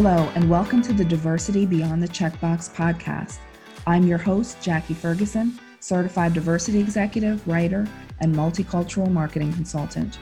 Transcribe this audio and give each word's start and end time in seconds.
Hello, 0.00 0.30
and 0.36 0.48
welcome 0.48 0.80
to 0.82 0.92
the 0.92 1.04
Diversity 1.04 1.66
Beyond 1.66 2.00
the 2.00 2.06
Checkbox 2.06 2.72
podcast. 2.72 3.38
I'm 3.84 4.06
your 4.06 4.16
host, 4.16 4.62
Jackie 4.62 4.94
Ferguson, 4.94 5.58
certified 5.80 6.34
diversity 6.34 6.78
executive, 6.78 7.44
writer, 7.48 7.84
and 8.20 8.32
multicultural 8.32 9.10
marketing 9.10 9.52
consultant. 9.52 10.20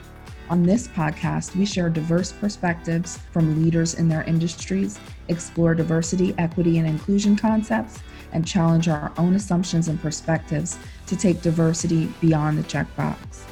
On 0.49 0.63
this 0.63 0.89
podcast, 0.89 1.55
we 1.57 1.67
share 1.67 1.91
diverse 1.91 2.33
perspectives 2.33 3.19
from 3.33 3.63
leaders 3.63 3.93
in 3.97 4.09
their 4.09 4.23
industries, 4.23 4.99
explore 5.29 5.75
diversity, 5.75 6.35
equity, 6.39 6.79
and 6.79 6.89
inclusion 6.89 7.37
concepts, 7.37 7.99
and 8.33 8.47
challenge 8.47 8.89
our 8.89 9.13
own 9.19 9.35
assumptions 9.35 9.89
and 9.89 10.01
perspectives 10.01 10.79
to 11.07 11.17
take 11.17 11.43
diversity 11.43 12.11
beyond 12.23 12.57
the 12.57 12.63
checkbox. 12.63 13.43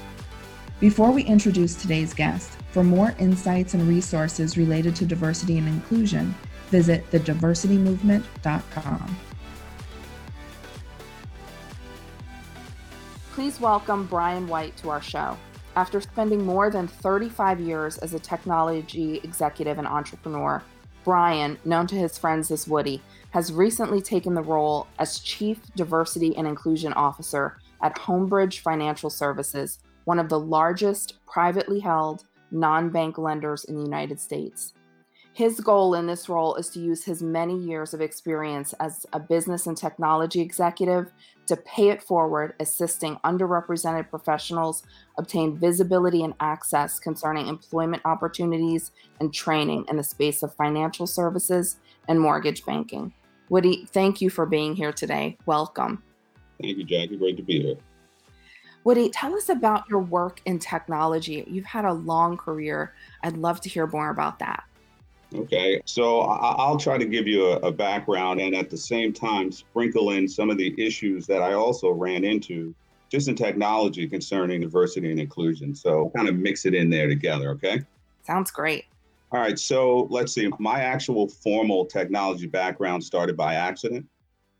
Before 0.80 1.12
we 1.12 1.22
introduce 1.22 1.76
today's 1.76 2.12
guest, 2.12 2.58
for 2.72 2.82
more 2.82 3.14
insights 3.20 3.74
and 3.74 3.86
resources 3.86 4.58
related 4.58 4.96
to 4.96 5.06
diversity 5.06 5.56
and 5.56 5.68
inclusion, 5.68 6.34
visit 6.70 7.08
thediversitymovement.com. 7.12 9.16
Please 13.32 13.60
welcome 13.60 14.06
Brian 14.06 14.48
White 14.48 14.76
to 14.78 14.90
our 14.90 15.00
show. 15.00 15.38
After 15.76 16.00
spending 16.00 16.44
more 16.44 16.70
than 16.70 16.88
35 16.88 17.60
years 17.60 17.98
as 17.98 18.12
a 18.12 18.18
technology 18.18 19.20
executive 19.22 19.78
and 19.78 19.86
entrepreneur, 19.86 20.60
Brian, 21.04 21.56
known 21.64 21.86
to 21.86 21.94
his 21.94 22.18
friends 22.18 22.50
as 22.50 22.66
Woody, 22.66 23.00
has 23.30 23.52
recently 23.52 24.00
taken 24.00 24.34
the 24.34 24.42
role 24.42 24.88
as 24.98 25.20
Chief 25.20 25.60
Diversity 25.76 26.36
and 26.36 26.48
Inclusion 26.48 26.92
Officer 26.94 27.58
at 27.80 27.94
Homebridge 27.96 28.58
Financial 28.60 29.10
Services, 29.10 29.78
one 30.04 30.18
of 30.18 30.28
the 30.28 30.38
largest 30.38 31.18
privately 31.26 31.80
held 31.80 32.24
non 32.50 32.90
bank 32.90 33.18
lenders 33.18 33.64
in 33.64 33.76
the 33.76 33.82
United 33.82 34.20
States. 34.20 34.74
His 35.34 35.58
goal 35.58 35.94
in 35.94 36.06
this 36.06 36.28
role 36.28 36.54
is 36.54 36.68
to 36.70 36.78
use 36.78 37.04
his 37.04 37.20
many 37.20 37.58
years 37.58 37.92
of 37.92 38.00
experience 38.00 38.72
as 38.74 39.04
a 39.12 39.18
business 39.18 39.66
and 39.66 39.76
technology 39.76 40.40
executive 40.40 41.10
to 41.46 41.56
pay 41.56 41.88
it 41.88 42.00
forward, 42.00 42.54
assisting 42.60 43.16
underrepresented 43.24 44.08
professionals 44.10 44.84
obtain 45.18 45.58
visibility 45.58 46.22
and 46.22 46.34
access 46.38 47.00
concerning 47.00 47.48
employment 47.48 48.00
opportunities 48.04 48.92
and 49.18 49.34
training 49.34 49.84
in 49.88 49.96
the 49.96 50.04
space 50.04 50.44
of 50.44 50.54
financial 50.54 51.06
services 51.06 51.78
and 52.06 52.20
mortgage 52.20 52.64
banking. 52.64 53.12
Woody, 53.48 53.86
thank 53.90 54.20
you 54.20 54.30
for 54.30 54.46
being 54.46 54.76
here 54.76 54.92
today. 54.92 55.36
Welcome. 55.46 56.04
Thank 56.62 56.78
you, 56.78 56.84
Jackie. 56.84 57.16
Great 57.16 57.36
to 57.38 57.42
be 57.42 57.60
here. 57.60 57.76
Woody, 58.84 59.08
tell 59.08 59.34
us 59.34 59.48
about 59.48 59.88
your 59.88 60.00
work 60.00 60.42
in 60.44 60.58
technology. 60.58 61.44
You've 61.46 61.64
had 61.64 61.86
a 61.86 61.92
long 61.92 62.36
career. 62.36 62.92
I'd 63.22 63.36
love 63.38 63.60
to 63.62 63.68
hear 63.68 63.86
more 63.86 64.10
about 64.10 64.38
that. 64.40 64.64
Okay, 65.34 65.80
so 65.84 66.20
I'll 66.20 66.76
try 66.76 66.96
to 66.96 67.04
give 67.06 67.26
you 67.26 67.46
a, 67.46 67.72
background 67.72 68.40
and 68.40 68.54
at 68.54 68.70
the 68.70 68.76
same 68.76 69.12
time 69.12 69.50
sprinkle 69.50 70.10
in 70.10 70.28
some 70.28 70.48
of 70.48 70.58
the 70.58 70.72
issues 70.78 71.26
that 71.26 71.42
I 71.42 71.54
also 71.54 71.90
ran 71.90 72.22
into 72.22 72.72
just 73.10 73.26
in 73.26 73.34
technology 73.34 74.06
concerning 74.06 74.60
diversity 74.60 75.10
and 75.10 75.18
inclusion. 75.18 75.74
So 75.74 76.12
kind 76.14 76.28
of 76.28 76.36
mix 76.36 76.66
it 76.66 76.74
in 76.74 76.88
there 76.88 77.08
together, 77.08 77.50
okay? 77.50 77.80
Sounds 78.22 78.50
great. 78.50 78.84
All 79.32 79.40
right, 79.40 79.58
so 79.58 80.06
let's 80.10 80.32
see. 80.32 80.48
My 80.60 80.80
actual 80.80 81.26
formal 81.28 81.84
technology 81.86 82.46
background 82.46 83.02
started 83.02 83.36
by 83.36 83.54
accident. 83.54 84.06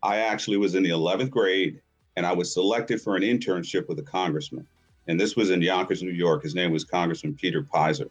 I 0.03 0.17
actually 0.17 0.57
was 0.57 0.75
in 0.75 0.83
the 0.83 0.89
11th 0.89 1.29
grade 1.29 1.79
and 2.15 2.25
I 2.25 2.33
was 2.33 2.53
selected 2.53 3.01
for 3.01 3.15
an 3.15 3.23
internship 3.23 3.87
with 3.87 3.99
a 3.99 4.03
congressman. 4.03 4.67
And 5.07 5.19
this 5.19 5.35
was 5.35 5.49
in 5.49 5.61
Yonkers, 5.61 6.01
New 6.01 6.11
York. 6.11 6.43
His 6.43 6.55
name 6.55 6.71
was 6.71 6.83
Congressman 6.83 7.35
Peter 7.35 7.61
Peyser. 7.61 8.09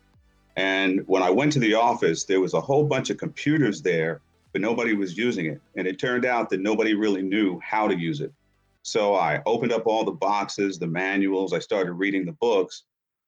And 0.56 1.02
when 1.06 1.22
I 1.22 1.30
went 1.30 1.52
to 1.52 1.58
the 1.58 1.74
office, 1.74 2.24
there 2.24 2.40
was 2.40 2.54
a 2.54 2.60
whole 2.60 2.84
bunch 2.84 3.10
of 3.10 3.16
computers 3.16 3.82
there, 3.82 4.20
but 4.52 4.60
nobody 4.60 4.94
was 4.94 5.16
using 5.16 5.46
it. 5.46 5.60
And 5.76 5.86
it 5.88 5.98
turned 5.98 6.24
out 6.24 6.50
that 6.50 6.60
nobody 6.60 6.94
really 6.94 7.22
knew 7.22 7.58
how 7.60 7.88
to 7.88 7.98
use 7.98 8.20
it. 8.20 8.32
So 8.82 9.14
I 9.14 9.42
opened 9.46 9.72
up 9.72 9.86
all 9.86 10.04
the 10.04 10.12
boxes, 10.12 10.78
the 10.78 10.86
manuals, 10.86 11.52
I 11.52 11.58
started 11.58 11.94
reading 11.94 12.24
the 12.24 12.32
books. 12.32 12.84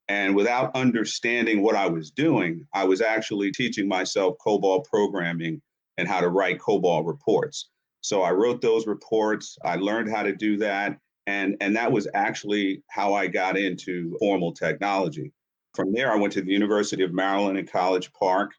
And 0.09 0.37
without 0.37 0.77
understanding 0.77 1.63
what 1.63 1.75
I 1.75 1.89
was 1.89 2.13
doing, 2.13 2.65
I 2.73 2.85
was 2.85 3.01
actually 3.01 3.51
teaching 3.51 3.89
myself 3.89 4.37
COBOL 4.47 4.85
programming 4.85 5.61
and 5.99 6.07
how 6.07 6.21
to 6.21 6.29
write 6.29 6.61
COBOL 6.61 7.05
reports. 7.07 7.71
So 8.07 8.23
I 8.23 8.31
wrote 8.31 8.61
those 8.61 8.87
reports, 8.87 9.59
I 9.65 9.75
learned 9.75 10.09
how 10.09 10.23
to 10.23 10.33
do 10.33 10.57
that. 10.59 10.97
And, 11.27 11.57
and 11.61 11.75
that 11.75 11.91
was 11.91 12.07
actually 12.15 12.85
how 12.89 13.15
I 13.15 13.27
got 13.27 13.59
into 13.59 14.17
formal 14.21 14.53
technology. 14.53 15.33
From 15.75 15.93
there, 15.93 16.13
I 16.13 16.17
went 16.17 16.33
to 16.35 16.41
the 16.41 16.53
University 16.53 17.03
of 17.03 17.13
Maryland 17.13 17.59
in 17.59 17.67
College 17.67 18.13
Park. 18.13 18.53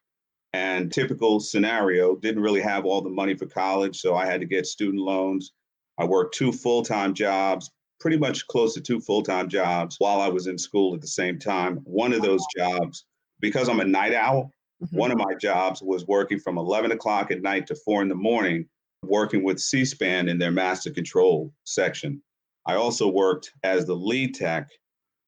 And 0.52 0.92
typical 0.92 1.40
scenario, 1.40 2.18
didn't 2.18 2.44
really 2.44 2.60
have 2.60 2.84
all 2.86 3.02
the 3.02 3.10
money 3.10 3.36
for 3.36 3.46
college, 3.46 4.02
so 4.02 4.16
I 4.16 4.26
had 4.26 4.42
to 4.42 4.46
get 4.46 4.66
student 4.66 5.02
loans. 5.02 5.54
I 5.98 6.04
worked 6.04 6.36
two 6.36 6.52
full 6.52 6.84
time 6.84 7.14
jobs, 7.14 7.72
pretty 8.02 8.18
much 8.18 8.46
close 8.48 8.74
to 8.74 8.82
two 8.82 9.00
full 9.00 9.24
time 9.24 9.48
jobs 9.48 9.96
while 10.00 10.20
I 10.20 10.28
was 10.28 10.48
in 10.48 10.58
school 10.58 10.94
at 10.94 11.00
the 11.00 11.08
same 11.08 11.40
time. 11.40 11.78
One 11.86 12.12
of 12.12 12.22
those 12.22 12.46
jobs, 12.58 13.06
because 13.40 13.70
I'm 13.70 13.80
a 13.80 13.86
night 13.86 14.14
owl, 14.14 14.52
mm-hmm. 14.84 14.98
one 14.98 15.12
of 15.12 15.18
my 15.18 15.36
jobs 15.40 15.82
was 15.82 16.06
working 16.06 16.40
from 16.40 16.58
11 16.58 16.92
o'clock 16.92 17.32
at 17.32 17.42
night 17.42 17.68
to 17.68 17.76
four 17.76 18.02
in 18.02 18.10
the 18.10 18.16
morning, 18.16 18.68
working 19.04 19.44
with 19.44 19.60
C 19.60 19.86
SPAN 19.86 20.30
in 20.30 20.38
their 20.38 20.52
master 20.52 20.92
control 20.92 21.54
section. 21.64 22.22
I 22.66 22.76
also 22.76 23.08
worked 23.08 23.52
as 23.64 23.86
the 23.86 23.96
lead 23.96 24.36
tech 24.36 24.70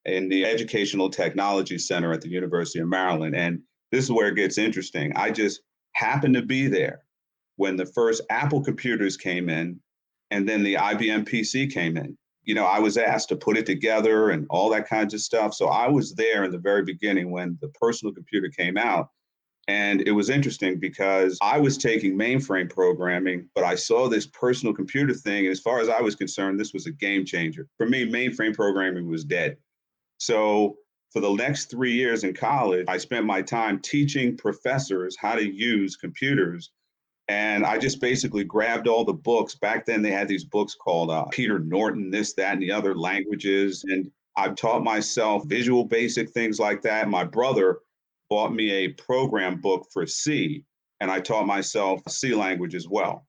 in 0.06 0.30
the 0.30 0.46
Educational 0.46 1.10
Technology 1.10 1.78
Center 1.78 2.12
at 2.12 2.22
the 2.22 2.30
University 2.30 2.80
of 2.80 2.88
Maryland. 2.88 3.36
And 3.36 3.62
this 3.92 4.06
is 4.06 4.12
where 4.12 4.28
it 4.28 4.36
gets 4.36 4.58
interesting. 4.58 5.14
I 5.16 5.32
just 5.32 5.62
happened 5.94 6.36
to 6.36 6.42
be 6.42 6.68
there 6.68 7.04
when 7.56 7.76
the 7.76 7.86
first 7.86 8.22
Apple 8.30 8.62
computers 8.64 9.18
came 9.18 9.50
in 9.50 9.80
and 10.32 10.48
then 10.48 10.64
the 10.64 10.76
IBM 10.76 11.28
PC 11.28 11.72
came 11.72 11.98
in. 11.98 12.18
You 12.44 12.56
know, 12.56 12.66
I 12.66 12.80
was 12.80 12.98
asked 12.98 13.30
to 13.30 13.36
put 13.36 13.58
it 13.58 13.66
together 13.66 14.32
and 14.32 14.46
all 14.50 14.70
that 14.70 14.88
kinds 14.88 15.14
of 15.14 15.22
stuff. 15.22 15.54
So 15.54 15.68
I 15.68 15.88
was 15.88 16.16
there 16.16 16.44
in 16.44 16.52
the 16.52 16.58
very 16.58 16.84
beginning 16.84 17.32
when 17.32 17.58
the 17.62 17.70
personal 17.70 18.14
computer 18.14 18.50
came 18.50 18.78
out. 18.78 19.10
And 19.70 20.02
it 20.08 20.12
was 20.12 20.32
interesting 20.32 20.80
because 20.80 21.38
I 21.44 21.60
was 21.60 21.78
taking 21.78 22.18
mainframe 22.18 22.72
programming, 22.72 23.48
but 23.54 23.64
I 23.64 23.76
saw 23.76 24.10
this 24.10 24.26
personal 24.26 24.74
computer 24.74 25.14
thing. 25.14 25.46
And 25.46 25.52
as 25.52 25.60
far 25.60 25.80
as 25.80 25.90
I 25.90 26.02
was 26.02 26.16
concerned, 26.16 26.60
this 26.60 26.74
was 26.74 26.88
a 26.88 26.92
game 26.92 27.24
changer. 27.24 27.68
For 27.78 27.86
me, 27.86 28.10
mainframe 28.12 28.56
programming 28.56 29.08
was 29.08 29.24
dead. 29.24 29.58
So 30.18 30.78
for 31.12 31.20
the 31.20 31.32
next 31.36 31.70
three 31.70 31.92
years 31.92 32.24
in 32.24 32.34
college, 32.34 32.86
I 32.88 32.98
spent 32.98 33.28
my 33.28 33.44
time 33.44 33.80
teaching 33.80 34.36
professors 34.36 35.16
how 35.20 35.36
to 35.36 35.48
use 35.48 35.96
computers. 35.96 36.72
And 37.28 37.64
I 37.64 37.78
just 37.78 38.02
basically 38.02 38.46
grabbed 38.46 38.88
all 38.88 39.06
the 39.06 39.14
books. 39.14 39.54
Back 39.54 39.86
then, 39.86 40.02
they 40.02 40.10
had 40.10 40.28
these 40.28 40.46
books 40.46 40.74
called 40.74 41.12
uh, 41.12 41.26
Peter 41.26 41.60
Norton, 41.60 42.10
this, 42.10 42.34
that, 42.34 42.54
and 42.54 42.62
the 42.62 42.72
other 42.72 42.96
languages. 42.96 43.86
And 43.88 44.10
I've 44.36 44.56
taught 44.56 44.84
myself 44.84 45.46
visual 45.46 45.86
basic 45.86 46.32
things 46.32 46.60
like 46.60 46.82
that. 46.82 47.08
My 47.08 47.24
brother 47.24 47.82
bought 48.30 48.54
me 48.54 48.72
a 48.72 48.90
program 48.90 49.60
book 49.60 49.88
for 49.92 50.06
C, 50.06 50.64
and 51.00 51.10
I 51.10 51.20
taught 51.20 51.46
myself 51.46 52.02
C 52.08 52.34
language 52.34 52.76
as 52.76 52.88
well. 52.88 53.26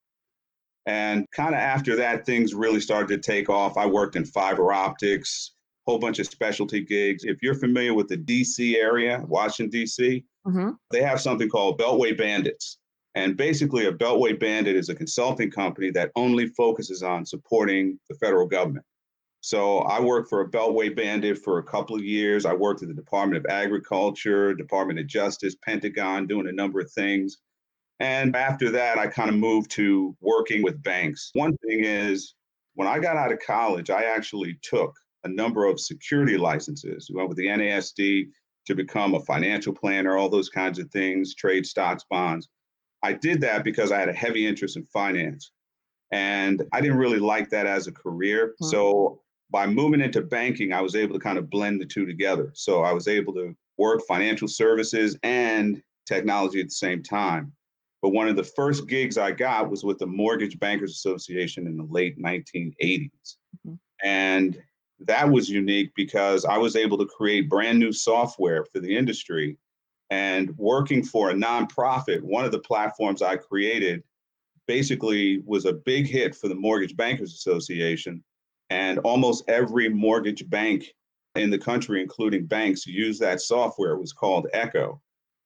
And 0.86 1.26
kind 1.34 1.54
of 1.54 1.60
after 1.60 1.96
that, 1.96 2.26
things 2.26 2.54
really 2.54 2.80
started 2.80 3.08
to 3.08 3.30
take 3.30 3.48
off. 3.48 3.76
I 3.76 3.86
worked 3.86 4.16
in 4.16 4.24
fiber 4.24 4.72
optics, 4.72 5.52
whole 5.86 5.98
bunch 5.98 6.18
of 6.18 6.26
specialty 6.26 6.80
gigs. 6.80 7.24
If 7.24 7.42
you're 7.42 7.54
familiar 7.54 7.94
with 7.94 8.08
the 8.08 8.16
DC 8.16 8.76
area, 8.76 9.22
Washington, 9.26 9.80
DC, 9.80 10.24
mm-hmm. 10.46 10.70
they 10.90 11.02
have 11.02 11.20
something 11.20 11.48
called 11.48 11.78
Beltway 11.78 12.16
Bandits. 12.16 12.78
And 13.14 13.36
basically, 13.36 13.86
a 13.86 13.92
Beltway 13.92 14.38
Bandit 14.38 14.76
is 14.76 14.88
a 14.88 14.94
consulting 14.94 15.50
company 15.50 15.90
that 15.90 16.12
only 16.14 16.46
focuses 16.46 17.02
on 17.02 17.26
supporting 17.26 17.98
the 18.08 18.14
federal 18.16 18.46
government. 18.46 18.84
So 19.42 19.78
I 19.80 20.00
worked 20.00 20.28
for 20.28 20.42
a 20.42 20.48
Beltway 20.48 20.94
Bandit 20.94 21.38
for 21.38 21.58
a 21.58 21.62
couple 21.62 21.96
of 21.96 22.04
years. 22.04 22.44
I 22.44 22.52
worked 22.52 22.82
at 22.82 22.88
the 22.88 22.94
Department 22.94 23.44
of 23.44 23.50
Agriculture, 23.50 24.54
Department 24.54 24.98
of 24.98 25.06
Justice, 25.06 25.56
Pentagon, 25.64 26.26
doing 26.26 26.46
a 26.48 26.52
number 26.52 26.80
of 26.80 26.90
things. 26.92 27.38
And 28.00 28.34
after 28.36 28.70
that, 28.70 28.98
I 28.98 29.06
kind 29.06 29.30
of 29.30 29.36
moved 29.36 29.70
to 29.72 30.16
working 30.20 30.62
with 30.62 30.82
banks. 30.82 31.30
One 31.34 31.56
thing 31.58 31.84
is, 31.84 32.34
when 32.74 32.88
I 32.88 32.98
got 32.98 33.16
out 33.16 33.32
of 33.32 33.40
college, 33.40 33.90
I 33.90 34.04
actually 34.04 34.58
took 34.62 34.94
a 35.24 35.28
number 35.28 35.66
of 35.66 35.80
security 35.80 36.38
licenses. 36.38 37.08
We 37.10 37.16
went 37.16 37.28
with 37.28 37.38
the 37.38 37.48
NASD 37.48 38.28
to 38.66 38.74
become 38.74 39.14
a 39.14 39.20
financial 39.20 39.74
planner, 39.74 40.16
all 40.16 40.28
those 40.28 40.48
kinds 40.48 40.78
of 40.78 40.90
things, 40.90 41.34
trade 41.34 41.66
stocks, 41.66 42.04
bonds. 42.08 42.48
I 43.02 43.14
did 43.14 43.40
that 43.40 43.64
because 43.64 43.90
I 43.90 43.98
had 43.98 44.08
a 44.08 44.14
heavy 44.14 44.46
interest 44.46 44.76
in 44.76 44.84
finance. 44.84 45.52
And 46.12 46.62
I 46.72 46.80
didn't 46.80 46.98
really 46.98 47.18
like 47.18 47.50
that 47.50 47.66
as 47.66 47.86
a 47.86 47.92
career. 47.92 48.48
Mm-hmm. 48.48 48.66
So 48.66 49.20
by 49.50 49.66
moving 49.66 50.00
into 50.00 50.22
banking, 50.22 50.72
I 50.72 50.80
was 50.80 50.94
able 50.94 51.14
to 51.14 51.20
kind 51.20 51.38
of 51.38 51.50
blend 51.50 51.80
the 51.80 51.86
two 51.86 52.06
together. 52.06 52.50
So 52.54 52.82
I 52.82 52.92
was 52.92 53.08
able 53.08 53.34
to 53.34 53.54
work 53.78 54.02
financial 54.06 54.48
services 54.48 55.18
and 55.22 55.82
technology 56.06 56.60
at 56.60 56.66
the 56.66 56.70
same 56.70 57.02
time. 57.02 57.52
But 58.02 58.10
one 58.10 58.28
of 58.28 58.36
the 58.36 58.44
first 58.44 58.86
gigs 58.88 59.18
I 59.18 59.32
got 59.32 59.70
was 59.70 59.84
with 59.84 59.98
the 59.98 60.06
Mortgage 60.06 60.58
Bankers 60.58 60.92
Association 60.92 61.66
in 61.66 61.76
the 61.76 61.84
late 61.84 62.18
1980s. 62.18 63.10
Mm-hmm. 63.66 63.74
And 64.04 64.62
that 65.00 65.30
was 65.30 65.48
unique 65.50 65.90
because 65.94 66.44
I 66.44 66.56
was 66.56 66.76
able 66.76 66.98
to 66.98 67.06
create 67.06 67.48
brand 67.48 67.78
new 67.78 67.92
software 67.92 68.64
for 68.64 68.80
the 68.80 68.96
industry 68.96 69.58
And 70.10 70.56
working 70.58 71.04
for 71.04 71.30
a 71.30 71.34
nonprofit, 71.34 72.20
one 72.20 72.44
of 72.44 72.50
the 72.52 72.58
platforms 72.58 73.22
I 73.22 73.36
created 73.36 74.02
basically 74.66 75.42
was 75.46 75.64
a 75.64 75.72
big 75.72 76.06
hit 76.06 76.34
for 76.34 76.48
the 76.48 76.54
Mortgage 76.54 76.96
Bankers 76.96 77.32
Association. 77.32 78.22
And 78.70 78.98
almost 79.00 79.44
every 79.48 79.88
mortgage 79.88 80.48
bank 80.48 80.94
in 81.34 81.50
the 81.50 81.58
country, 81.58 82.00
including 82.00 82.46
banks, 82.46 82.86
used 82.86 83.20
that 83.20 83.40
software. 83.40 83.92
It 83.92 84.00
was 84.00 84.12
called 84.12 84.46
Echo. 84.52 85.00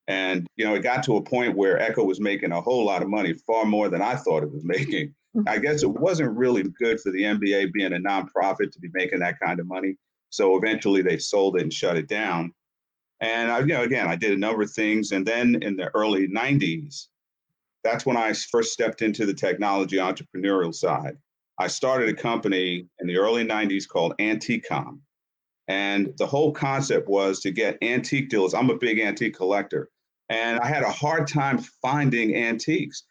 And, 0.07 0.47
you 0.57 0.65
know, 0.65 0.75
it 0.75 0.83
got 0.83 1.03
to 1.05 1.17
a 1.17 1.23
point 1.23 1.57
where 1.57 1.81
Echo 1.81 2.05
was 2.05 2.21
making 2.21 2.53
a 2.53 2.61
whole 2.61 2.85
lot 2.85 3.03
of 3.03 3.09
money, 3.09 3.33
far 3.33 3.65
more 3.65 3.89
than 3.89 4.03
I 4.03 4.17
thought 4.17 4.43
it 4.43 4.53
was 4.53 4.65
making. 4.65 5.15
Mm-hmm. 5.35 5.49
I 5.49 5.59
guess 5.59 5.83
it 5.83 5.91
wasn't 5.91 6.37
really 6.37 6.63
good 6.63 7.01
for 7.01 7.11
the 7.11 7.23
MBA 7.23 7.73
being 7.73 7.95
a 7.95 7.99
nonprofit 7.99 8.71
to 8.73 8.79
be 8.81 8.91
making 8.93 9.21
that 9.21 9.41
kind 9.41 9.59
of 9.59 9.67
money. 9.67 9.97
So 10.31 10.57
eventually 10.57 11.03
they 11.03 11.19
sold 11.19 11.57
it 11.57 11.63
and 11.63 11.73
shut 11.73 11.97
it 11.97 12.09
down. 12.09 12.53
And 13.21 13.51
I, 13.51 13.61
you 13.61 13.67
know, 13.67 13.83
again, 13.83 14.07
I 14.07 14.17
did 14.17 14.33
a 14.33 14.37
number 14.37 14.63
of 14.63 14.71
things. 14.71 15.13
And 15.13 15.25
then 15.25 15.63
in 15.63 15.77
the 15.77 15.91
early 15.95 16.29
90s, 16.29 17.07
that's 17.83 18.05
when 18.05 18.17
I 18.17 18.33
first 18.33 18.73
stepped 18.73 19.03
into 19.03 19.27
the 19.27 19.35
technology 19.35 19.97
entrepreneurial 19.97 20.75
side. 20.75 21.17
I 21.59 21.69
started 21.69 22.09
a 22.09 22.15
company 22.15 22.89
in 22.99 23.07
the 23.07 23.17
early 23.17 23.45
90s 23.45 23.87
called 23.87 24.15
Anticom. 24.19 24.99
And 25.69 26.13
the 26.19 26.27
whole 26.27 26.53
concept 26.53 27.09
was 27.09 27.41
to 27.41 27.53
get 27.53 27.79
antique 27.81 28.29
dealers. 28.29 28.55
I'm 28.55 28.71
a 28.71 28.77
big 28.77 28.99
antique 28.99 29.37
collector. 29.37 29.89
And 30.29 30.59
I 30.59 30.67
had 30.67 30.83
a 30.83 30.91
hard 30.91 31.29
time 31.29 31.59
finding 31.81 32.35
antiques. 32.35 33.05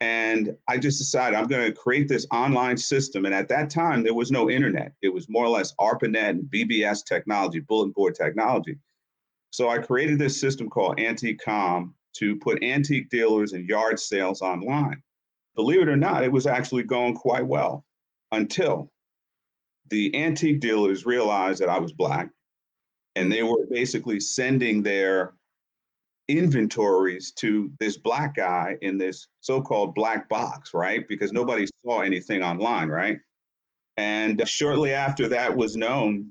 And 0.00 0.56
I 0.66 0.78
just 0.78 0.98
decided 0.98 1.36
I'm 1.36 1.46
going 1.46 1.70
to 1.70 1.78
create 1.78 2.08
this 2.08 2.26
online 2.32 2.78
system. 2.78 3.26
And 3.26 3.34
at 3.34 3.48
that 3.48 3.68
time, 3.68 4.02
there 4.02 4.14
was 4.14 4.30
no 4.30 4.48
internet. 4.48 4.92
It 5.02 5.10
was 5.10 5.28
more 5.28 5.44
or 5.44 5.50
less 5.50 5.74
ARPANET 5.78 6.30
and 6.30 6.44
BBS 6.44 7.04
technology, 7.04 7.60
bulletin 7.60 7.92
board 7.92 8.14
technology. 8.14 8.78
So 9.50 9.68
I 9.68 9.78
created 9.78 10.18
this 10.18 10.40
system 10.40 10.70
called 10.70 10.96
Anticom 10.96 11.92
to 12.16 12.36
put 12.36 12.62
antique 12.64 13.10
dealers 13.10 13.52
and 13.52 13.68
yard 13.68 14.00
sales 14.00 14.40
online. 14.40 15.02
Believe 15.54 15.82
it 15.82 15.88
or 15.88 15.96
not, 15.96 16.24
it 16.24 16.32
was 16.32 16.46
actually 16.46 16.84
going 16.84 17.14
quite 17.14 17.46
well 17.46 17.84
until 18.32 18.90
the 19.90 20.14
antique 20.16 20.60
dealers 20.60 21.04
realized 21.04 21.60
that 21.60 21.68
I 21.68 21.78
was 21.78 21.92
Black 21.92 22.30
and 23.16 23.30
they 23.30 23.42
were 23.42 23.66
basically 23.70 24.20
sending 24.20 24.82
their 24.82 25.34
inventories 26.28 27.32
to 27.32 27.70
this 27.80 27.96
black 27.96 28.36
guy 28.36 28.76
in 28.82 28.98
this 28.98 29.26
so-called 29.40 29.94
black 29.94 30.28
box, 30.28 30.72
right? 30.72 31.06
Because 31.08 31.32
nobody 31.32 31.66
saw 31.84 32.00
anything 32.00 32.42
online, 32.42 32.88
right? 32.88 33.18
And 33.96 34.46
shortly 34.48 34.92
after 34.94 35.28
that 35.28 35.56
was 35.56 35.76
known, 35.76 36.30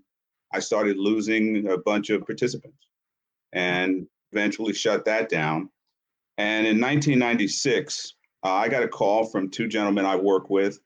I 0.54 0.60
started 0.60 0.98
losing 0.98 1.68
a 1.69 1.78
bunch 1.78 2.10
of 2.10 2.25
participants 2.25 2.88
and 3.52 4.07
eventually 4.31 4.74
shut 4.74 5.06
that 5.06 5.30
down. 5.30 5.69
And 6.38 6.66
in 6.66 6.80
1996, 6.80 8.13
uh, 8.45 8.54
I 8.54 8.69
got 8.69 8.84
a 8.84 8.88
call 8.88 9.25
from 9.25 9.50
two 9.50 9.68
gentlemen 9.68 10.06
I 10.06 10.16
work 10.16 10.50
with, 10.50 10.80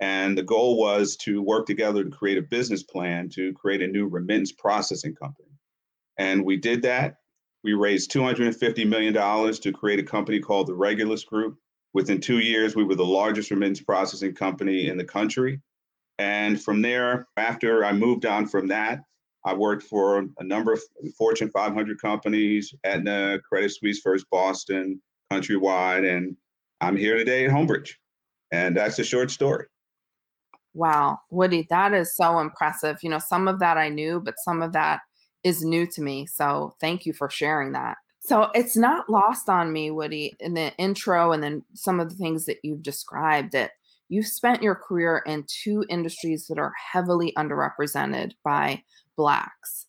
and 0.00 0.36
the 0.36 0.42
goal 0.42 0.78
was 0.78 1.16
to 1.16 1.42
work 1.42 1.66
together 1.66 2.02
to 2.02 2.10
create 2.10 2.38
a 2.38 2.42
business 2.42 2.82
plan 2.82 3.28
to 3.30 3.52
create 3.52 3.82
a 3.82 3.86
new 3.86 4.06
remittance 4.06 4.52
processing 4.52 5.14
company. 5.14 5.48
And 6.18 6.44
we 6.44 6.56
did 6.56 6.82
that. 6.82 7.16
We 7.62 7.74
raised 7.74 8.10
$250 8.10 8.88
million 8.88 9.14
to 9.14 9.72
create 9.72 9.98
a 9.98 10.02
company 10.02 10.40
called 10.40 10.66
the 10.66 10.74
Regulus 10.74 11.24
Group. 11.24 11.58
Within 11.92 12.20
two 12.20 12.38
years, 12.38 12.74
we 12.74 12.84
were 12.84 12.94
the 12.94 13.04
largest 13.04 13.50
remittance 13.50 13.80
processing 13.80 14.34
company 14.34 14.88
in 14.88 14.96
the 14.96 15.04
country. 15.04 15.60
And 16.18 16.60
from 16.62 16.80
there, 16.80 17.26
after 17.36 17.84
I 17.84 17.92
moved 17.92 18.24
on 18.24 18.46
from 18.46 18.68
that, 18.68 19.00
I 19.44 19.54
worked 19.54 19.82
for 19.82 20.26
a 20.38 20.44
number 20.44 20.72
of 20.72 20.80
Fortune 21.16 21.50
500 21.50 22.00
companies, 22.00 22.74
Aetna, 22.84 23.38
Credit 23.46 23.70
Suisse, 23.70 24.00
First 24.00 24.26
Boston, 24.30 25.00
Countrywide, 25.32 26.08
and 26.08 26.36
I'm 26.80 26.96
here 26.96 27.16
today 27.16 27.46
at 27.46 27.50
Homebridge. 27.50 27.92
And 28.52 28.76
that's 28.76 28.98
a 28.98 29.04
short 29.04 29.30
story. 29.30 29.66
Wow, 30.74 31.18
Woody, 31.30 31.66
that 31.70 31.92
is 31.92 32.14
so 32.14 32.38
impressive. 32.38 32.98
You 33.02 33.10
know, 33.10 33.18
some 33.18 33.48
of 33.48 33.58
that 33.58 33.76
I 33.76 33.88
knew, 33.88 34.20
but 34.20 34.34
some 34.38 34.62
of 34.62 34.72
that 34.72 35.00
is 35.42 35.64
new 35.64 35.86
to 35.86 36.02
me. 36.02 36.26
So 36.26 36.74
thank 36.80 37.06
you 37.06 37.12
for 37.12 37.28
sharing 37.28 37.72
that. 37.72 37.96
So 38.20 38.50
it's 38.54 38.76
not 38.76 39.08
lost 39.08 39.48
on 39.48 39.72
me, 39.72 39.90
Woody, 39.90 40.36
in 40.40 40.54
the 40.54 40.76
intro 40.76 41.32
and 41.32 41.42
then 41.42 41.64
some 41.74 41.98
of 41.98 42.10
the 42.10 42.16
things 42.16 42.44
that 42.44 42.58
you've 42.62 42.82
described 42.82 43.52
that 43.52 43.72
you've 44.08 44.26
spent 44.26 44.62
your 44.62 44.74
career 44.74 45.22
in 45.26 45.44
two 45.48 45.84
industries 45.88 46.46
that 46.48 46.58
are 46.58 46.72
heavily 46.92 47.32
underrepresented 47.38 48.32
by 48.44 48.82
Blacks. 49.16 49.86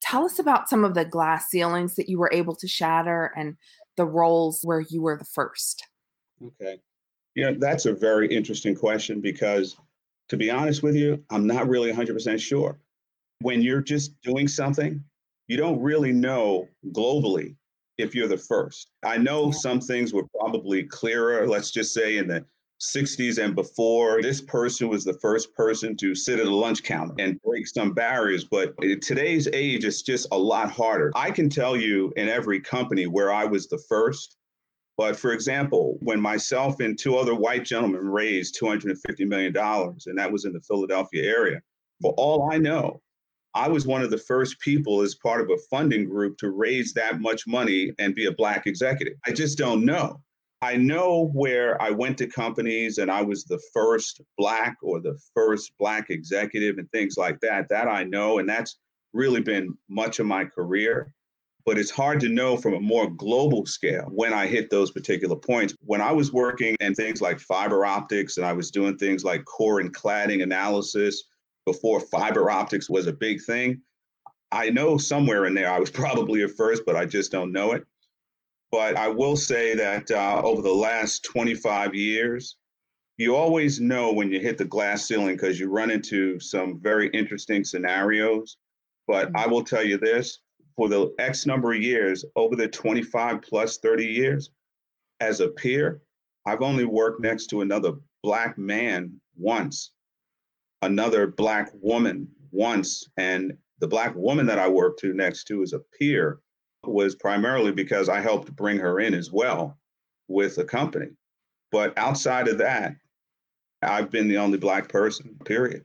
Tell 0.00 0.24
us 0.24 0.38
about 0.38 0.68
some 0.68 0.84
of 0.84 0.94
the 0.94 1.04
glass 1.04 1.48
ceilings 1.48 1.94
that 1.94 2.08
you 2.08 2.18
were 2.18 2.30
able 2.32 2.56
to 2.56 2.68
shatter 2.68 3.32
and 3.36 3.56
the 3.96 4.04
roles 4.04 4.60
where 4.62 4.84
you 4.90 5.00
were 5.00 5.16
the 5.16 5.24
first. 5.24 5.86
Okay. 6.44 6.80
You 7.34 7.44
know, 7.44 7.56
that's 7.58 7.86
a 7.86 7.92
very 7.92 8.28
interesting 8.28 8.74
question 8.74 9.20
because 9.20 9.76
to 10.28 10.36
be 10.36 10.50
honest 10.50 10.82
with 10.82 10.94
you, 10.94 11.22
I'm 11.30 11.46
not 11.46 11.68
really 11.68 11.92
100% 11.92 12.40
sure 12.40 12.78
when 13.44 13.60
you're 13.60 13.82
just 13.82 14.20
doing 14.22 14.48
something, 14.48 15.04
you 15.48 15.56
don't 15.58 15.80
really 15.80 16.12
know 16.12 16.66
globally 16.92 17.54
if 17.98 18.14
you're 18.14 18.26
the 18.26 18.38
first. 18.38 18.90
I 19.04 19.18
know 19.18 19.50
some 19.50 19.80
things 19.80 20.14
were 20.14 20.26
probably 20.40 20.84
clearer, 20.84 21.46
let's 21.46 21.70
just 21.70 21.92
say 21.92 22.16
in 22.16 22.26
the 22.26 22.44
60s 22.80 23.42
and 23.42 23.54
before. 23.54 24.22
This 24.22 24.40
person 24.40 24.88
was 24.88 25.04
the 25.04 25.18
first 25.20 25.54
person 25.54 25.96
to 25.98 26.14
sit 26.14 26.40
at 26.40 26.46
a 26.46 26.54
lunch 26.54 26.82
counter 26.82 27.14
and 27.18 27.40
break 27.42 27.66
some 27.66 27.92
barriers. 27.92 28.44
But 28.44 28.74
in 28.82 29.00
today's 29.00 29.46
age, 29.52 29.84
it's 29.84 30.02
just 30.02 30.26
a 30.32 30.38
lot 30.38 30.70
harder. 30.70 31.12
I 31.14 31.30
can 31.30 31.50
tell 31.50 31.76
you 31.76 32.12
in 32.16 32.28
every 32.28 32.60
company 32.60 33.06
where 33.06 33.30
I 33.30 33.44
was 33.44 33.68
the 33.68 33.82
first. 33.88 34.36
But 34.96 35.16
for 35.16 35.32
example, 35.32 35.96
when 36.00 36.20
myself 36.20 36.80
and 36.80 36.98
two 36.98 37.16
other 37.16 37.34
white 37.34 37.64
gentlemen 37.64 38.08
raised 38.08 38.58
$250 38.60 39.26
million, 39.26 39.56
and 39.56 40.18
that 40.18 40.30
was 40.30 40.44
in 40.44 40.52
the 40.52 40.60
Philadelphia 40.60 41.24
area, 41.24 41.60
for 42.00 42.12
all 42.16 42.50
I 42.52 42.58
know, 42.58 43.00
I 43.54 43.68
was 43.68 43.86
one 43.86 44.02
of 44.02 44.10
the 44.10 44.18
first 44.18 44.58
people 44.60 45.02
as 45.02 45.14
part 45.14 45.40
of 45.40 45.48
a 45.50 45.60
funding 45.70 46.08
group 46.08 46.38
to 46.38 46.50
raise 46.50 46.92
that 46.94 47.20
much 47.20 47.46
money 47.46 47.92
and 47.98 48.14
be 48.14 48.26
a 48.26 48.32
Black 48.32 48.66
executive. 48.66 49.14
I 49.26 49.32
just 49.32 49.58
don't 49.58 49.84
know. 49.84 50.20
I 50.60 50.76
know 50.76 51.30
where 51.34 51.80
I 51.80 51.90
went 51.90 52.18
to 52.18 52.26
companies 52.26 52.98
and 52.98 53.10
I 53.10 53.22
was 53.22 53.44
the 53.44 53.60
first 53.72 54.22
Black 54.38 54.76
or 54.82 55.00
the 55.00 55.18
first 55.34 55.72
Black 55.78 56.10
executive 56.10 56.78
and 56.78 56.90
things 56.90 57.16
like 57.16 57.38
that. 57.40 57.68
That 57.68 57.86
I 57.86 58.04
know. 58.04 58.38
And 58.38 58.48
that's 58.48 58.78
really 59.12 59.40
been 59.40 59.76
much 59.88 60.18
of 60.18 60.26
my 60.26 60.44
career. 60.44 61.12
But 61.66 61.78
it's 61.78 61.90
hard 61.90 62.20
to 62.20 62.28
know 62.28 62.56
from 62.56 62.74
a 62.74 62.80
more 62.80 63.08
global 63.08 63.64
scale 63.64 64.06
when 64.10 64.34
I 64.34 64.46
hit 64.46 64.68
those 64.68 64.90
particular 64.90 65.36
points. 65.36 65.74
When 65.80 66.02
I 66.02 66.12
was 66.12 66.32
working 66.32 66.76
in 66.80 66.94
things 66.94 67.22
like 67.22 67.40
fiber 67.40 67.86
optics 67.86 68.36
and 68.36 68.44
I 68.44 68.52
was 68.52 68.70
doing 68.70 68.98
things 68.98 69.24
like 69.24 69.44
core 69.46 69.80
and 69.80 69.94
cladding 69.94 70.42
analysis, 70.42 71.24
before 71.64 72.00
fiber 72.00 72.50
optics 72.50 72.90
was 72.90 73.06
a 73.06 73.12
big 73.12 73.42
thing. 73.42 73.80
I 74.52 74.70
know 74.70 74.98
somewhere 74.98 75.46
in 75.46 75.54
there 75.54 75.70
I 75.70 75.80
was 75.80 75.90
probably 76.02 76.42
a 76.42 76.48
first, 76.48 76.84
but 76.86 76.96
I 76.96 77.06
just 77.06 77.32
don't 77.32 77.52
know 77.52 77.72
it. 77.72 77.84
But 78.70 78.96
I 78.96 79.08
will 79.08 79.36
say 79.36 79.74
that 79.74 80.10
uh, 80.10 80.42
over 80.44 80.60
the 80.60 80.74
last 80.74 81.24
25 81.24 81.94
years, 81.94 82.56
you 83.16 83.36
always 83.36 83.80
know 83.80 84.12
when 84.12 84.32
you 84.32 84.40
hit 84.40 84.58
the 84.58 84.64
glass 84.64 85.06
ceiling 85.06 85.36
because 85.36 85.60
you 85.60 85.70
run 85.70 85.90
into 85.90 86.40
some 86.40 86.80
very 86.80 87.08
interesting 87.10 87.64
scenarios. 87.64 88.56
But 89.06 89.30
I 89.36 89.46
will 89.46 89.62
tell 89.62 89.84
you 89.84 89.98
this 89.98 90.40
for 90.76 90.88
the 90.88 91.14
X 91.18 91.46
number 91.46 91.72
of 91.72 91.82
years, 91.82 92.24
over 92.36 92.56
the 92.56 92.68
25 92.68 93.42
plus 93.42 93.78
30 93.78 94.06
years, 94.06 94.50
as 95.20 95.40
a 95.40 95.48
peer, 95.48 96.00
I've 96.46 96.62
only 96.62 96.84
worked 96.84 97.20
next 97.20 97.46
to 97.48 97.60
another 97.62 97.92
Black 98.22 98.58
man 98.58 99.20
once 99.36 99.90
another 100.84 101.26
black 101.26 101.70
woman 101.80 102.28
once 102.52 103.08
and 103.16 103.56
the 103.80 103.88
black 103.88 104.14
woman 104.14 104.46
that 104.46 104.58
I 104.58 104.68
worked 104.68 105.00
to 105.00 105.14
next 105.14 105.44
to 105.44 105.62
as 105.62 105.72
a 105.72 105.80
peer 105.98 106.40
was 106.84 107.14
primarily 107.16 107.72
because 107.72 108.08
I 108.08 108.20
helped 108.20 108.54
bring 108.54 108.78
her 108.78 109.00
in 109.00 109.14
as 109.14 109.32
well 109.32 109.78
with 110.28 110.56
the 110.56 110.64
company. 110.64 111.08
But 111.72 111.96
outside 111.98 112.48
of 112.48 112.58
that, 112.58 112.94
I've 113.82 114.10
been 114.10 114.28
the 114.28 114.38
only 114.38 114.58
black 114.58 114.88
person, 114.88 115.36
period. 115.44 115.84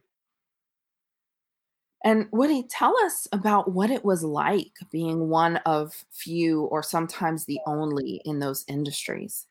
And 2.03 2.27
Woody, 2.31 2.63
tell 2.69 2.95
us 3.03 3.27
about 3.31 3.71
what 3.71 3.89
it 3.89 4.05
was 4.05 4.23
like 4.23 4.71
being 4.91 5.27
one 5.27 5.57
of 5.57 5.93
few 6.11 6.63
or 6.63 6.81
sometimes 6.81 7.45
the 7.45 7.59
only 7.67 8.21
in 8.23 8.39
those 8.39 8.63
industries. 8.67 9.47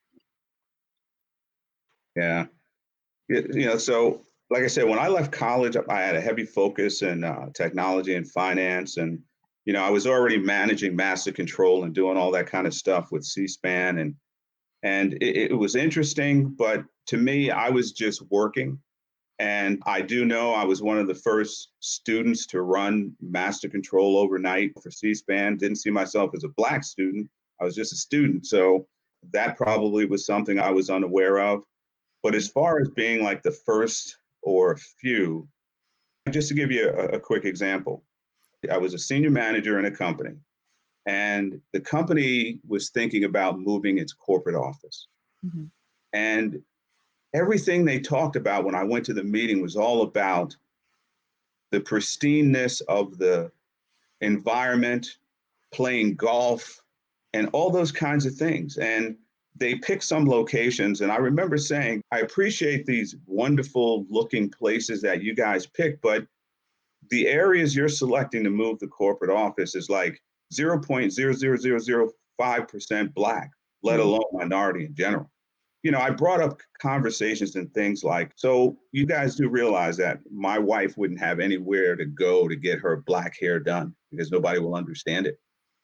Yeah. 2.17 2.47
You 3.29 3.67
know, 3.67 3.77
so 3.77 4.23
like 4.51 4.63
I 4.63 4.69
said, 4.69 4.89
when 4.89 4.99
I 4.99 5.09
left 5.09 5.31
college, 5.31 5.77
I 5.89 6.01
had 6.01 6.17
a 6.17 6.21
heavy 6.21 6.45
focus 6.45 7.03
in 7.03 7.23
uh, 7.23 7.51
technology 7.55 8.15
and 8.15 8.29
finance, 8.31 8.97
and 8.97 9.21
you 9.67 9.75
know, 9.75 9.83
I 9.83 9.91
was 9.91 10.07
already 10.07 10.39
managing 10.39 10.97
master 10.97 11.33
control 11.33 11.85
and 11.85 11.95
doing 11.95 12.17
all 12.17 12.31
that 12.33 12.47
kind 12.47 12.67
of 12.67 12.73
stuff 12.73 13.13
with 13.13 13.25
C-SPAN, 13.25 13.99
and 13.99 14.15
and 14.83 15.13
it, 15.15 15.51
it 15.51 15.55
was 15.55 15.77
interesting. 15.77 16.55
But 16.57 16.85
to 17.09 17.19
me, 17.19 17.51
I 17.51 17.69
was 17.69 17.93
just 17.93 18.23
working, 18.31 18.79
and 19.39 19.81
I 19.87 20.01
do 20.01 20.25
know 20.25 20.53
I 20.53 20.65
was 20.65 20.83
one 20.83 20.99
of 20.99 21.07
the 21.07 21.15
first 21.15 21.71
students 21.81 22.47
to 22.47 22.63
run 22.63 23.15
master 23.21 23.69
control 23.69 24.19
overnight 24.19 24.73
for 24.83 24.91
C-SPAN. 24.91 25.59
Didn't 25.59 25.77
see 25.77 25.91
myself 25.91 26.33
as 26.35 26.45
a 26.45 26.49
black 26.49 26.83
student, 26.83 27.29
I 27.61 27.65
was 27.65 27.75
just 27.75 27.93
a 27.93 27.97
student. 27.97 28.47
So 28.47 28.87
that 29.33 29.57
probably 29.57 30.07
was 30.07 30.27
something 30.27 30.59
I 30.59 30.71
was 30.71 30.91
unaware 30.91 31.39
of. 31.39 31.63
But 32.23 32.35
as 32.35 32.49
far 32.49 32.81
as 32.81 32.89
being 32.89 33.23
like 33.23 33.43
the 33.43 33.53
first 33.53 34.19
or 34.43 34.73
a 34.73 34.79
few, 34.79 35.49
just 36.31 36.49
to 36.49 36.55
give 36.55 36.71
you 36.71 36.89
a, 36.91 37.17
a 37.17 37.21
quick 37.21 37.45
example, 37.45 38.05
I 38.71 38.79
was 38.79 38.95
a 38.95 38.99
senior 38.99 39.31
manager 39.31 39.79
in 39.79 39.85
a 39.85 39.91
company, 39.91 40.35
and 41.07 41.61
the 41.73 41.81
company 41.81 42.59
was 42.67 42.91
thinking 42.91 43.25
about 43.25 43.61
moving 43.61 43.99
its 43.99 44.13
corporate 44.13 44.57
office. 44.57 45.07
Mm-hmm. 45.47 45.67
And 46.13 46.61
everything 47.35 47.85
they 47.85 48.01
talked 48.01 48.37
about 48.37 48.65
when 48.65 48.75
I 48.75 48.85
went 48.85 49.05
to 49.07 49.15
the 49.15 49.25
meeting 49.25 49.61
was 49.61 49.77
all 49.77 50.03
about 50.03 50.57
the 51.71 51.81
pristineness 51.81 52.81
of 52.89 53.19
the 53.19 53.53
environment, 54.21 55.19
playing 55.73 56.17
golf, 56.17 56.83
and 57.35 57.49
all 57.53 57.71
those 57.71 57.93
kinds 57.93 58.27
of 58.27 58.35
things. 58.35 58.79
And 58.79 59.17
they 59.57 59.75
picked 59.75 60.05
some 60.05 60.25
locations. 60.27 61.03
And 61.03 61.13
I 61.13 61.17
remember 61.17 61.59
saying, 61.59 62.01
I 62.13 62.21
appreciate 62.21 62.87
these 62.87 63.17
wonderful 63.27 64.07
looking 64.09 64.49
places 64.49 65.03
that 65.03 65.23
you 65.23 65.35
guys 65.35 65.67
pick, 65.67 66.01
but 66.01 66.27
the 67.11 67.27
areas 67.27 67.77
you're 67.77 67.89
selecting 67.89 68.45
to 68.45 68.51
move 68.51 68.79
the 68.79 68.87
corporate 68.87 69.31
office 69.31 69.75
is 69.75 69.91
like 69.91 70.23
0.00005% 70.53 73.15
black, 73.15 73.51
let 73.83 73.99
mm-hmm. 73.99 74.09
alone 74.09 74.23
minority 74.33 74.85
in 74.87 74.95
general 74.95 75.29
you 75.89 75.93
know, 75.93 76.01
I 76.01 76.11
brought 76.11 76.43
up 76.43 76.61
conversations 76.79 77.57
and 77.57 77.73
things 77.73 78.05
like, 78.05 78.33
so 78.37 78.77
you 78.93 79.07
guys 79.07 79.37
do 79.37 79.49
realize 79.49 79.97
that 79.97 80.19
my 80.31 80.59
wife 80.59 80.99
wouldn't 80.99 81.19
have 81.19 81.41
anywhere 81.41 81.97
to 81.97 82.05
go 82.05 82.47
to 82.47 82.55
get 82.57 82.79
her 82.81 83.03
black 83.07 83.41
hair 83.41 83.59
done 83.59 83.95
because 84.11 84.31
nobody 84.31 84.59
will 84.59 84.75
understand 84.75 85.27
it. 85.27 85.41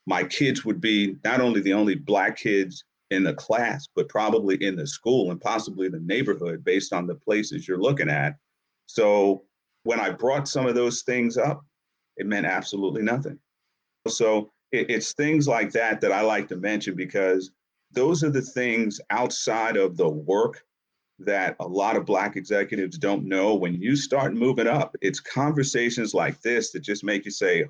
My 0.06 0.23
kids 0.23 0.62
would 0.62 0.78
be 0.78 1.16
not 1.25 1.40
only 1.40 1.62
the 1.62 1.73
only 1.73 1.94
black 1.94 2.37
kids 2.37 2.84
in 3.12 3.25
the 3.25 3.32
class, 3.32 3.88
but 3.96 4.11
probably 4.11 4.62
in 4.62 4.76
the 4.76 4.87
school 4.87 5.30
and 5.30 5.40
possibly 5.40 5.88
the 5.88 6.00
neighborhood 6.00 6.62
based 6.64 6.92
on 6.92 7.06
the 7.06 7.14
places 7.14 7.66
you're 7.66 7.80
looking 7.80 8.11
at. 8.11 8.34
So 8.84 9.44
when 9.84 10.00
I 10.00 10.11
brought 10.11 10.49
some 10.49 10.66
of 10.66 10.75
those 10.75 11.00
things 11.00 11.38
up, 11.38 11.64
it 12.18 12.26
meant 12.26 12.44
absolutely 12.44 13.00
nothing. 13.00 13.38
So 14.06 14.52
it's 14.70 15.14
things 15.14 15.49
like 15.49 15.73
that 15.73 16.02
that 16.02 16.12
I 16.12 16.20
like 16.20 16.49
to 16.49 16.56
mention 16.56 16.94
because 16.94 17.52
those 17.94 18.22
are 18.24 18.30
the 18.30 18.42
things 18.42 19.00
outside 19.10 19.76
of 19.76 19.96
the 19.96 20.08
work 20.08 20.62
that 21.20 21.56
a 21.60 21.66
lot 21.66 21.96
of 21.96 22.04
black 22.04 22.36
executives 22.36 22.98
don't 22.98 23.24
know. 23.24 23.54
When 23.54 23.74
you 23.74 23.96
start 23.96 24.34
moving 24.34 24.66
up 24.66 24.96
it's 25.00 25.20
conversations 25.20 26.12
like 26.14 26.40
this 26.40 26.72
that 26.72 26.80
just 26.80 27.04
make 27.04 27.24
you 27.24 27.30
say 27.30 27.64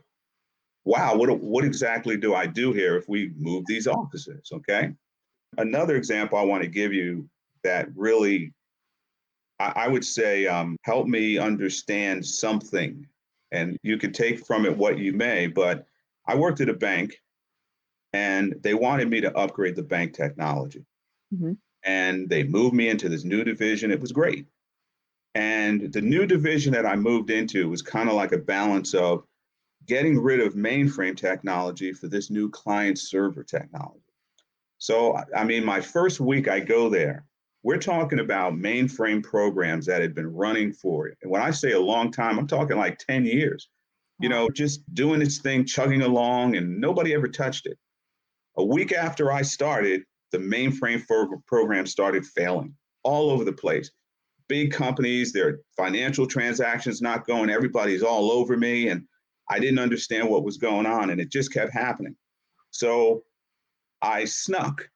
wow 0.85 1.15
what, 1.17 1.41
what 1.41 1.65
exactly 1.65 2.17
do 2.17 2.35
i 2.35 2.47
do 2.47 2.73
here 2.73 2.97
if 2.97 3.09
we 3.09 3.33
move 3.37 3.65
these 3.67 3.87
offices? 3.87 4.51
Okay? 4.53 4.93
Another 5.59 5.97
example 5.97 6.39
i 6.39 6.43
want 6.43 6.63
to 6.63 6.69
give 6.69 6.93
you 6.93 7.29
that 7.63 7.89
really 7.95 8.53
i, 9.61 9.73
I 9.77 9.89
would 9.89 10.05
say 10.05 10.47
um, 10.47 10.77
help 10.83 11.07
me 11.07 11.39
understand 11.39 12.25
something 12.25 13.07
and 13.53 13.77
you 13.83 13.99
could 13.99 14.15
take 14.15 14.45
from 14.45 14.67
it 14.67 14.77
what 14.77 14.99
you 14.99 15.13
may 15.13 15.47
but 15.47 15.87
i 16.27 16.35
worked 16.35 16.61
at 16.61 16.69
a 16.69 16.75
bank 16.75 17.15
and 18.15 18.55
they 18.63 18.75
wanted 18.75 19.11
me 19.11 19.21
to 19.21 19.37
upgrade 19.37 19.75
the 19.75 19.83
bank 19.83 20.15
technology. 20.15 20.87
Mm-hmm. 21.35 21.55
And 21.85 22.31
they 22.31 22.45
moved 22.45 22.73
me 22.73 22.89
into 22.89 23.09
this 23.09 23.25
new 23.25 23.43
division. 23.43 23.91
It 23.91 24.01
was 24.01 24.13
great. 24.13 24.47
And 25.35 25.93
the 25.93 26.01
new 26.01 26.25
division 26.25 26.73
that 26.75 26.87
I 26.87 26.95
moved 26.95 27.31
into 27.31 27.69
was 27.69 27.83
kind 27.83 28.09
of 28.09 28.15
like 28.15 28.31
a 28.31 28.39
balance 28.39 28.95
of 28.95 29.25
getting 29.87 30.17
rid 30.19 30.39
of 30.39 30.55
mainframe 30.55 31.17
technology 31.17 31.93
for 31.93 32.07
this 32.07 32.31
new 32.31 32.49
client 32.49 33.01
server 33.01 33.43
technology. 33.43 34.01
So, 34.79 35.19
I 35.37 35.43
mean, 35.43 35.65
my 35.65 35.81
first 35.81 36.21
week 36.21 36.47
I 36.47 36.61
go 36.61 36.89
there, 36.89 37.27
we're 37.65 37.79
talking 37.79 38.21
about 38.21 38.55
mainframe 38.55 39.25
programs 39.25 39.87
that 39.87 40.03
had 40.03 40.15
been 40.15 40.33
running 40.33 40.73
for, 40.73 41.11
and 41.21 41.31
when 41.31 41.43
I 41.43 41.51
say 41.51 41.73
a 41.73 41.81
long 41.81 42.13
time, 42.13 42.39
I'm 42.39 42.47
talking 42.47 42.77
like 42.77 42.99
10 42.99 43.25
years, 43.25 43.69
you 44.21 44.29
know, 44.29 44.49
just 44.51 44.83
doing 44.95 45.21
its 45.21 45.39
thing, 45.39 45.65
chugging 45.65 46.03
along, 46.03 46.57
and 46.57 46.81
nobody 46.81 47.13
ever 47.13 47.27
touched 47.27 47.67
it. 47.67 47.77
A 48.57 48.65
week 48.65 48.93
after 48.93 49.33
I 49.33 49.43
started, 49.43 50.03
the 50.31 50.39
mainframe 50.39 51.05
program 51.47 51.87
started 51.87 52.25
failing 52.27 52.75
all 53.03 53.31
over 53.31 53.45
the 53.45 53.53
place. 53.53 53.91
Big 54.49 54.73
companies, 54.73 55.33
their 55.33 55.61
financial 55.77 56.27
transactions 56.27 57.01
not 57.01 57.27
going, 57.27 57.51
everybody's 57.51 58.03
all 58.03 58.31
over 58.31 58.57
me. 58.57 58.89
And 58.89 59.05
I 59.49 59.59
didn't 59.59 59.79
understand 59.79 60.29
what 60.29 60.45
was 60.45 60.59
going 60.59 60.87
on. 60.87 61.11
And 61.11 61.21
it 61.21 61.31
just 61.31 61.53
kept 61.53 61.73
happening. 61.73 62.17
So 62.71 63.25
I 64.03 64.25
snuck 64.25 64.89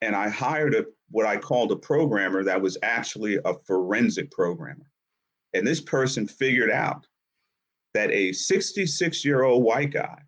and 0.00 0.14
I 0.14 0.28
hired 0.28 0.74
a, 0.74 0.84
what 1.10 1.26
I 1.26 1.36
called 1.36 1.72
a 1.72 1.76
programmer 1.76 2.44
that 2.44 2.60
was 2.60 2.76
actually 2.82 3.38
a 3.44 3.54
forensic 3.66 4.30
programmer. 4.30 4.90
And 5.54 5.66
this 5.66 5.80
person 5.80 6.26
figured 6.26 6.70
out 6.70 7.06
that 7.94 8.10
a 8.10 8.32
66 8.32 9.24
year 9.24 9.42
old 9.42 9.62
white 9.62 9.92
guy 9.92 10.18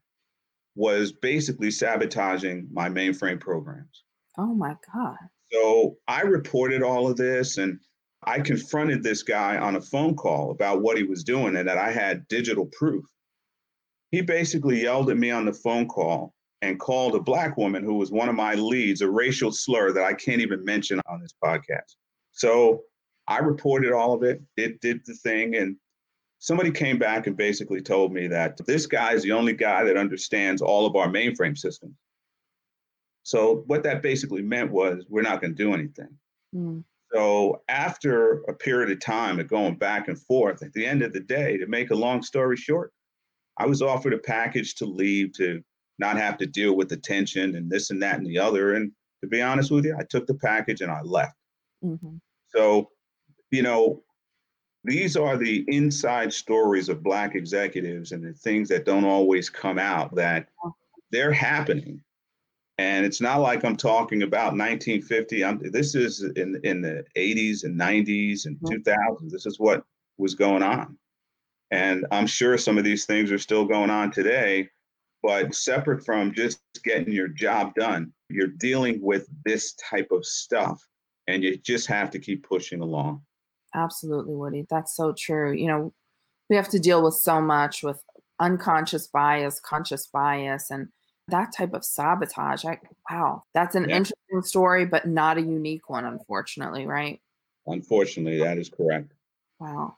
was 0.79 1.11
basically 1.11 1.73
sabotaging 1.73 2.69
my 2.73 2.89
mainframe 2.89 3.41
programs. 3.41 4.05
Oh 4.39 4.55
my 4.55 4.77
God. 4.95 5.17
So 5.51 5.97
I 6.07 6.21
reported 6.21 6.85
all 6.85 7.11
of 7.11 7.17
this 7.17 7.59
and 7.59 7.81
I 8.23 8.39
confronted 8.39 9.03
this 9.03 9.25
guy 9.25 9.59
on 9.59 9.75
a 9.75 9.81
phone 9.81 10.15
call 10.15 10.53
about 10.53 10.81
what 10.81 10.97
he 10.97 11.03
was 11.03 11.25
doing 11.25 11.57
and 11.57 11.67
that 11.67 11.79
I 11.79 11.91
had 11.91 12.29
digital 12.29 12.67
proof. 12.67 13.05
He 14.13 14.21
basically 14.21 14.81
yelled 14.81 15.11
at 15.11 15.17
me 15.17 15.33
on 15.33 15.47
the 15.47 15.53
phone 15.53 15.89
call 15.89 16.33
and 16.63 16.79
called 16.79 17.17
a 17.17 17.21
black 17.21 17.57
woman 17.57 17.83
who 17.83 17.95
was 17.95 18.13
one 18.13 18.29
of 18.29 18.37
my 18.37 18.55
leads 18.55 19.01
a 19.01 19.11
racial 19.11 19.51
slur 19.51 19.91
that 19.93 20.05
I 20.05 20.13
can't 20.13 20.41
even 20.41 20.65
mention 20.65 21.01
on 21.09 21.21
this 21.21 21.35
podcast. 21.43 21.97
So 22.31 22.83
I 23.27 23.39
reported 23.39 23.93
all 23.93 24.15
of 24.15 24.23
it. 24.23 24.41
It 24.57 24.81
did 24.81 25.01
the 25.07 25.15
thing. 25.15 25.57
And 25.57 25.77
somebody 26.39 26.71
came 26.71 26.99
back 26.99 27.27
and 27.27 27.37
basically 27.37 27.81
told 27.81 28.13
me 28.13 28.29
that 28.29 28.59
this 28.67 28.87
guy 28.87 29.13
is 29.13 29.23
the 29.23 29.33
only 29.33 29.53
guy 29.53 29.85
that 29.85 29.97
understands 29.97 30.63
all 30.63 30.87
of 30.87 30.97
our 30.97 31.09
mainframe 31.09 31.57
systems. 31.57 31.95
So 33.25 33.65
what 33.67 33.83
that 33.83 34.03
basically 34.03 34.43
meant 34.43 34.71
was 34.71 35.05
we're 35.09 35.23
not 35.23 35.41
going 35.41 35.55
to 35.55 35.63
do 35.63 35.75
anything. 35.75 36.09
Mm. 36.55 36.85
So 37.13 37.63
after 37.69 38.43
a 38.49 38.55
period 38.55 38.91
of 38.91 39.01
time 39.01 39.41
of 39.41 39.49
going 39.49 39.77
back 39.77 40.09
and 40.09 40.21
forth, 40.23 40.63
at 40.63 40.73
the 40.73 40.87
end 40.87 41.03
of 41.03 41.13
the 41.13 41.21
day, 41.21 41.57
to 41.59 41.67
make 41.67 41.91
a 41.91 41.95
long 41.95 42.23
story 42.23 42.57
short, 42.57 42.93
I 43.57 43.67
was 43.67 43.83
offered 43.83 44.15
a 44.15 44.19
package 44.19 44.77
to 44.77 44.87
leave 44.87 45.33
to 45.35 45.63
not 45.99 46.17
have 46.17 46.39
to 46.39 46.47
deal 46.47 46.77
with 46.77 46.89
the 46.89 46.97
tension 46.97 47.57
and 47.57 47.71
this 47.71 47.91
and 47.91 48.01
that 48.03 48.19
and 48.19 48.27
the 48.27 48.39
other. 48.39 48.75
And 48.75 48.93
to 49.23 49.29
be 49.29 49.43
honest 49.43 49.71
with 49.71 49.85
you, 49.85 49.97
I 49.99 50.05
took 50.05 50.27
the 50.27 50.35
package 50.35 50.81
and 50.81 50.93
I 50.93 51.01
left. 51.03 51.35
Mm-hmm. 51.85 52.17
So, 52.49 52.91
you 53.51 53.63
know, 53.63 54.03
these 54.85 55.17
are 55.17 55.37
the 55.37 55.65
inside 55.69 56.33
stories 56.33 56.89
of 56.89 57.03
Black 57.03 57.35
executives 57.35 58.13
and 58.13 58.25
the 58.25 58.33
things 58.33 58.69
that 58.69 58.85
don't 58.85 59.05
always 59.05 59.51
come 59.51 59.79
out 59.79 60.15
that 60.15 60.49
they're 61.11 61.33
happening. 61.33 62.01
And 62.79 63.05
it's 63.05 63.21
not 63.21 63.41
like 63.41 63.65
I'm 63.65 63.77
talking 63.77 64.23
about 64.23 64.57
1950. 64.57 65.45
I'm, 65.45 65.61
this 65.73 65.97
is 65.97 66.23
in, 66.23 66.61
in 66.63 66.81
the 66.81 67.05
80s 67.17 67.65
and 67.65 67.79
90s 67.79 68.47
and 68.47 68.57
2000s. 68.61 68.85
Mm-hmm. 68.87 69.29
This 69.29 69.47
is 69.47 69.59
what 69.59 69.85
was 70.17 70.35
going 70.35 70.63
on. 70.63 70.97
And 71.71 72.07
I'm 72.13 72.27
sure 72.27 72.57
some 72.57 72.79
of 72.79 72.85
these 72.85 73.05
things 73.05 73.33
are 73.33 73.39
still 73.39 73.65
going 73.65 73.91
on 73.91 74.11
today, 74.13 74.69
but 75.23 75.55
separate 75.55 76.05
from 76.05 76.33
just 76.33 76.61
getting 76.85 77.13
your 77.13 77.29
job 77.29 77.75
done, 77.75 78.13
you're 78.31 78.47
dealing 78.47 79.03
with 79.03 79.29
this 79.45 79.75
type 79.75 80.09
of 80.13 80.25
stuff 80.25 80.81
and 81.27 81.43
you 81.43 81.59
just 81.59 81.89
have 81.89 82.11
to 82.11 82.19
keep 82.19 82.49
pushing 82.49 82.81
along. 82.81 83.23
Absolutely, 83.75 84.35
Woody. 84.35 84.67
That's 84.69 84.97
so 84.97 85.13
true. 85.13 85.53
You 85.53 85.67
know, 85.67 85.93
we 86.49 86.57
have 86.57 86.69
to 86.71 86.79
deal 86.79 87.03
with 87.03 87.15
so 87.15 87.41
much 87.41 87.83
with 87.83 88.03
unconscious 88.41 89.07
bias, 89.07 89.61
conscious 89.61 90.07
bias, 90.07 90.71
and 90.71 90.89
that 91.29 91.53
type 91.55 91.75
of 91.75 91.85
sabotage. 91.85 92.65
I, 92.65 92.79
wow, 93.11 93.45
that's 93.55 93.75
an 93.75 93.89
yeah. 93.89 93.97
interesting 93.97 94.43
story, 94.43 94.87
but 94.87 95.07
not 95.07 95.39
a 95.39 95.43
unique 95.43 95.91
one, 95.91 96.05
unfortunately, 96.05 96.87
right? 96.87 97.21
Unfortunately, 97.67 98.39
that 98.39 98.59
is 98.59 98.71
correct. 98.71 99.13
Wow. 99.61 99.97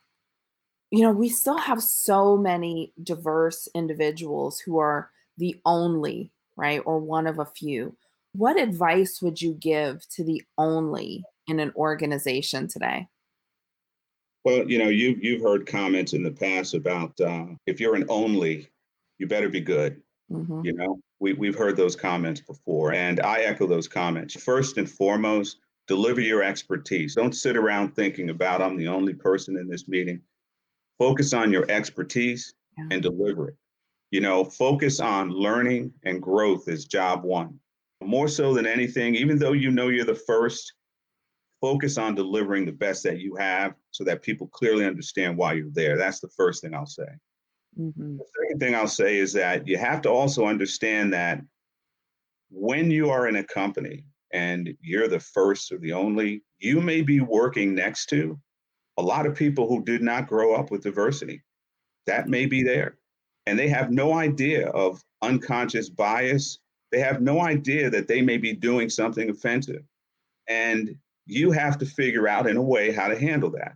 You 0.91 1.03
know, 1.03 1.13
we 1.13 1.29
still 1.29 1.59
have 1.59 1.83
so 1.83 2.37
many 2.37 2.93
diverse 3.01 3.69
individuals 3.75 4.59
who 4.59 4.79
are 4.79 5.11
the 5.39 5.61
only, 5.65 6.33
right, 6.57 6.83
or 6.85 6.99
one 6.99 7.29
of 7.29 7.39
a 7.39 7.45
few. 7.45 7.97
What 8.33 8.61
advice 8.61 9.23
would 9.23 9.41
you 9.41 9.55
give 9.55 10.09
to 10.11 10.25
the 10.25 10.43
only 10.59 11.23
in 11.47 11.61
an 11.61 11.73
organization 11.77 12.67
today? 12.67 13.07
Well, 14.45 14.71
you 14.71 14.79
know, 14.79 14.89
you 14.89 15.19
you've 15.21 15.43
heard 15.43 15.67
comments 15.67 16.13
in 16.15 16.23
the 16.23 16.31
past 16.31 16.75
about 16.75 17.19
uh, 17.21 17.47
if 17.67 17.81
you're 17.81 17.95
an 17.95 18.07
only, 18.09 18.69
you 19.19 19.27
better 19.27 19.49
be 19.49 19.61
good. 19.61 20.01
Mm-hmm. 20.33 20.65
You 20.65 20.73
know, 20.73 21.01
we 21.19 21.35
we've 21.35 21.57
heard 21.57 21.77
those 21.77 21.97
comments 21.97 22.41
before, 22.41 22.95
and 22.95 23.21
I 23.21 23.41
echo 23.41 23.67
those 23.67 23.89
comments. 23.89 24.43
First 24.43 24.79
and 24.79 24.89
foremost, 24.89 25.59
deliver 25.89 26.21
your 26.21 26.43
expertise. 26.43 27.15
Don't 27.17 27.35
sit 27.35 27.57
around 27.57 27.95
thinking 27.95 28.31
about 28.31 28.63
I'm 28.63 28.77
the 28.77 28.89
only 28.89 29.13
person 29.13 29.57
in 29.59 29.69
this 29.69 29.89
meeting. 29.89 30.21
Focus 30.99 31.33
on 31.35 31.53
your 31.53 31.71
expertise 31.71 32.55
yeah. 32.79 32.85
and 32.91 33.03
deliver 33.03 33.49
it. 33.49 33.57
You 34.11 34.21
know, 34.21 34.45
focus 34.45 35.01
on 35.01 35.31
learning 35.31 35.93
and 36.05 36.21
growth 36.23 36.69
is 36.69 36.85
job 36.85 37.25
one. 37.25 37.59
more 38.03 38.29
so 38.29 38.55
than 38.55 38.67
anything, 38.67 39.15
even 39.15 39.39
though 39.39 39.53
you 39.53 39.71
know 39.71 39.89
you're 39.89 40.05
the 40.05 40.15
first, 40.15 40.73
focus 41.61 41.99
on 41.99 42.15
delivering 42.15 42.65
the 42.65 42.73
best 42.73 43.03
that 43.05 43.19
you 43.19 43.37
have 43.37 43.75
so 43.91 44.05
that 44.05 44.23
people 44.23 44.47
clearly 44.49 44.87
understand 44.87 45.37
why 45.37 45.53
you're 45.53 45.71
there. 45.73 45.97
That's 45.97 46.21
the 46.21 46.29
first 46.29 46.63
thing 46.63 46.75
I'll 46.75 46.87
say. 46.87 47.09
Mm-hmm. 47.79 48.17
The 48.17 48.25
second 48.43 48.61
thing 48.61 48.75
I'll 48.75 48.89
say 48.89 49.19
is 49.19 49.33
that 49.35 49.67
you 49.69 49.77
have 49.79 50.03
to 50.03 50.11
also 50.11 50.47
understand 50.47 51.13
that 51.13 51.41
when 52.51 52.91
you 52.91 53.11
are 53.11 53.29
in 53.29 53.37
a 53.37 53.45
company 53.45 54.05
and 54.33 54.75
you're 54.81 55.09
the 55.09 55.21
first 55.21 55.71
or 55.71 55.79
the 55.79 55.93
only, 55.93 56.43
you 56.59 56.81
may 56.81 57.03
be 57.03 57.21
working 57.21 57.75
next 57.75 58.07
to 58.07 58.39
a 58.97 59.03
lot 59.03 59.27
of 59.27 59.35
people 59.35 59.69
who 59.69 59.85
did 59.85 60.03
not 60.03 60.29
grow 60.29 60.55
up 60.55 60.71
with 60.71 60.83
diversity. 60.83 61.43
That 62.07 62.29
may 62.29 62.47
be 62.47 62.63
there. 62.63 62.97
And 63.47 63.59
they 63.59 63.69
have 63.69 63.91
no 63.91 64.15
idea 64.15 64.69
of 64.69 65.03
unconscious 65.23 65.89
bias. 65.89 66.59
They 66.93 67.01
have 67.01 67.21
no 67.21 67.41
idea 67.41 67.89
that 67.91 68.09
they 68.09 68.21
may 68.21 68.37
be 68.37 68.53
doing 68.53 68.91
something 68.91 69.31
offensive. 69.31 69.83
And 70.49 70.97
you 71.31 71.53
have 71.53 71.79
to 71.79 71.87
figure 71.87 72.29
out 72.29 72.49
in 72.49 72.57
a 72.57 72.63
way 72.63 72.93
how 72.93 73.09
to 73.09 73.19
handle 73.19 73.51
that. 73.51 73.75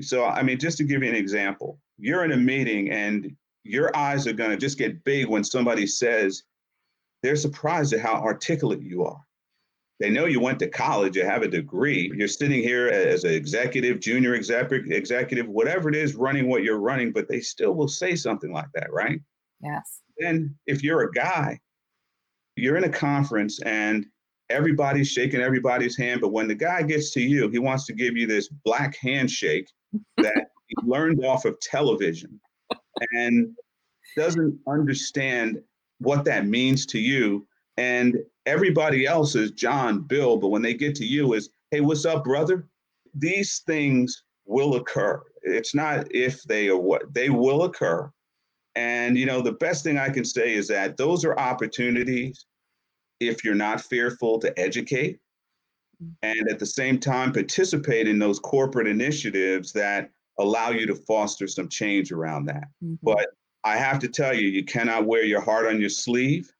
So, 0.00 0.24
I 0.24 0.42
mean, 0.42 0.58
just 0.58 0.78
to 0.78 0.84
give 0.84 1.02
you 1.02 1.08
an 1.08 1.14
example, 1.14 1.78
you're 1.98 2.24
in 2.24 2.32
a 2.32 2.36
meeting 2.36 2.90
and 2.90 3.34
your 3.64 3.94
eyes 3.96 4.26
are 4.26 4.32
going 4.32 4.50
to 4.50 4.56
just 4.56 4.78
get 4.78 5.04
big 5.04 5.26
when 5.26 5.44
somebody 5.44 5.86
says 5.86 6.44
they're 7.22 7.36
surprised 7.36 7.92
at 7.92 8.00
how 8.00 8.14
articulate 8.14 8.80
you 8.80 9.04
are. 9.04 9.20
They 10.00 10.10
know 10.10 10.26
you 10.26 10.38
went 10.38 10.60
to 10.60 10.68
college, 10.68 11.16
you 11.16 11.24
have 11.24 11.42
a 11.42 11.48
degree. 11.48 12.12
You're 12.14 12.28
sitting 12.28 12.62
here 12.62 12.86
as 12.86 13.24
an 13.24 13.32
executive, 13.32 13.98
junior 13.98 14.34
executive, 14.34 14.92
executive, 14.92 15.48
whatever 15.48 15.88
it 15.88 15.96
is, 15.96 16.14
running 16.14 16.48
what 16.48 16.62
you're 16.62 16.78
running, 16.78 17.12
but 17.12 17.28
they 17.28 17.40
still 17.40 17.74
will 17.74 17.88
say 17.88 18.14
something 18.14 18.52
like 18.52 18.68
that, 18.74 18.92
right? 18.92 19.20
Yes. 19.60 20.00
Then, 20.16 20.54
if 20.66 20.84
you're 20.84 21.02
a 21.02 21.12
guy, 21.12 21.58
you're 22.54 22.76
in 22.76 22.84
a 22.84 22.88
conference 22.88 23.60
and 23.62 24.06
everybody's 24.50 25.08
shaking 25.08 25.40
everybody's 25.40 25.96
hand, 25.96 26.20
but 26.20 26.32
when 26.32 26.48
the 26.48 26.54
guy 26.54 26.82
gets 26.82 27.10
to 27.12 27.20
you, 27.20 27.48
he 27.48 27.58
wants 27.58 27.86
to 27.86 27.92
give 27.92 28.16
you 28.16 28.26
this 28.26 28.48
black 28.48 28.96
handshake 28.96 29.70
that 30.16 30.50
he 30.66 30.76
learned 30.82 31.24
off 31.24 31.44
of 31.44 31.58
television 31.60 32.40
and 33.12 33.54
doesn't 34.16 34.58
understand 34.66 35.60
what 35.98 36.24
that 36.24 36.46
means 36.46 36.86
to 36.86 36.98
you. 36.98 37.46
And 37.76 38.18
everybody 38.46 39.06
else 39.06 39.34
is 39.34 39.52
John, 39.52 40.00
Bill, 40.00 40.36
but 40.36 40.48
when 40.48 40.62
they 40.62 40.74
get 40.74 40.94
to 40.96 41.04
you 41.06 41.34
is, 41.34 41.50
hey, 41.70 41.80
what's 41.80 42.04
up, 42.04 42.24
brother? 42.24 42.68
These 43.14 43.62
things 43.66 44.24
will 44.46 44.76
occur. 44.76 45.22
It's 45.42 45.74
not 45.74 46.06
if 46.10 46.42
they 46.44 46.68
are 46.68 46.76
what 46.76 47.14
they 47.14 47.30
will 47.30 47.64
occur. 47.64 48.10
And 48.74 49.16
you 49.16 49.26
know, 49.26 49.40
the 49.40 49.52
best 49.52 49.84
thing 49.84 49.98
I 49.98 50.08
can 50.08 50.24
say 50.24 50.54
is 50.54 50.68
that 50.68 50.96
those 50.96 51.24
are 51.24 51.38
opportunities 51.38 52.46
if 53.20 53.44
you're 53.44 53.54
not 53.54 53.80
fearful 53.80 54.38
to 54.40 54.58
educate 54.58 55.18
and 56.22 56.48
at 56.48 56.58
the 56.58 56.66
same 56.66 56.98
time 56.98 57.32
participate 57.32 58.06
in 58.06 58.18
those 58.18 58.38
corporate 58.38 58.86
initiatives 58.86 59.72
that 59.72 60.10
allow 60.38 60.70
you 60.70 60.86
to 60.86 60.94
foster 60.94 61.48
some 61.48 61.68
change 61.68 62.12
around 62.12 62.46
that. 62.46 62.68
Mm-hmm. 62.82 62.94
But 63.02 63.28
I 63.64 63.76
have 63.76 63.98
to 64.00 64.08
tell 64.08 64.34
you, 64.34 64.48
you 64.48 64.64
cannot 64.64 65.06
wear 65.06 65.24
your 65.24 65.40
heart 65.40 65.66
on 65.66 65.80
your 65.80 65.90
sleeve. 65.90 66.52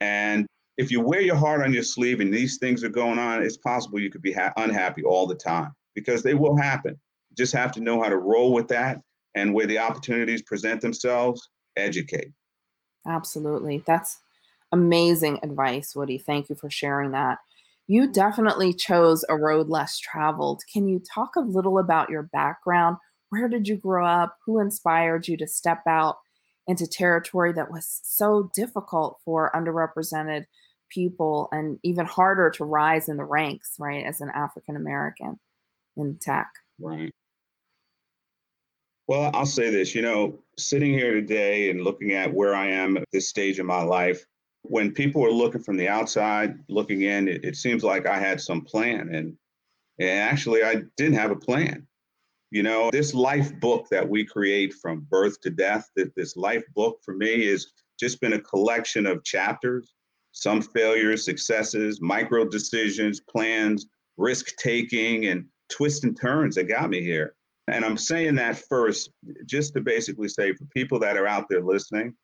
And 0.00 0.46
if 0.78 0.90
you 0.90 1.00
wear 1.00 1.20
your 1.20 1.36
heart 1.36 1.62
on 1.62 1.72
your 1.72 1.82
sleeve 1.82 2.20
and 2.20 2.32
these 2.32 2.56
things 2.58 2.82
are 2.82 2.88
going 2.88 3.18
on, 3.18 3.42
it's 3.42 3.58
possible 3.58 4.00
you 4.00 4.10
could 4.10 4.22
be 4.22 4.32
ha- 4.32 4.52
unhappy 4.56 5.02
all 5.02 5.26
the 5.26 5.34
time 5.34 5.72
because 5.94 6.22
they 6.22 6.34
will 6.34 6.56
happen. 6.56 6.98
You 7.30 7.36
just 7.36 7.52
have 7.52 7.72
to 7.72 7.80
know 7.80 8.02
how 8.02 8.08
to 8.08 8.16
roll 8.16 8.52
with 8.52 8.68
that 8.68 9.00
and 9.34 9.52
where 9.52 9.66
the 9.66 9.78
opportunities 9.78 10.42
present 10.42 10.80
themselves, 10.80 11.50
educate. 11.76 12.32
Absolutely. 13.06 13.82
That's 13.86 14.18
amazing 14.72 15.40
advice, 15.42 15.94
Woody. 15.94 16.18
Thank 16.18 16.48
you 16.48 16.56
for 16.56 16.70
sharing 16.70 17.12
that. 17.12 17.38
You 17.86 18.12
definitely 18.12 18.74
chose 18.74 19.24
a 19.28 19.36
road 19.36 19.68
less 19.68 19.98
traveled. 19.98 20.62
Can 20.72 20.88
you 20.88 21.00
talk 21.00 21.36
a 21.36 21.40
little 21.40 21.78
about 21.78 22.10
your 22.10 22.24
background? 22.24 22.98
Where 23.30 23.48
did 23.48 23.66
you 23.66 23.76
grow 23.76 24.06
up? 24.06 24.36
Who 24.44 24.60
inspired 24.60 25.26
you 25.26 25.36
to 25.38 25.46
step 25.46 25.82
out 25.86 26.18
into 26.66 26.86
territory 26.86 27.52
that 27.54 27.70
was 27.70 28.00
so 28.04 28.50
difficult 28.54 29.18
for 29.24 29.50
underrepresented 29.54 30.44
people 30.90 31.48
and 31.50 31.78
even 31.82 32.04
harder 32.04 32.50
to 32.50 32.64
rise 32.64 33.08
in 33.08 33.16
the 33.16 33.24
ranks, 33.24 33.74
right, 33.78 34.04
as 34.04 34.20
an 34.20 34.30
African 34.34 34.76
American 34.76 35.38
in 35.96 36.18
tech? 36.20 36.48
Right. 36.78 37.10
Well, 39.06 39.30
I'll 39.32 39.46
say 39.46 39.70
this, 39.70 39.94
you 39.94 40.02
know, 40.02 40.38
sitting 40.58 40.92
here 40.92 41.14
today 41.14 41.70
and 41.70 41.82
looking 41.82 42.12
at 42.12 42.34
where 42.34 42.54
I 42.54 42.66
am 42.66 42.98
at 42.98 43.04
this 43.10 43.26
stage 43.26 43.58
in 43.58 43.64
my 43.64 43.82
life, 43.82 44.26
when 44.70 44.92
people 44.92 45.24
are 45.24 45.30
looking 45.30 45.62
from 45.62 45.76
the 45.76 45.88
outside 45.88 46.58
looking 46.68 47.02
in, 47.02 47.28
it, 47.28 47.44
it 47.44 47.56
seems 47.56 47.82
like 47.82 48.06
I 48.06 48.18
had 48.18 48.40
some 48.40 48.62
plan. 48.62 49.14
And, 49.14 49.36
and 49.98 50.10
actually, 50.10 50.62
I 50.62 50.82
didn't 50.96 51.18
have 51.18 51.30
a 51.30 51.36
plan. 51.36 51.86
You 52.50 52.62
know, 52.62 52.90
this 52.90 53.12
life 53.12 53.58
book 53.60 53.88
that 53.90 54.08
we 54.08 54.24
create 54.24 54.72
from 54.74 55.06
birth 55.10 55.40
to 55.42 55.50
death, 55.50 55.90
that 55.96 56.14
this 56.14 56.36
life 56.36 56.64
book 56.74 57.00
for 57.04 57.14
me 57.14 57.46
is 57.46 57.72
just 58.00 58.20
been 58.20 58.34
a 58.34 58.40
collection 58.40 59.06
of 59.06 59.24
chapters, 59.24 59.94
some 60.32 60.62
failures, 60.62 61.24
successes, 61.24 62.00
micro 62.00 62.46
decisions, 62.46 63.20
plans, 63.20 63.86
risk 64.16 64.56
taking, 64.56 65.26
and 65.26 65.44
twists 65.68 66.04
and 66.04 66.18
turns 66.18 66.54
that 66.54 66.64
got 66.64 66.88
me 66.88 67.02
here. 67.02 67.34
And 67.68 67.84
I'm 67.84 67.98
saying 67.98 68.36
that 68.36 68.56
first, 68.56 69.10
just 69.44 69.74
to 69.74 69.82
basically 69.82 70.28
say 70.28 70.54
for 70.54 70.64
people 70.66 70.98
that 71.00 71.18
are 71.18 71.26
out 71.26 71.48
there 71.50 71.62
listening, 71.62 72.14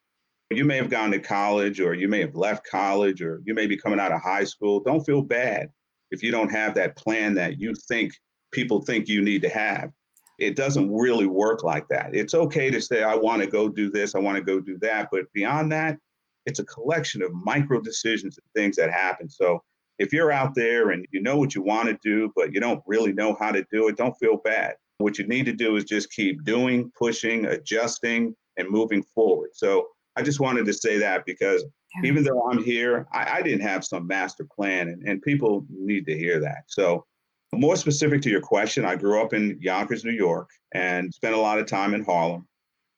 you 0.57 0.65
may 0.65 0.77
have 0.77 0.91
gone 0.91 1.11
to 1.13 1.19
college 1.19 1.81
or 1.81 1.95
you 1.95 2.09
may 2.09 2.21
have 2.21 2.35
left 2.35 2.67
college 2.67 3.23
or 3.23 3.41
you 3.45 3.55
may 3.55 3.67
be 3.67 3.77
coming 3.77 4.01
out 4.01 4.13
of 4.13 4.21
high 4.21 4.45
school. 4.45 4.81
Don't 4.81 5.05
feel 5.05 5.23
bad 5.23 5.71
if 6.11 6.23
you 6.23 6.31
don't 6.31 6.51
have 6.51 6.75
that 6.75 6.97
plan 6.97 7.35
that 7.35 7.61
you 7.61 7.75
think 7.89 8.13
people 8.53 8.81
think 8.81 9.09
you 9.09 9.23
need 9.23 9.43
to 9.43 9.49
have. 9.49 9.91
It 10.39 10.57
doesn't 10.57 10.93
really 10.93 11.27
work 11.27 11.63
like 11.63 11.87
that. 11.89 12.15
It's 12.15 12.35
okay 12.35 12.71
to 12.71 12.81
say, 12.81 13.03
I 13.03 13.15
want 13.15 13.43
to 13.43 13.49
go 13.49 13.69
do 13.69 13.91
this, 13.91 14.15
I 14.15 14.19
want 14.19 14.37
to 14.37 14.43
go 14.43 14.61
do 14.61 14.79
that. 14.79 15.09
But 15.13 15.33
beyond 15.33 15.71
that, 15.73 15.99
it's 16.47 16.59
a 16.59 16.65
collection 16.65 17.23
of 17.23 17.33
micro 17.33 17.81
decisions 17.81 18.39
and 18.39 18.47
things 18.55 18.77
that 18.77 18.91
happen. 18.91 19.29
So 19.29 19.63
if 19.99 20.13
you're 20.13 20.33
out 20.33 20.55
there 20.55 20.91
and 20.91 21.07
you 21.13 21.23
know 21.23 21.37
what 21.37 21.55
you 21.55 21.63
want 21.63 21.89
to 21.89 21.99
do, 22.03 22.33
but 22.35 22.53
you 22.53 22.61
don't 22.61 22.83
really 22.87 23.13
know 23.13 23.37
how 23.39 23.53
to 23.53 23.65
do 23.71 23.89
it, 23.89 23.97
don't 23.97 24.17
feel 24.19 24.39
bad. 24.39 24.75
What 24.99 25.19
you 25.19 25.27
need 25.27 25.47
to 25.47 25.53
do 25.53 25.77
is 25.77 25.85
just 25.85 26.13
keep 26.13 26.45
doing, 26.45 26.91
pushing, 26.99 27.47
adjusting, 27.47 28.35
and 28.57 28.69
moving 28.69 29.03
forward. 29.15 29.51
So 29.53 29.89
I 30.17 30.23
just 30.23 30.41
wanted 30.41 30.67
to 30.67 30.73
say 30.73 30.99
that 30.99 31.25
because 31.27 31.65
yeah. 31.97 32.09
even 32.09 32.25
though 32.25 32.49
I'm 32.51 32.63
here, 32.63 33.07
I, 33.13 33.39
I, 33.39 33.43
didn't 33.43 33.67
have 33.67 33.85
some 33.85 34.07
master 34.07 34.45
plan, 34.45 34.89
and, 34.89 35.03
and 35.09 35.23
people 35.23 35.67
need 35.71 36.07
to 36.07 36.17
hear 36.17 36.41
that. 36.41 36.65
So, 36.67 37.05
more 37.53 37.77
specific 37.77 38.21
to 38.23 38.31
your 38.31 38.41
question, 38.41 38.85
I 38.85 38.97
grew 38.97 39.21
up 39.23 39.33
in 39.33 39.59
Yonkers, 39.61 40.05
New 40.05 40.13
York, 40.13 40.51
and 40.73 41.13
spent 41.15 41.35
a 41.35 41.41
lot 41.41 41.59
of 41.59 41.67
time 41.67 41.95
in 41.95 42.05
Harlem. 42.05 42.49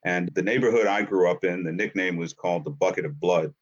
And 0.05 0.31
the 0.35 0.43
neighborhood 0.43 0.87
I 0.87 1.03
grew 1.03 1.31
up 1.31 1.45
in, 1.45 1.65
the 1.65 1.73
nickname 1.73 2.17
was 2.17 2.33
called 2.33 2.65
the 2.65 2.71
Bucket 2.71 3.05
of 3.05 3.21
Blood. 3.21 3.53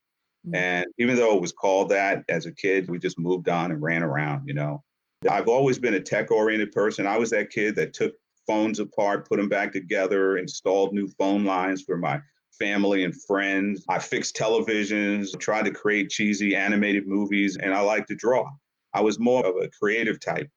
Mm-hmm. 0.46 0.54
And 0.54 0.86
even 0.98 1.16
though 1.16 1.34
it 1.34 1.40
was 1.40 1.52
called 1.52 1.88
that 1.88 2.22
as 2.28 2.46
a 2.46 2.52
kid, 2.52 2.88
we 2.88 2.98
just 2.98 3.18
moved 3.18 3.48
on 3.48 3.72
and 3.72 3.82
ran 3.82 4.02
around, 4.02 4.46
you 4.46 4.54
know. 4.54 4.84
I've 5.28 5.48
always 5.48 5.78
been 5.78 5.94
a 5.94 6.00
tech 6.00 6.30
oriented 6.30 6.72
person. 6.72 7.06
I 7.06 7.16
was 7.16 7.30
that 7.30 7.50
kid 7.50 7.76
that 7.76 7.94
took 7.94 8.14
phones 8.46 8.78
apart, 8.78 9.28
put 9.28 9.38
them 9.38 9.48
back 9.48 9.72
together, 9.72 10.36
installed 10.36 10.92
new 10.92 11.08
phone 11.08 11.44
lines 11.44 11.82
for 11.82 11.96
my 11.96 12.20
family 12.58 13.04
and 13.04 13.14
friends. 13.22 13.84
I 13.88 13.98
fixed 13.98 14.36
televisions, 14.36 15.38
tried 15.38 15.64
to 15.64 15.70
create 15.70 16.10
cheesy 16.10 16.54
animated 16.54 17.06
movies, 17.06 17.56
and 17.56 17.74
I 17.74 17.80
like 17.80 18.06
to 18.06 18.14
draw. 18.14 18.50
I 18.92 19.00
was 19.00 19.18
more 19.18 19.44
of 19.44 19.56
a 19.56 19.68
creative 19.68 20.20
type. 20.20 20.48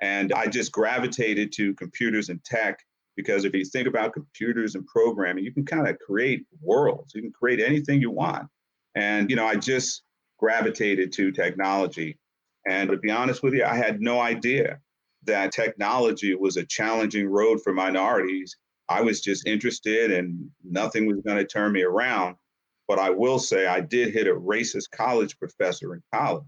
And 0.00 0.32
I 0.32 0.46
just 0.46 0.72
gravitated 0.72 1.52
to 1.52 1.74
computers 1.74 2.28
and 2.28 2.42
tech 2.44 2.78
because 3.16 3.44
if 3.44 3.54
you 3.54 3.64
think 3.64 3.86
about 3.86 4.14
computers 4.14 4.74
and 4.74 4.86
programming, 4.86 5.44
you 5.44 5.52
can 5.52 5.64
kind 5.64 5.86
of 5.86 5.98
create 5.98 6.46
worlds. 6.62 7.14
You 7.14 7.22
can 7.22 7.32
create 7.32 7.60
anything 7.60 8.00
you 8.00 8.10
want. 8.10 8.48
And, 8.94 9.28
you 9.28 9.36
know, 9.36 9.46
I 9.46 9.56
just 9.56 10.02
gravitated 10.38 11.12
to 11.12 11.32
technology. 11.32 12.18
And 12.68 12.90
to 12.90 12.96
be 12.96 13.10
honest 13.10 13.42
with 13.42 13.54
you, 13.54 13.64
I 13.64 13.74
had 13.74 14.00
no 14.00 14.20
idea 14.20 14.80
that 15.24 15.52
technology 15.52 16.34
was 16.34 16.56
a 16.56 16.64
challenging 16.64 17.28
road 17.28 17.62
for 17.62 17.72
minorities 17.72 18.56
I 18.90 19.00
was 19.00 19.20
just 19.20 19.46
interested 19.46 20.10
and 20.10 20.50
nothing 20.64 21.06
was 21.06 21.20
going 21.20 21.38
to 21.38 21.46
turn 21.46 21.72
me 21.72 21.82
around. 21.82 22.36
But 22.88 22.98
I 22.98 23.08
will 23.10 23.38
say 23.38 23.66
I 23.66 23.80
did 23.80 24.12
hit 24.12 24.26
a 24.26 24.34
racist 24.34 24.90
college 24.90 25.38
professor 25.38 25.94
in 25.94 26.02
college 26.12 26.44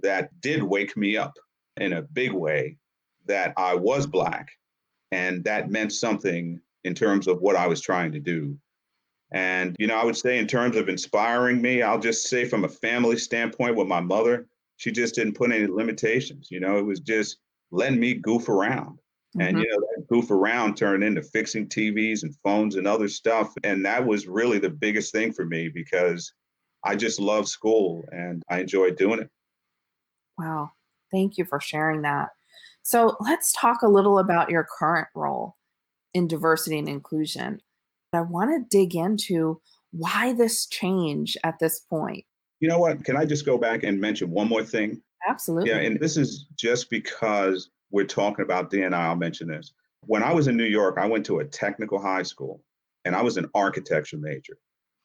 that 0.00 0.30
did 0.40 0.62
wake 0.62 0.96
me 0.96 1.16
up 1.16 1.34
in 1.76 1.94
a 1.94 2.02
big 2.02 2.32
way 2.32 2.78
that 3.26 3.52
I 3.56 3.74
was 3.74 4.06
Black. 4.06 4.48
And 5.10 5.42
that 5.44 5.70
meant 5.70 5.92
something 5.92 6.60
in 6.84 6.94
terms 6.94 7.26
of 7.26 7.40
what 7.40 7.56
I 7.56 7.66
was 7.66 7.80
trying 7.80 8.12
to 8.12 8.20
do. 8.20 8.56
And, 9.32 9.74
you 9.80 9.88
know, 9.88 9.96
I 9.96 10.04
would 10.04 10.16
say 10.16 10.38
in 10.38 10.46
terms 10.46 10.76
of 10.76 10.88
inspiring 10.88 11.60
me, 11.60 11.82
I'll 11.82 11.98
just 11.98 12.28
say 12.28 12.44
from 12.44 12.64
a 12.64 12.68
family 12.68 13.18
standpoint 13.18 13.74
with 13.74 13.88
my 13.88 14.00
mother, 14.00 14.46
she 14.76 14.92
just 14.92 15.16
didn't 15.16 15.34
put 15.34 15.50
any 15.50 15.66
limitations. 15.66 16.52
You 16.52 16.60
know, 16.60 16.78
it 16.78 16.84
was 16.84 17.00
just 17.00 17.38
letting 17.72 17.98
me 17.98 18.14
goof 18.14 18.48
around. 18.48 19.00
And 19.40 19.56
mm-hmm. 19.56 19.58
you 19.58 19.68
know, 19.68 19.93
goof 20.06 20.30
around 20.30 20.76
turned 20.76 21.04
into 21.04 21.22
fixing 21.22 21.68
TVs 21.68 22.22
and 22.22 22.34
phones 22.42 22.76
and 22.76 22.86
other 22.86 23.08
stuff. 23.08 23.52
And 23.62 23.84
that 23.84 24.04
was 24.04 24.26
really 24.26 24.58
the 24.58 24.70
biggest 24.70 25.12
thing 25.12 25.32
for 25.32 25.44
me 25.44 25.68
because 25.68 26.32
I 26.84 26.96
just 26.96 27.18
love 27.18 27.48
school 27.48 28.04
and 28.12 28.42
I 28.48 28.60
enjoy 28.60 28.90
doing 28.90 29.20
it. 29.20 29.30
Wow. 30.38 30.70
Thank 31.10 31.38
you 31.38 31.44
for 31.44 31.60
sharing 31.60 32.02
that. 32.02 32.30
So 32.82 33.16
let's 33.20 33.52
talk 33.52 33.82
a 33.82 33.88
little 33.88 34.18
about 34.18 34.50
your 34.50 34.66
current 34.78 35.08
role 35.14 35.56
in 36.12 36.28
diversity 36.28 36.78
and 36.78 36.88
inclusion. 36.88 37.60
I 38.12 38.20
want 38.20 38.50
to 38.50 38.76
dig 38.76 38.94
into 38.94 39.60
why 39.92 40.32
this 40.32 40.66
change 40.66 41.36
at 41.44 41.58
this 41.58 41.80
point. 41.80 42.24
You 42.60 42.68
know 42.68 42.78
what? 42.78 43.04
Can 43.04 43.16
I 43.16 43.24
just 43.24 43.44
go 43.44 43.58
back 43.58 43.82
and 43.82 44.00
mention 44.00 44.30
one 44.30 44.48
more 44.48 44.62
thing? 44.62 45.02
Absolutely. 45.28 45.70
Yeah, 45.70 45.78
and 45.78 45.98
this 45.98 46.16
is 46.16 46.46
just 46.56 46.90
because 46.90 47.70
we're 47.90 48.04
talking 48.04 48.44
about 48.44 48.70
DNI, 48.70 48.92
I'll 48.92 49.16
mention 49.16 49.48
this. 49.48 49.72
When 50.06 50.22
I 50.22 50.32
was 50.32 50.48
in 50.48 50.56
New 50.56 50.64
York, 50.64 50.96
I 50.98 51.06
went 51.06 51.26
to 51.26 51.40
a 51.40 51.44
technical 51.44 52.00
high 52.00 52.22
school 52.22 52.60
and 53.04 53.14
I 53.14 53.22
was 53.22 53.36
an 53.36 53.48
architecture 53.54 54.18
major. 54.18 54.56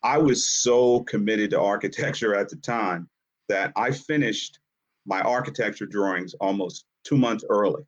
I 0.03 0.17
was 0.17 0.49
so 0.49 1.01
committed 1.01 1.49
to 1.51 1.59
architecture 1.59 2.35
at 2.35 2.49
the 2.49 2.55
time 2.55 3.09
that 3.49 3.73
I 3.75 3.91
finished 3.91 4.59
my 5.05 5.21
architecture 5.21 5.85
drawings 5.85 6.33
almost 6.35 6.85
two 7.03 7.17
months 7.17 7.43
early. 7.49 7.83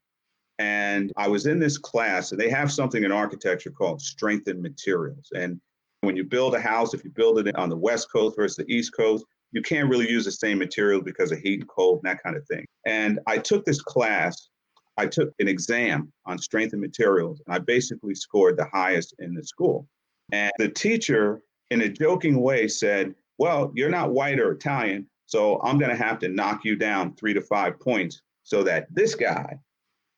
And 0.59 1.11
I 1.17 1.27
was 1.27 1.47
in 1.47 1.59
this 1.59 1.77
class, 1.77 2.31
and 2.31 2.39
they 2.39 2.49
have 2.49 2.71
something 2.71 3.03
in 3.03 3.11
architecture 3.11 3.71
called 3.71 4.01
strengthened 4.01 4.61
materials. 4.61 5.27
And 5.33 5.59
when 6.01 6.15
you 6.15 6.23
build 6.23 6.53
a 6.53 6.61
house, 6.61 6.93
if 6.93 7.03
you 7.03 7.09
build 7.09 7.39
it 7.39 7.55
on 7.55 7.69
the 7.69 7.77
West 7.77 8.11
Coast 8.11 8.35
versus 8.35 8.57
the 8.57 8.71
East 8.71 8.93
Coast, 8.95 9.25
you 9.51 9.61
can't 9.61 9.89
really 9.89 10.09
use 10.09 10.25
the 10.25 10.31
same 10.31 10.59
material 10.59 11.01
because 11.01 11.31
of 11.31 11.39
heat 11.39 11.61
and 11.61 11.69
cold 11.69 12.01
and 12.03 12.11
that 12.11 12.21
kind 12.21 12.35
of 12.35 12.45
thing. 12.47 12.65
And 12.85 13.19
I 13.27 13.37
took 13.37 13.65
this 13.65 13.81
class, 13.81 14.49
I 14.97 15.07
took 15.07 15.33
an 15.39 15.47
exam 15.47 16.11
on 16.25 16.37
strengthened 16.37 16.81
materials, 16.81 17.41
and 17.45 17.55
I 17.55 17.59
basically 17.59 18.15
scored 18.15 18.57
the 18.57 18.67
highest 18.71 19.15
in 19.19 19.33
the 19.33 19.43
school. 19.43 19.87
And 20.31 20.51
the 20.57 20.69
teacher, 20.69 21.41
in 21.69 21.81
a 21.81 21.89
joking 21.89 22.41
way, 22.41 22.67
said, 22.67 23.15
Well, 23.37 23.71
you're 23.75 23.89
not 23.89 24.11
white 24.11 24.39
or 24.39 24.51
Italian, 24.51 25.07
so 25.25 25.61
I'm 25.61 25.77
going 25.77 25.91
to 25.91 26.03
have 26.03 26.19
to 26.19 26.29
knock 26.29 26.65
you 26.65 26.75
down 26.75 27.15
three 27.15 27.33
to 27.33 27.41
five 27.41 27.79
points 27.79 28.21
so 28.43 28.63
that 28.63 28.87
this 28.91 29.15
guy 29.15 29.57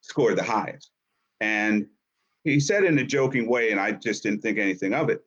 scored 0.01 0.37
the 0.37 0.43
highest. 0.43 0.91
And 1.39 1.87
he 2.43 2.59
said 2.59 2.83
in 2.83 2.97
a 2.97 3.03
joking 3.03 3.47
way, 3.47 3.71
and 3.71 3.79
I 3.79 3.91
just 3.91 4.23
didn't 4.23 4.41
think 4.41 4.57
anything 4.57 4.93
of 4.93 5.09
it. 5.09 5.21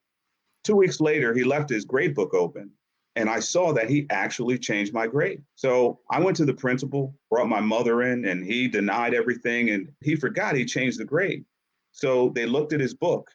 Two 0.65 0.77
weeks 0.77 1.01
later, 1.01 1.33
he 1.33 1.45
left 1.45 1.71
his 1.71 1.85
grade 1.85 2.15
book 2.15 2.35
open, 2.35 2.71
and 3.17 3.31
I 3.31 3.41
saw 3.41 3.73
that 3.73 3.89
he 3.89 4.07
actually 4.11 4.59
changed 4.59 4.93
my 4.93 5.07
grade. 5.07 5.43
So 5.55 6.01
I 6.11 6.21
went 6.21 6.37
to 6.37 6.45
the 6.45 6.55
principal, 6.55 7.15
brought 7.31 7.49
my 7.49 7.61
mother 7.61 8.03
in, 8.03 8.27
and 8.27 8.45
he 8.45 8.69
denied 8.69 9.15
everything, 9.15 9.71
and 9.71 9.89
he 10.05 10.15
forgot 10.15 10.55
he 10.55 10.67
changed 10.67 11.01
the 11.01 11.05
grade. 11.07 11.45
So 11.93 12.31
they 12.35 12.45
looked 12.45 12.75
at 12.75 12.81
his 12.81 12.93
book 12.93 13.31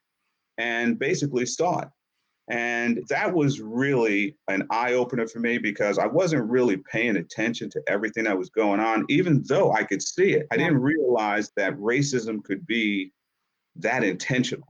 and 0.60 1.00
basically 1.00 1.48
saw 1.48 1.80
it. 1.80 1.88
And 2.48 3.02
that 3.10 3.34
was 3.34 3.60
really 3.60 4.38
an 4.48 4.67
eye 4.70 4.94
opener 4.94 5.26
for 5.28 5.39
me 5.39 5.58
because 5.58 5.98
I 5.98 6.06
wasn't 6.06 6.50
really 6.50 6.78
paying 6.78 7.15
attention 7.15 7.70
to 7.72 7.82
everything 7.88 8.26
that 8.26 8.38
was 8.38 8.50
going 8.50 8.80
on, 8.80 9.06
even 9.10 9.41
though 9.48 9.72
I 9.72 9.84
could 9.84 10.04
see 10.04 10.34
it. 10.34 10.48
I 10.52 10.58
didn't 10.58 10.82
realize 10.82 11.52
that 11.56 11.78
racism 11.78 12.44
could 12.44 12.67
be 12.67 13.13
that 13.78 14.04
intentional. 14.04 14.67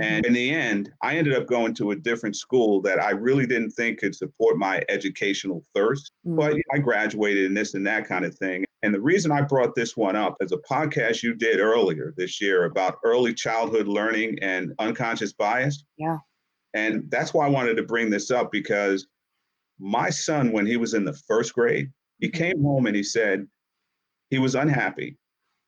And 0.00 0.26
in 0.26 0.32
the 0.32 0.50
end, 0.50 0.90
I 1.02 1.16
ended 1.16 1.34
up 1.34 1.46
going 1.46 1.72
to 1.74 1.92
a 1.92 1.96
different 1.96 2.34
school 2.34 2.80
that 2.82 3.00
I 3.00 3.10
really 3.10 3.46
didn't 3.46 3.70
think 3.70 4.00
could 4.00 4.14
support 4.14 4.56
my 4.56 4.82
educational 4.88 5.62
thirst. 5.74 6.12
Mm-hmm. 6.26 6.36
But 6.36 6.56
I 6.72 6.78
graduated 6.78 7.46
and 7.46 7.56
this 7.56 7.74
and 7.74 7.86
that 7.86 8.08
kind 8.08 8.24
of 8.24 8.34
thing. 8.34 8.64
And 8.82 8.92
the 8.92 9.00
reason 9.00 9.30
I 9.30 9.42
brought 9.42 9.74
this 9.74 9.96
one 9.96 10.16
up 10.16 10.36
is 10.40 10.52
a 10.52 10.58
podcast 10.58 11.22
you 11.22 11.34
did 11.34 11.60
earlier 11.60 12.12
this 12.16 12.40
year 12.40 12.64
about 12.64 12.98
early 13.04 13.32
childhood 13.32 13.86
learning 13.86 14.38
and 14.42 14.72
unconscious 14.78 15.32
bias. 15.32 15.84
Yeah. 15.96 16.18
And 16.74 17.08
that's 17.08 17.32
why 17.32 17.46
I 17.46 17.50
wanted 17.50 17.76
to 17.76 17.84
bring 17.84 18.10
this 18.10 18.32
up 18.32 18.50
because 18.50 19.06
my 19.78 20.10
son, 20.10 20.50
when 20.50 20.66
he 20.66 20.76
was 20.76 20.94
in 20.94 21.04
the 21.04 21.16
first 21.28 21.54
grade, 21.54 21.92
he 22.18 22.28
mm-hmm. 22.28 22.42
came 22.42 22.62
home 22.62 22.86
and 22.86 22.96
he 22.96 23.04
said 23.04 23.46
he 24.30 24.38
was 24.38 24.56
unhappy 24.56 25.16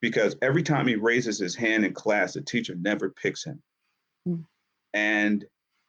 because 0.00 0.36
every 0.42 0.64
time 0.64 0.88
he 0.88 0.96
raises 0.96 1.38
his 1.38 1.54
hand 1.54 1.84
in 1.84 1.94
class, 1.94 2.34
the 2.34 2.40
teacher 2.40 2.74
never 2.74 3.10
picks 3.10 3.44
him. 3.44 3.62
Mm. 4.26 4.44
And 4.94 5.44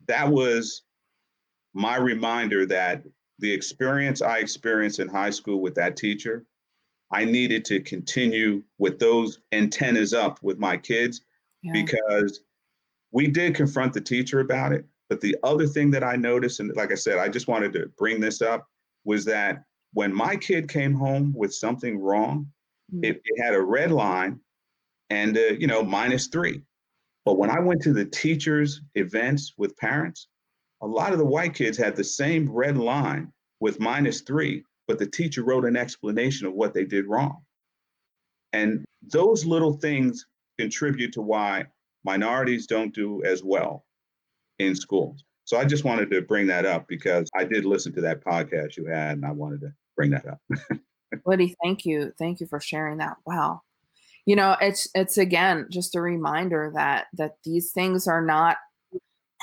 that 0.08 0.30
was 0.30 0.84
my 1.74 1.98
reminder 1.98 2.66
that 2.66 3.04
the 3.40 3.52
experience 3.52 4.22
I 4.22 4.40
experienced 4.40 5.00
in 5.00 5.08
high 5.08 5.30
school 5.30 5.62
with 5.62 5.76
that 5.76 5.96
teacher, 5.96 6.46
I 7.12 7.24
needed 7.24 7.64
to 7.66 7.80
continue 7.80 8.64
with 8.80 9.00
those 9.00 9.40
antennas 9.52 10.14
up 10.14 10.42
with 10.42 10.58
my 10.58 10.76
kids 10.76 11.22
yeah. 11.62 11.72
because 11.74 12.42
we 13.12 13.28
did 13.28 13.56
confront 13.56 13.94
the 13.94 14.02
teacher 14.02 14.40
about 14.40 14.74
it. 14.74 14.86
But 15.10 15.22
the 15.22 15.38
other 15.44 15.68
thing 15.68 15.92
that 15.92 16.04
I 16.04 16.16
noticed, 16.16 16.60
and 16.60 16.76
like 16.76 16.92
I 16.92 16.96
said, 16.96 17.18
I 17.18 17.30
just 17.30 17.48
wanted 17.48 17.72
to 17.74 17.88
bring 17.98 18.20
this 18.20 18.42
up, 18.42 18.68
was 19.06 19.24
that 19.26 19.64
when 19.94 20.14
my 20.14 20.36
kid 20.36 20.68
came 20.68 20.94
home 20.94 21.34
with 21.36 21.54
something 21.54 21.98
wrong, 21.98 22.48
mm-hmm. 22.94 23.06
it, 23.06 23.22
it, 23.24 23.42
had 23.42 23.54
a 23.54 23.62
red 23.62 23.92
line 23.92 24.40
and, 25.10 25.38
uh, 25.38 25.54
you 25.58 25.68
know, 25.68 25.82
minus 25.82 26.28
three. 26.28 26.62
But 27.28 27.38
when 27.38 27.50
I 27.50 27.60
went 27.60 27.82
to 27.82 27.92
the 27.92 28.06
teachers' 28.06 28.80
events 28.96 29.54
with 29.58 29.76
parents, 29.76 30.30
a 30.82 30.88
lot 30.88 31.12
of 31.12 31.18
the 31.18 31.26
white 31.26 31.54
kids 31.54 31.78
had 31.78 31.94
the 31.94 32.04
same 32.06 32.50
red 32.50 32.78
line 32.78 33.34
with 33.60 33.82
minus 33.82 34.22
three, 34.22 34.64
but 34.88 34.98
the 34.98 35.08
teacher 35.08 35.44
wrote 35.44 35.66
an 35.66 35.76
explanation 35.76 36.48
of 36.48 36.54
what 36.54 36.74
they 36.74 36.86
did 36.86 37.06
wrong. 37.06 37.42
And 38.54 38.86
those 39.02 39.46
little 39.46 39.74
things 39.74 40.26
contribute 40.58 41.12
to 41.16 41.22
why 41.22 41.66
minorities 42.06 42.66
don't 42.66 42.96
do 42.96 43.22
as 43.26 43.44
well 43.44 43.84
in 44.60 44.74
schools. 44.74 45.26
So 45.44 45.58
I 45.58 45.66
just 45.66 45.84
wanted 45.84 46.10
to 46.12 46.22
bring 46.22 46.48
that 46.48 46.66
up 46.66 46.88
because 46.88 47.30
I 47.36 47.44
did 47.44 47.66
listen 47.66 47.92
to 47.96 48.02
that 48.04 48.24
podcast 48.24 48.78
you 48.78 48.86
had 48.86 49.18
and 49.18 49.26
I 49.26 49.32
wanted 49.32 49.60
to 49.60 49.74
bring 49.98 50.12
that 50.12 50.26
up. 50.26 50.40
Woody, 51.26 51.58
thank 51.62 51.84
you. 51.84 52.14
Thank 52.18 52.40
you 52.40 52.48
for 52.48 52.62
sharing 52.62 53.00
that. 53.00 53.18
Wow. 53.26 53.64
You 54.28 54.36
know, 54.36 54.58
it's 54.60 54.90
it's 54.94 55.18
again 55.18 55.68
just 55.72 55.96
a 55.96 56.02
reminder 56.02 56.72
that 56.76 57.08
that 57.14 57.38
these 57.46 57.72
things 57.72 58.08
are 58.08 58.22
not 58.22 58.58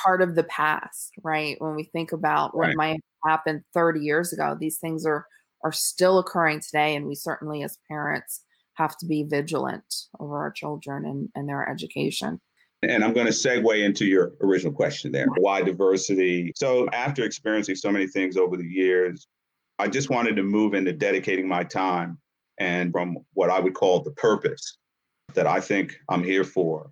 part 0.02 0.20
of 0.20 0.34
the 0.34 0.44
past, 0.44 1.14
right? 1.22 1.56
When 1.58 1.74
we 1.74 1.84
think 1.84 2.12
about 2.12 2.54
what 2.54 2.68
right. 2.68 2.76
might 2.76 3.00
happen 3.24 3.64
30 3.72 4.00
years 4.00 4.34
ago, 4.34 4.56
these 4.60 4.76
things 4.78 5.06
are 5.06 5.26
are 5.64 5.72
still 5.72 6.18
occurring 6.18 6.60
today 6.60 6.94
and 6.94 7.06
we 7.06 7.14
certainly 7.14 7.62
as 7.62 7.78
parents 7.90 8.42
have 8.74 8.94
to 8.98 9.06
be 9.06 9.22
vigilant 9.22 9.84
over 10.20 10.36
our 10.36 10.50
children 10.50 11.06
and, 11.06 11.30
and 11.34 11.48
their 11.48 11.66
education. 11.66 12.38
And 12.82 13.02
I'm 13.02 13.14
going 13.14 13.26
to 13.26 13.32
segue 13.32 13.82
into 13.82 14.04
your 14.04 14.32
original 14.42 14.74
question 14.74 15.10
there. 15.12 15.28
Why 15.38 15.62
diversity? 15.62 16.52
So, 16.54 16.86
after 16.90 17.24
experiencing 17.24 17.76
so 17.76 17.90
many 17.90 18.06
things 18.06 18.36
over 18.36 18.58
the 18.58 18.68
years, 18.68 19.26
I 19.78 19.88
just 19.88 20.10
wanted 20.10 20.36
to 20.36 20.42
move 20.42 20.74
into 20.74 20.92
dedicating 20.92 21.48
my 21.48 21.64
time 21.64 22.18
and 22.58 22.92
from 22.92 23.18
what 23.34 23.50
I 23.50 23.60
would 23.60 23.74
call 23.74 24.00
the 24.00 24.12
purpose 24.12 24.78
that 25.34 25.46
I 25.46 25.60
think 25.60 25.98
I'm 26.08 26.22
here 26.22 26.44
for, 26.44 26.90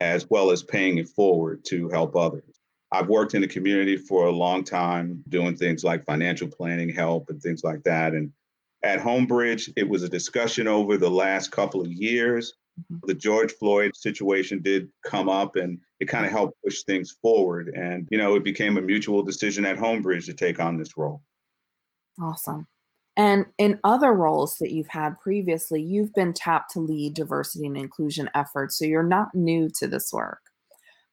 as 0.00 0.28
well 0.30 0.50
as 0.50 0.62
paying 0.62 0.98
it 0.98 1.08
forward 1.08 1.64
to 1.66 1.88
help 1.88 2.16
others. 2.16 2.60
I've 2.92 3.08
worked 3.08 3.34
in 3.34 3.40
the 3.40 3.48
community 3.48 3.96
for 3.96 4.26
a 4.26 4.32
long 4.32 4.64
time 4.64 5.22
doing 5.28 5.56
things 5.56 5.84
like 5.84 6.04
financial 6.04 6.48
planning 6.48 6.88
help 6.88 7.28
and 7.28 7.42
things 7.42 7.64
like 7.64 7.82
that. 7.84 8.12
And 8.12 8.32
at 8.82 9.00
Homebridge, 9.00 9.72
it 9.76 9.88
was 9.88 10.02
a 10.02 10.08
discussion 10.08 10.68
over 10.68 10.96
the 10.96 11.10
last 11.10 11.50
couple 11.50 11.80
of 11.80 11.90
years 11.90 12.54
Mm-hmm. 12.80 13.06
The 13.06 13.14
George 13.14 13.52
Floyd 13.52 13.94
situation 13.96 14.60
did 14.62 14.88
come 15.04 15.28
up 15.28 15.56
and 15.56 15.78
it 16.00 16.06
kind 16.06 16.26
of 16.26 16.32
helped 16.32 16.60
push 16.64 16.82
things 16.82 17.12
forward. 17.22 17.68
And, 17.68 18.08
you 18.10 18.18
know, 18.18 18.34
it 18.34 18.44
became 18.44 18.76
a 18.76 18.82
mutual 18.82 19.22
decision 19.22 19.64
at 19.64 19.76
Homebridge 19.76 20.26
to 20.26 20.34
take 20.34 20.60
on 20.60 20.76
this 20.76 20.96
role. 20.96 21.22
Awesome. 22.20 22.66
And 23.16 23.46
in 23.58 23.78
other 23.84 24.12
roles 24.12 24.56
that 24.58 24.72
you've 24.72 24.88
had 24.88 25.20
previously, 25.20 25.80
you've 25.80 26.12
been 26.14 26.32
tapped 26.32 26.72
to 26.72 26.80
lead 26.80 27.14
diversity 27.14 27.66
and 27.66 27.76
inclusion 27.76 28.28
efforts. 28.34 28.76
So 28.76 28.84
you're 28.84 29.04
not 29.04 29.34
new 29.34 29.68
to 29.78 29.86
this 29.86 30.12
work. 30.12 30.40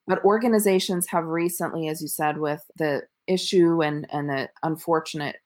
But 0.07 0.23
organizations 0.25 1.07
have 1.09 1.25
recently, 1.25 1.87
as 1.87 2.01
you 2.01 2.07
said, 2.07 2.39
with 2.39 2.63
the 2.77 3.03
issue 3.27 3.83
and, 3.83 4.07
and 4.11 4.29
the 4.29 4.49
unfortunate 4.63 5.37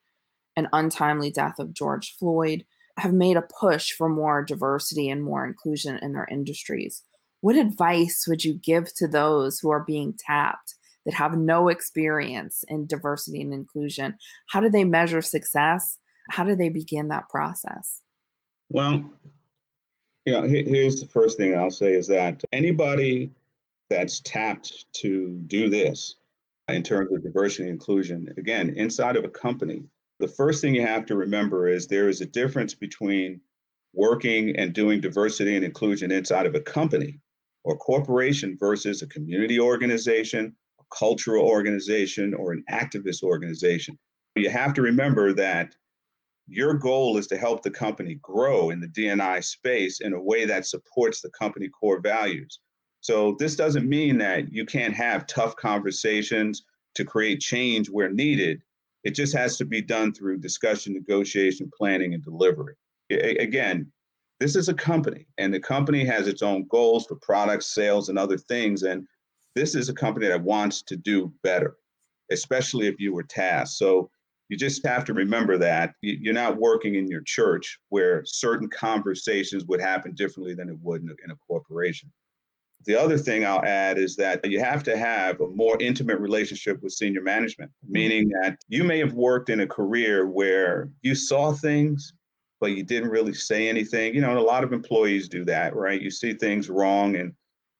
and 0.55 0.67
untimely 0.71 1.29
death 1.29 1.59
of 1.59 1.73
George 1.73 2.15
Floyd, 2.17 2.63
have 2.97 3.13
made 3.13 3.35
a 3.35 3.47
push 3.59 3.91
for 3.91 4.07
more 4.07 4.41
diversity 4.41 5.09
and 5.09 5.21
more 5.21 5.45
inclusion 5.45 5.99
in 6.01 6.13
their 6.13 6.27
industries. 6.31 7.03
What 7.41 7.57
advice 7.57 8.25
would 8.27 8.45
you 8.45 8.53
give 8.53 8.93
to 8.95 9.07
those 9.07 9.59
who 9.59 9.69
are 9.69 9.83
being 9.83 10.13
tapped 10.17 10.75
that 11.05 11.13
have 11.13 11.37
no 11.37 11.67
experience 11.67 12.63
in 12.69 12.87
diversity 12.87 13.41
and 13.41 13.53
inclusion? 13.53 14.15
How 14.47 14.61
do 14.61 14.69
they 14.69 14.85
measure 14.85 15.21
success? 15.21 15.99
How 16.29 16.43
do 16.43 16.55
they 16.55 16.69
begin 16.69 17.09
that 17.09 17.29
process? 17.29 18.01
Well, 18.69 19.09
you 20.25 20.33
know, 20.33 20.41
here's 20.43 20.99
the 20.99 21.07
first 21.07 21.37
thing 21.37 21.55
I'll 21.55 21.69
say 21.69 21.93
is 21.93 22.07
that 22.07 22.43
anybody 22.51 23.31
that's 23.89 24.21
tapped 24.21 24.91
to 24.93 25.39
do 25.45 25.69
this 25.69 26.15
in 26.67 26.81
terms 26.81 27.11
of 27.13 27.23
diversity 27.23 27.63
and 27.63 27.71
inclusion, 27.71 28.33
again, 28.37 28.71
inside 28.75 29.17
of 29.17 29.23
a 29.23 29.29
company, 29.29 29.83
the 30.19 30.27
first 30.27 30.61
thing 30.61 30.73
you 30.73 30.81
have 30.81 31.05
to 31.05 31.15
remember 31.15 31.67
is 31.67 31.85
there 31.85 32.09
is 32.09 32.21
a 32.21 32.25
difference 32.25 32.73
between 32.73 33.39
working 33.93 34.55
and 34.55 34.73
doing 34.73 34.99
diversity 34.99 35.55
and 35.55 35.63
inclusion 35.63 36.11
inside 36.11 36.47
of 36.47 36.55
a 36.55 36.59
company 36.59 37.19
or 37.63 37.77
corporation 37.77 38.57
versus 38.59 39.01
a 39.01 39.07
community 39.07 39.59
organization, 39.59 40.55
a 40.79 40.83
cultural 40.95 41.45
organization, 41.45 42.33
or 42.33 42.51
an 42.51 42.63
activist 42.71 43.23
organization. 43.23 43.97
You 44.35 44.49
have 44.49 44.73
to 44.75 44.81
remember 44.81 45.33
that 45.33 45.75
your 46.47 46.73
goal 46.73 47.17
is 47.17 47.27
to 47.27 47.37
help 47.37 47.63
the 47.63 47.71
company 47.71 48.19
grow 48.21 48.69
in 48.69 48.79
the 48.79 48.87
DNI 48.87 49.43
space 49.43 50.01
in 50.01 50.13
a 50.13 50.21
way 50.21 50.45
that 50.45 50.65
supports 50.65 51.21
the 51.21 51.31
company 51.31 51.67
core 51.69 51.99
values. 51.99 52.59
So 53.01 53.35
this 53.39 53.55
doesn't 53.55 53.87
mean 53.87 54.17
that 54.19 54.51
you 54.51 54.65
can't 54.65 54.93
have 54.93 55.27
tough 55.27 55.55
conversations 55.55 56.63
to 56.95 57.05
create 57.05 57.39
change 57.39 57.89
where 57.89 58.11
needed. 58.11 58.61
It 59.03 59.11
just 59.11 59.35
has 59.35 59.57
to 59.57 59.65
be 59.65 59.81
done 59.81 60.13
through 60.13 60.39
discussion, 60.39 60.93
negotiation, 60.93 61.69
planning, 61.75 62.13
and 62.13 62.23
delivery. 62.23 62.75
Again, 63.11 63.91
this 64.39 64.55
is 64.55 64.67
a 64.67 64.73
company, 64.73 65.27
and 65.37 65.53
the 65.53 65.59
company 65.59 66.03
has 66.03 66.27
its 66.27 66.41
own 66.41 66.65
goals 66.67 67.05
for 67.05 67.15
products, 67.15 67.73
sales, 67.73 68.09
and 68.09 68.17
other 68.17 68.37
things. 68.37 68.83
And 68.83 69.07
this 69.55 69.75
is 69.75 69.89
a 69.89 69.93
company 69.93 70.27
that 70.27 70.41
wants 70.41 70.81
to 70.83 70.95
do 70.95 71.31
better, 71.43 71.77
especially 72.31 72.87
if 72.87 72.99
you 72.99 73.13
were 73.13 73.23
tasked. 73.23 73.77
So 73.77 74.09
you 74.49 74.57
just 74.57 74.85
have 74.85 75.05
to 75.05 75.13
remember 75.13 75.57
that 75.57 75.93
you're 76.01 76.33
not 76.33 76.57
working 76.57 76.95
in 76.95 77.07
your 77.07 77.21
church 77.21 77.79
where 77.89 78.23
certain 78.25 78.69
conversations 78.69 79.65
would 79.65 79.81
happen 79.81 80.13
differently 80.13 80.53
than 80.53 80.69
it 80.69 80.77
would 80.81 81.01
in 81.01 81.09
a, 81.09 81.15
in 81.23 81.31
a 81.31 81.35
corporation. 81.47 82.11
The 82.85 82.95
other 82.95 83.17
thing 83.17 83.45
I'll 83.45 83.65
add 83.65 83.97
is 83.97 84.15
that 84.17 84.45
you 84.45 84.59
have 84.59 84.83
to 84.83 84.95
have 84.95 85.41
a 85.41 85.47
more 85.47 85.81
intimate 85.81 86.19
relationship 86.19 86.83
with 86.83 86.93
senior 86.93 87.21
management, 87.21 87.71
mm-hmm. 87.71 87.93
meaning 87.93 88.29
that 88.41 88.57
you 88.67 88.83
may 88.83 88.99
have 88.99 89.13
worked 89.13 89.49
in 89.49 89.61
a 89.61 89.67
career 89.67 90.27
where 90.27 90.89
you 91.01 91.15
saw 91.15 91.51
things, 91.53 92.13
but 92.61 92.71
you 92.73 92.83
didn't 92.83 93.09
really 93.09 93.33
say 93.33 93.67
anything. 93.67 94.13
You 94.13 94.21
know, 94.21 94.29
and 94.29 94.37
a 94.37 94.43
lot 94.43 94.63
of 94.63 94.73
employees 94.73 95.27
do 95.27 95.43
that, 95.45 95.75
right? 95.75 96.01
You 96.01 96.11
see 96.11 96.33
things 96.33 96.69
wrong 96.69 97.15
and 97.15 97.33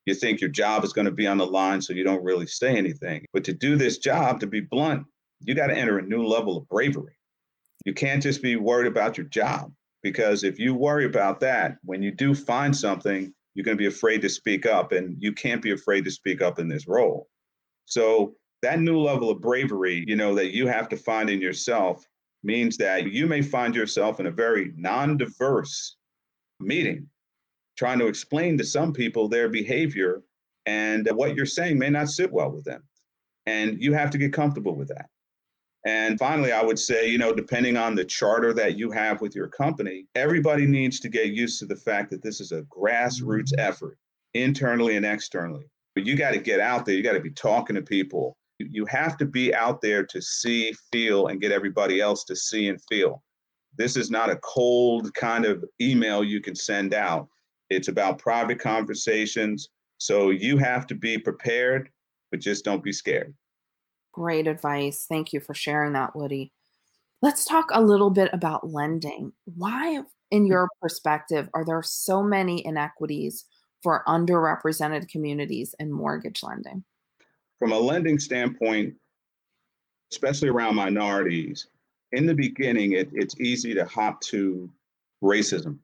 you 0.05 0.15
think 0.15 0.41
your 0.41 0.49
job 0.49 0.83
is 0.83 0.93
going 0.93 1.05
to 1.05 1.11
be 1.11 1.27
on 1.27 1.37
the 1.37 1.45
line, 1.45 1.81
so 1.81 1.93
you 1.93 2.03
don't 2.03 2.23
really 2.23 2.47
say 2.47 2.75
anything. 2.75 3.25
But 3.33 3.43
to 3.45 3.53
do 3.53 3.75
this 3.75 3.97
job, 3.97 4.39
to 4.39 4.47
be 4.47 4.61
blunt, 4.61 5.05
you 5.41 5.55
got 5.55 5.67
to 5.67 5.77
enter 5.77 5.97
a 5.97 6.05
new 6.05 6.25
level 6.25 6.57
of 6.57 6.67
bravery. 6.69 7.17
You 7.85 7.93
can't 7.93 8.23
just 8.23 8.41
be 8.41 8.55
worried 8.55 8.87
about 8.87 9.17
your 9.17 9.27
job 9.27 9.71
because 10.01 10.43
if 10.43 10.59
you 10.59 10.73
worry 10.73 11.05
about 11.05 11.39
that, 11.41 11.77
when 11.83 12.01
you 12.01 12.11
do 12.11 12.33
find 12.33 12.75
something, 12.75 13.33
you're 13.53 13.63
going 13.63 13.77
to 13.77 13.81
be 13.81 13.87
afraid 13.87 14.21
to 14.21 14.29
speak 14.29 14.65
up, 14.65 14.91
and 14.91 15.15
you 15.19 15.31
can't 15.31 15.61
be 15.61 15.71
afraid 15.71 16.03
to 16.05 16.11
speak 16.11 16.41
up 16.41 16.59
in 16.59 16.67
this 16.67 16.87
role. 16.87 17.27
So, 17.85 18.35
that 18.61 18.79
new 18.79 18.99
level 18.99 19.29
of 19.29 19.41
bravery, 19.41 20.03
you 20.07 20.15
know, 20.15 20.33
that 20.35 20.53
you 20.53 20.67
have 20.67 20.89
to 20.89 20.97
find 20.97 21.29
in 21.29 21.39
yourself 21.39 22.03
means 22.43 22.77
that 22.77 23.11
you 23.11 23.27
may 23.27 23.41
find 23.41 23.75
yourself 23.75 24.19
in 24.19 24.25
a 24.25 24.31
very 24.31 24.73
non 24.75 25.17
diverse 25.17 25.95
meeting 26.59 27.07
trying 27.77 27.99
to 27.99 28.07
explain 28.07 28.57
to 28.57 28.63
some 28.63 28.93
people 28.93 29.27
their 29.27 29.49
behavior 29.49 30.23
and 30.65 31.07
what 31.11 31.35
you're 31.35 31.45
saying 31.45 31.77
may 31.77 31.89
not 31.89 32.09
sit 32.09 32.31
well 32.31 32.51
with 32.51 32.63
them. 32.63 32.83
And 33.45 33.81
you 33.81 33.93
have 33.93 34.09
to 34.11 34.17
get 34.17 34.33
comfortable 34.33 34.75
with 34.75 34.87
that. 34.87 35.07
And 35.85 36.17
finally, 36.17 36.51
I 36.51 36.63
would 36.63 36.79
say, 36.79 37.07
you 37.07 37.19
know, 37.19 37.31
depending 37.31 37.77
on 37.77 37.93
the 37.93 38.03
charter 38.03 38.53
that 38.55 38.75
you 38.75 38.89
have 38.89 39.21
with 39.21 39.35
your 39.35 39.47
company, 39.47 40.07
everybody 40.15 40.65
needs 40.65 40.99
to 41.01 41.09
get 41.09 41.27
used 41.27 41.59
to 41.59 41.67
the 41.67 41.75
fact 41.75 42.09
that 42.09 42.23
this 42.23 42.41
is 42.41 42.51
a 42.51 42.63
grassroots 42.63 43.53
mm-hmm. 43.53 43.59
effort, 43.59 43.99
internally 44.33 44.95
and 44.95 45.05
externally. 45.05 45.69
But 45.93 46.07
you 46.07 46.17
got 46.17 46.31
to 46.31 46.39
get 46.39 46.59
out 46.59 46.85
there, 46.85 46.95
you 46.95 47.03
got 47.03 47.13
to 47.13 47.19
be 47.19 47.31
talking 47.31 47.75
to 47.75 47.83
people. 47.83 48.35
You 48.57 48.85
have 48.85 49.17
to 49.17 49.25
be 49.25 49.53
out 49.53 49.81
there 49.81 50.05
to 50.05 50.21
see, 50.21 50.73
feel, 50.91 51.27
and 51.27 51.41
get 51.41 51.51
everybody 51.51 52.01
else 52.01 52.23
to 52.25 52.35
see 52.35 52.67
and 52.69 52.81
feel. 52.89 53.21
This 53.77 53.97
is 53.97 54.09
not 54.09 54.29
a 54.29 54.37
cold 54.37 55.13
kind 55.13 55.45
of 55.45 55.63
email 55.81 56.23
you 56.23 56.41
can 56.41 56.55
send 56.55 56.93
out. 56.93 57.27
It's 57.69 57.89
about 57.89 58.17
private 58.17 58.59
conversations. 58.59 59.69
So 59.97 60.29
you 60.29 60.57
have 60.57 60.87
to 60.87 60.95
be 60.95 61.17
prepared, 61.17 61.89
but 62.31 62.39
just 62.39 62.63
don't 62.63 62.83
be 62.83 62.93
scared. 62.93 63.33
Great 64.15 64.47
advice. 64.47 65.05
Thank 65.09 65.33
you 65.33 65.41
for 65.41 65.53
sharing 65.53 65.91
that, 65.91 66.15
Woody. 66.15 66.53
Let's 67.21 67.43
talk 67.43 67.69
a 67.73 67.81
little 67.81 68.09
bit 68.09 68.29
about 68.31 68.71
lending. 68.71 69.33
Why, 69.43 70.01
in 70.31 70.45
mm. 70.45 70.47
your 70.47 70.69
perspective, 70.81 71.49
are 71.53 71.65
there 71.65 71.83
so 71.83 72.23
many 72.23 72.65
inequities 72.65 73.43
for 73.83 74.03
underrepresented 74.07 75.09
communities 75.09 75.75
in 75.79 75.91
mortgage 75.91 76.43
lending? 76.43 76.85
From 77.59 77.73
a 77.73 77.77
lending 77.77 78.17
standpoint, 78.17 78.93
especially 80.13 80.47
around 80.47 80.75
minorities, 80.75 81.67
in 82.13 82.25
the 82.25 82.33
beginning, 82.33 82.93
it, 82.93 83.09
it's 83.11 83.37
easy 83.41 83.73
to 83.73 83.83
hop 83.83 84.21
to 84.21 84.69
racism. 85.21 85.77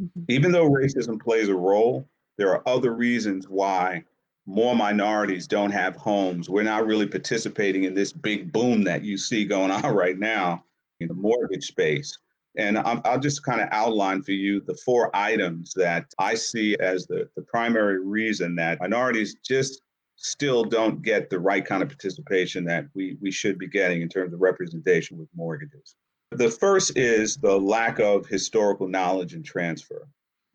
Mm-hmm. 0.00 0.22
Even 0.28 0.52
though 0.52 0.70
racism 0.70 1.20
plays 1.20 1.48
a 1.48 1.56
role, 1.56 2.08
there 2.38 2.50
are 2.50 2.62
other 2.68 2.94
reasons 2.94 3.48
why 3.48 4.04
more 4.46 4.74
minorities 4.74 5.46
don't 5.46 5.70
have 5.70 5.96
homes. 5.96 6.50
We're 6.50 6.62
not 6.62 6.86
really 6.86 7.06
participating 7.06 7.84
in 7.84 7.94
this 7.94 8.12
big 8.12 8.52
boom 8.52 8.82
that 8.84 9.02
you 9.02 9.16
see 9.16 9.44
going 9.44 9.70
on 9.70 9.94
right 9.94 10.18
now 10.18 10.64
in 11.00 11.08
the 11.08 11.14
mortgage 11.14 11.66
space. 11.66 12.16
And 12.56 12.78
I'll 12.78 13.18
just 13.18 13.44
kind 13.44 13.62
of 13.62 13.68
outline 13.72 14.22
for 14.22 14.32
you 14.32 14.60
the 14.60 14.76
four 14.84 15.14
items 15.16 15.72
that 15.74 16.12
I 16.18 16.34
see 16.34 16.76
as 16.80 17.06
the, 17.06 17.28
the 17.34 17.42
primary 17.42 18.04
reason 18.04 18.54
that 18.56 18.78
minorities 18.78 19.36
just 19.42 19.80
still 20.16 20.62
don't 20.62 21.02
get 21.02 21.30
the 21.30 21.38
right 21.38 21.64
kind 21.64 21.82
of 21.82 21.88
participation 21.88 22.64
that 22.64 22.86
we, 22.94 23.16
we 23.22 23.30
should 23.30 23.58
be 23.58 23.68
getting 23.68 24.02
in 24.02 24.08
terms 24.08 24.34
of 24.34 24.40
representation 24.40 25.16
with 25.16 25.28
mortgages. 25.34 25.96
The 26.30 26.50
first 26.50 26.96
is 26.96 27.38
the 27.38 27.58
lack 27.58 27.98
of 28.00 28.26
historical 28.26 28.86
knowledge 28.86 29.32
and 29.32 29.44
transfer. 29.44 30.06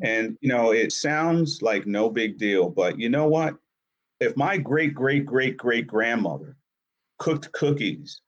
And, 0.02 0.38
you 0.42 0.50
know, 0.50 0.72
it 0.72 0.92
sounds 0.92 1.64
like 1.64 1.88
no 1.88 2.10
big 2.10 2.38
deal, 2.38 2.70
but 2.70 3.00
you 3.00 3.10
know 3.10 3.28
what? 3.28 3.56
If 4.20 4.36
my 4.36 4.58
great 4.58 4.94
great 4.94 5.26
great 5.26 5.58
great 5.58 5.88
grandmother 5.88 6.58
cooked 7.20 7.52
cookies 7.52 8.22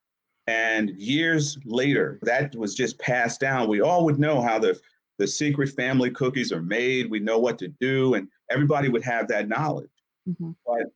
and 0.48 0.90
years 0.92 1.58
later 1.66 2.20
that 2.24 2.56
was 2.56 2.76
just 2.76 2.98
passed 3.00 3.40
down 3.40 3.70
we 3.70 3.82
all 3.82 4.06
would 4.06 4.20
know 4.20 4.42
how 4.42 4.58
the 4.60 4.80
the 5.20 5.28
secret 5.28 5.68
family 5.70 6.10
cookies 6.10 6.54
are 6.54 6.62
made. 6.62 7.12
We 7.12 7.20
know 7.20 7.38
what 7.38 7.60
to 7.60 7.68
do 7.68 8.16
and 8.16 8.28
everybody 8.50 8.88
would 8.88 9.04
have 9.04 9.28
that 9.28 9.50
knowledge. 9.50 9.92
Mm-hmm. 10.28 10.52
but 10.66 10.88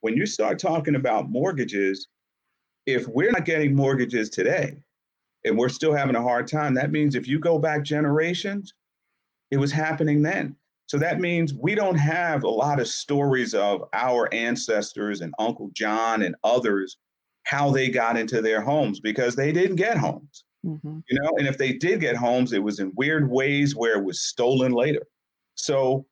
when 0.00 0.16
you 0.16 0.24
start 0.24 0.58
talking 0.58 0.94
about 0.94 1.28
mortgages 1.28 2.06
if 2.86 3.06
we're 3.08 3.32
not 3.32 3.44
getting 3.44 3.74
mortgages 3.74 4.30
today 4.30 4.78
and 5.44 5.58
we're 5.58 5.68
still 5.68 5.92
having 5.92 6.14
a 6.14 6.22
hard 6.22 6.46
time 6.46 6.74
that 6.74 6.92
means 6.92 7.14
if 7.16 7.26
you 7.26 7.40
go 7.40 7.58
back 7.58 7.82
generations 7.82 8.72
it 9.50 9.56
was 9.56 9.72
happening 9.72 10.22
then 10.22 10.54
so 10.88 10.96
that 10.96 11.20
means 11.20 11.52
we 11.52 11.74
don't 11.74 11.98
have 11.98 12.44
a 12.44 12.48
lot 12.48 12.80
of 12.80 12.88
stories 12.88 13.52
of 13.52 13.84
our 13.92 14.32
ancestors 14.32 15.20
and 15.20 15.34
Uncle 15.38 15.68
John 15.74 16.22
and 16.22 16.34
others, 16.42 16.96
how 17.42 17.70
they 17.70 17.90
got 17.90 18.16
into 18.16 18.40
their 18.40 18.62
homes 18.62 18.98
because 18.98 19.36
they 19.36 19.52
didn't 19.52 19.76
get 19.76 19.98
homes. 19.98 20.44
Mm-hmm. 20.64 21.00
You 21.06 21.20
know, 21.20 21.30
and 21.36 21.46
if 21.46 21.58
they 21.58 21.74
did 21.74 22.00
get 22.00 22.16
homes, 22.16 22.54
it 22.54 22.62
was 22.62 22.80
in 22.80 22.90
weird 22.96 23.30
ways 23.30 23.76
where 23.76 23.98
it 23.98 24.04
was 24.04 24.22
stolen 24.22 24.72
later. 24.72 25.02
So 25.56 26.06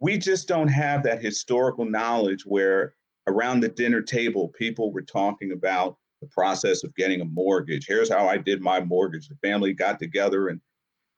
we 0.00 0.16
just 0.16 0.48
don't 0.48 0.68
have 0.68 1.02
that 1.02 1.22
historical 1.22 1.84
knowledge 1.84 2.46
where 2.46 2.94
around 3.26 3.60
the 3.60 3.68
dinner 3.68 4.00
table, 4.00 4.48
people 4.58 4.92
were 4.92 5.02
talking 5.02 5.52
about 5.52 5.98
the 6.22 6.28
process 6.28 6.84
of 6.84 6.94
getting 6.94 7.20
a 7.20 7.26
mortgage. 7.26 7.84
Here's 7.86 8.10
how 8.10 8.26
I 8.26 8.38
did 8.38 8.62
my 8.62 8.80
mortgage. 8.80 9.28
The 9.28 9.36
family 9.46 9.74
got 9.74 9.98
together, 9.98 10.48
and 10.48 10.58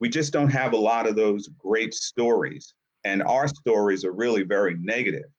we 0.01 0.09
just 0.09 0.33
don't 0.33 0.51
have 0.51 0.73
a 0.73 0.77
lot 0.77 1.07
of 1.07 1.15
those 1.15 1.49
great 1.59 1.95
stories 1.95 2.75
and 3.09 3.23
our 3.23 3.49
stories 3.49 4.05
are 4.05 4.12
really 4.12 4.42
very 4.42 4.77
negative. 4.81 5.31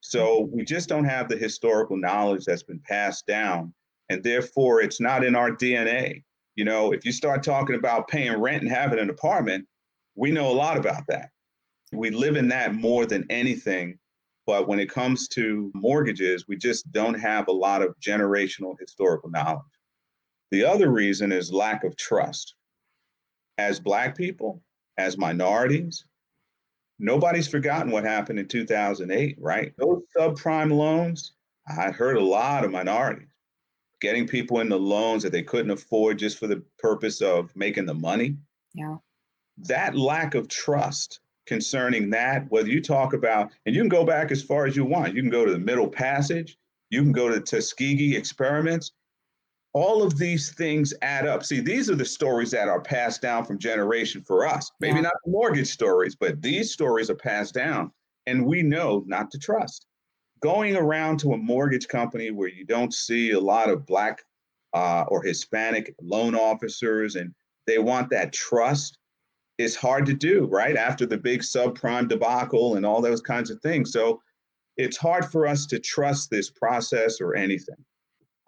So 0.00 0.48
we 0.52 0.64
just 0.64 0.88
don't 0.88 1.04
have 1.04 1.28
the 1.28 1.36
historical 1.36 1.96
knowledge 1.96 2.44
that's 2.44 2.64
been 2.64 2.80
passed 2.80 3.26
down, 3.28 3.72
and 4.08 4.24
therefore 4.24 4.82
it's 4.82 5.00
not 5.00 5.24
in 5.24 5.36
our 5.36 5.52
DNA. 5.52 6.24
You 6.56 6.64
know, 6.64 6.92
if 6.92 7.04
you 7.04 7.12
start 7.12 7.44
talking 7.44 7.76
about 7.76 8.08
paying 8.08 8.40
rent 8.40 8.62
and 8.62 8.70
having 8.70 8.98
an 8.98 9.08
apartment, 9.08 9.66
we 10.16 10.32
know 10.32 10.50
a 10.50 10.60
lot 10.64 10.76
about 10.76 11.04
that. 11.08 11.30
We 11.92 12.10
live 12.10 12.36
in 12.36 12.48
that 12.48 12.74
more 12.74 13.06
than 13.06 13.24
anything. 13.30 13.98
But 14.44 14.66
when 14.66 14.80
it 14.80 14.90
comes 14.90 15.28
to 15.28 15.70
mortgages, 15.72 16.48
we 16.48 16.56
just 16.56 16.90
don't 16.90 17.14
have 17.14 17.46
a 17.46 17.52
lot 17.52 17.82
of 17.82 17.94
generational 18.00 18.74
historical 18.80 19.30
knowledge. 19.30 19.62
The 20.50 20.64
other 20.64 20.90
reason 20.90 21.30
is 21.30 21.52
lack 21.52 21.84
of 21.84 21.96
trust. 21.96 22.56
As 23.58 23.78
Black 23.78 24.16
people, 24.16 24.60
as 24.98 25.16
minorities, 25.16 26.04
nobody's 27.02 27.48
forgotten 27.48 27.90
what 27.90 28.04
happened 28.04 28.38
in 28.38 28.46
2008, 28.46 29.36
right? 29.38 29.74
Those 29.76 30.02
subprime 30.16 30.72
loans, 30.72 31.32
I 31.68 31.90
heard 31.90 32.16
a 32.16 32.24
lot 32.24 32.64
of 32.64 32.70
minorities 32.70 33.28
getting 34.00 34.26
people 34.26 34.60
into 34.60 34.76
loans 34.76 35.22
that 35.22 35.30
they 35.30 35.42
couldn't 35.42 35.70
afford 35.70 36.18
just 36.18 36.38
for 36.38 36.46
the 36.46 36.62
purpose 36.78 37.20
of 37.20 37.54
making 37.54 37.86
the 37.86 37.94
money. 37.94 38.36
Yeah. 38.74 38.96
That 39.58 39.96
lack 39.96 40.34
of 40.34 40.48
trust 40.48 41.20
concerning 41.46 42.10
that, 42.10 42.50
whether 42.50 42.68
you 42.68 42.80
talk 42.80 43.12
about, 43.12 43.50
and 43.66 43.74
you 43.74 43.80
can 43.80 43.88
go 43.88 44.04
back 44.04 44.30
as 44.30 44.42
far 44.42 44.66
as 44.66 44.74
you 44.74 44.84
want, 44.84 45.14
you 45.14 45.22
can 45.22 45.30
go 45.30 45.44
to 45.44 45.52
the 45.52 45.58
Middle 45.58 45.88
Passage, 45.88 46.56
you 46.90 47.02
can 47.02 47.12
go 47.12 47.28
to 47.28 47.40
Tuskegee 47.40 48.16
experiments, 48.16 48.92
all 49.74 50.02
of 50.02 50.18
these 50.18 50.52
things 50.52 50.92
add 51.02 51.26
up. 51.26 51.42
See, 51.44 51.60
these 51.60 51.88
are 51.88 51.94
the 51.94 52.04
stories 52.04 52.50
that 52.50 52.68
are 52.68 52.80
passed 52.80 53.22
down 53.22 53.44
from 53.44 53.58
generation 53.58 54.22
for 54.22 54.46
us. 54.46 54.70
Maybe 54.80 54.96
yeah. 54.96 55.02
not 55.02 55.14
the 55.24 55.30
mortgage 55.30 55.68
stories, 55.68 56.14
but 56.14 56.42
these 56.42 56.72
stories 56.72 57.08
are 57.08 57.14
passed 57.14 57.54
down, 57.54 57.90
and 58.26 58.44
we 58.44 58.62
know 58.62 59.02
not 59.06 59.30
to 59.30 59.38
trust. 59.38 59.86
Going 60.42 60.76
around 60.76 61.18
to 61.20 61.32
a 61.32 61.38
mortgage 61.38 61.88
company 61.88 62.30
where 62.30 62.48
you 62.48 62.66
don't 62.66 62.92
see 62.92 63.30
a 63.30 63.40
lot 63.40 63.70
of 63.70 63.86
black 63.86 64.22
uh, 64.74 65.04
or 65.08 65.22
Hispanic 65.22 65.94
loan 66.02 66.34
officers, 66.34 67.16
and 67.16 67.34
they 67.66 67.78
want 67.78 68.10
that 68.10 68.32
trust. 68.32 68.98
It's 69.58 69.76
hard 69.76 70.04
to 70.06 70.14
do, 70.14 70.46
right? 70.46 70.76
After 70.76 71.06
the 71.06 71.18
big 71.18 71.40
subprime 71.40 72.08
debacle 72.08 72.76
and 72.76 72.84
all 72.84 73.00
those 73.00 73.20
kinds 73.20 73.50
of 73.50 73.60
things. 73.60 73.92
So 73.92 74.20
it's 74.76 74.96
hard 74.96 75.30
for 75.30 75.46
us 75.46 75.66
to 75.66 75.78
trust 75.78 76.30
this 76.30 76.50
process 76.50 77.20
or 77.20 77.36
anything. 77.36 77.76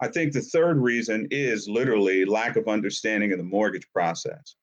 I 0.01 0.07
think 0.07 0.33
the 0.33 0.41
third 0.41 0.77
reason 0.77 1.27
is 1.31 1.67
literally 1.69 2.25
lack 2.25 2.57
of 2.57 2.67
understanding 2.67 3.31
of 3.31 3.37
the 3.37 3.43
mortgage 3.43 3.87
process, 3.93 4.55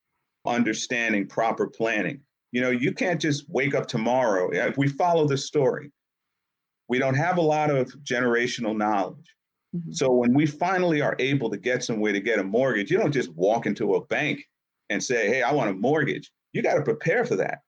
understanding 0.47 1.27
proper 1.27 1.67
planning. 1.67 2.21
You 2.53 2.61
know, 2.61 2.71
you 2.71 2.93
can't 2.93 3.21
just 3.21 3.49
wake 3.49 3.75
up 3.75 3.87
tomorrow. 3.87 4.51
If 4.51 4.77
we 4.77 4.89
follow 4.89 5.27
the 5.27 5.39
story, 5.39 5.91
we 6.89 6.99
don't 6.99 7.15
have 7.15 7.39
a 7.39 7.43
lot 7.43 7.71
of 7.71 7.89
generational 8.05 8.77
knowledge. 8.77 9.35
Mm-hmm. 9.75 9.93
So 9.93 10.13
when 10.13 10.35
we 10.35 10.45
finally 10.45 11.01
are 11.01 11.17
able 11.19 11.49
to 11.49 11.57
get 11.57 11.83
some 11.83 12.01
way 12.01 12.13
to 12.13 12.21
get 12.21 12.39
a 12.39 12.45
mortgage, 12.45 12.91
you 12.91 12.99
don't 12.99 13.13
just 13.13 13.33
walk 13.35 13.65
into 13.65 13.95
a 13.95 14.05
bank 14.07 14.45
and 14.91 15.03
say, 15.03 15.29
"Hey, 15.29 15.43
I 15.43 15.53
want 15.53 15.71
a 15.71 15.75
mortgage." 15.75 16.31
You 16.53 16.63
got 16.63 16.75
to 16.75 16.83
prepare 16.83 17.25
for 17.25 17.37
that. 17.37 17.61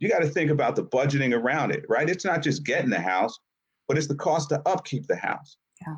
You 0.00 0.08
got 0.08 0.18
to 0.22 0.28
think 0.28 0.50
about 0.50 0.74
the 0.74 0.84
budgeting 0.84 1.32
around 1.32 1.70
it, 1.70 1.84
right? 1.88 2.10
It's 2.10 2.24
not 2.24 2.42
just 2.42 2.64
getting 2.64 2.90
the 2.90 3.00
house, 3.00 3.38
but 3.86 3.96
it's 3.96 4.08
the 4.08 4.16
cost 4.16 4.48
to 4.48 4.60
upkeep 4.66 5.06
the 5.06 5.14
house. 5.14 5.56
Yeah. 5.86 5.94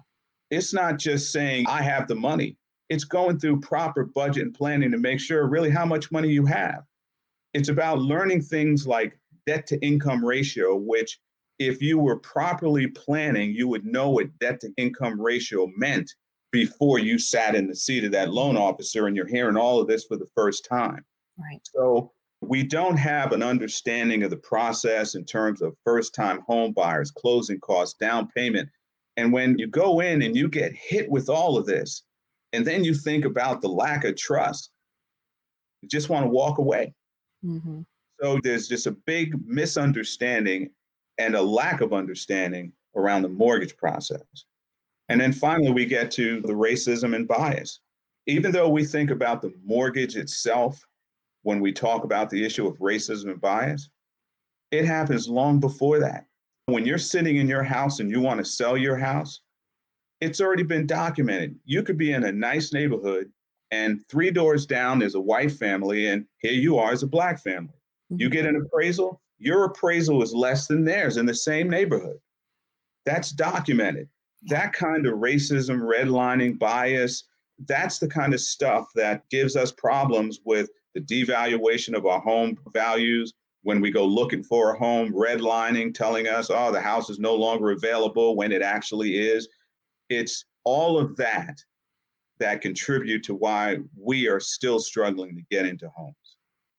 It's 0.50 0.72
not 0.72 0.98
just 0.98 1.32
saying 1.32 1.66
I 1.68 1.82
have 1.82 2.08
the 2.08 2.14
money. 2.14 2.56
It's 2.90 3.04
going 3.04 3.38
through 3.38 3.60
proper 3.60 4.04
budget 4.04 4.44
and 4.44 4.54
planning 4.54 4.90
to 4.92 4.98
make 4.98 5.20
sure 5.20 5.48
really 5.48 5.70
how 5.70 5.86
much 5.86 6.12
money 6.12 6.28
you 6.28 6.44
have. 6.46 6.82
It's 7.54 7.68
about 7.68 8.00
learning 8.00 8.42
things 8.42 8.86
like 8.86 9.18
debt 9.46 9.66
to 9.68 9.80
income 9.84 10.24
ratio, 10.24 10.76
which 10.76 11.18
if 11.58 11.80
you 11.80 11.98
were 11.98 12.18
properly 12.18 12.88
planning, 12.88 13.52
you 13.52 13.68
would 13.68 13.86
know 13.86 14.10
what 14.10 14.38
debt 14.38 14.60
to 14.60 14.72
income 14.76 15.20
ratio 15.20 15.70
meant 15.76 16.10
before 16.50 16.98
you 16.98 17.18
sat 17.18 17.54
in 17.54 17.66
the 17.66 17.74
seat 17.74 18.04
of 18.04 18.12
that 18.12 18.32
loan 18.32 18.56
officer 18.56 19.06
and 19.06 19.16
you're 19.16 19.26
hearing 19.26 19.56
all 19.56 19.80
of 19.80 19.88
this 19.88 20.04
for 20.04 20.16
the 20.16 20.28
first 20.34 20.64
time. 20.64 21.04
Right. 21.38 21.60
So 21.64 22.12
we 22.40 22.62
don't 22.62 22.96
have 22.96 23.32
an 23.32 23.42
understanding 23.42 24.22
of 24.22 24.30
the 24.30 24.36
process 24.36 25.14
in 25.14 25.24
terms 25.24 25.62
of 25.62 25.76
first 25.84 26.14
time 26.14 26.42
home 26.46 26.72
buyers, 26.72 27.10
closing 27.10 27.58
costs, 27.60 27.96
down 27.98 28.28
payment. 28.28 28.68
And 29.16 29.32
when 29.32 29.58
you 29.58 29.66
go 29.66 30.00
in 30.00 30.22
and 30.22 30.36
you 30.36 30.48
get 30.48 30.72
hit 30.74 31.08
with 31.08 31.28
all 31.28 31.56
of 31.56 31.66
this, 31.66 32.02
and 32.52 32.66
then 32.66 32.84
you 32.84 32.94
think 32.94 33.24
about 33.24 33.60
the 33.60 33.68
lack 33.68 34.04
of 34.04 34.16
trust, 34.16 34.70
you 35.82 35.88
just 35.88 36.08
want 36.08 36.24
to 36.24 36.30
walk 36.30 36.58
away. 36.58 36.94
Mm-hmm. 37.44 37.82
So 38.20 38.40
there's 38.42 38.68
just 38.68 38.86
a 38.86 38.92
big 38.92 39.34
misunderstanding 39.46 40.70
and 41.18 41.34
a 41.34 41.42
lack 41.42 41.80
of 41.80 41.92
understanding 41.92 42.72
around 42.96 43.22
the 43.22 43.28
mortgage 43.28 43.76
process. 43.76 44.22
And 45.08 45.20
then 45.20 45.32
finally, 45.32 45.72
we 45.72 45.84
get 45.84 46.10
to 46.12 46.40
the 46.40 46.52
racism 46.52 47.14
and 47.14 47.28
bias. 47.28 47.80
Even 48.26 48.52
though 48.52 48.68
we 48.68 48.84
think 48.84 49.10
about 49.10 49.42
the 49.42 49.52
mortgage 49.64 50.16
itself 50.16 50.80
when 51.42 51.60
we 51.60 51.72
talk 51.72 52.04
about 52.04 52.30
the 52.30 52.42
issue 52.44 52.66
of 52.66 52.78
racism 52.78 53.30
and 53.30 53.40
bias, 53.40 53.90
it 54.70 54.84
happens 54.84 55.28
long 55.28 55.60
before 55.60 55.98
that. 55.98 56.26
When 56.66 56.86
you're 56.86 56.98
sitting 56.98 57.36
in 57.36 57.48
your 57.48 57.62
house 57.62 58.00
and 58.00 58.10
you 58.10 58.20
want 58.20 58.38
to 58.38 58.44
sell 58.44 58.76
your 58.76 58.96
house, 58.96 59.40
it's 60.20 60.40
already 60.40 60.62
been 60.62 60.86
documented. 60.86 61.56
You 61.64 61.82
could 61.82 61.98
be 61.98 62.12
in 62.12 62.24
a 62.24 62.32
nice 62.32 62.72
neighborhood 62.72 63.30
and 63.70 64.06
three 64.08 64.30
doors 64.30 64.66
down 64.66 64.98
there's 64.98 65.14
a 65.14 65.20
white 65.20 65.52
family 65.52 66.06
and 66.06 66.24
here 66.38 66.52
you 66.52 66.78
are 66.78 66.92
as 66.92 67.02
a 67.02 67.06
black 67.06 67.42
family. 67.42 67.74
You 68.10 68.28
mm-hmm. 68.28 68.32
get 68.32 68.46
an 68.46 68.56
appraisal, 68.56 69.20
your 69.38 69.64
appraisal 69.64 70.22
is 70.22 70.32
less 70.32 70.66
than 70.66 70.84
theirs 70.84 71.16
in 71.16 71.26
the 71.26 71.34
same 71.34 71.68
neighborhood. 71.68 72.18
That's 73.04 73.32
documented. 73.32 74.08
That 74.44 74.72
kind 74.72 75.06
of 75.06 75.14
racism, 75.14 75.80
redlining, 75.80 76.58
bias, 76.58 77.24
that's 77.66 77.98
the 77.98 78.08
kind 78.08 78.34
of 78.34 78.40
stuff 78.40 78.86
that 78.94 79.28
gives 79.30 79.56
us 79.56 79.72
problems 79.72 80.40
with 80.44 80.70
the 80.94 81.00
devaluation 81.00 81.94
of 81.94 82.06
our 82.06 82.20
home 82.20 82.58
values. 82.72 83.32
When 83.64 83.80
we 83.80 83.90
go 83.90 84.04
looking 84.04 84.44
for 84.44 84.72
a 84.74 84.78
home, 84.78 85.12
redlining, 85.12 85.94
telling 85.94 86.28
us, 86.28 86.50
oh, 86.50 86.70
the 86.70 86.80
house 86.80 87.10
is 87.10 87.18
no 87.18 87.34
longer 87.34 87.72
available 87.72 88.36
when 88.36 88.52
it 88.52 88.62
actually 88.62 89.16
is. 89.18 89.48
It's 90.08 90.44
all 90.64 90.98
of 90.98 91.16
that 91.16 91.58
that 92.38 92.60
contribute 92.60 93.22
to 93.24 93.34
why 93.34 93.78
we 93.98 94.28
are 94.28 94.40
still 94.40 94.78
struggling 94.78 95.36
to 95.36 95.42
get 95.50 95.66
into 95.66 95.88
homes. 95.88 96.14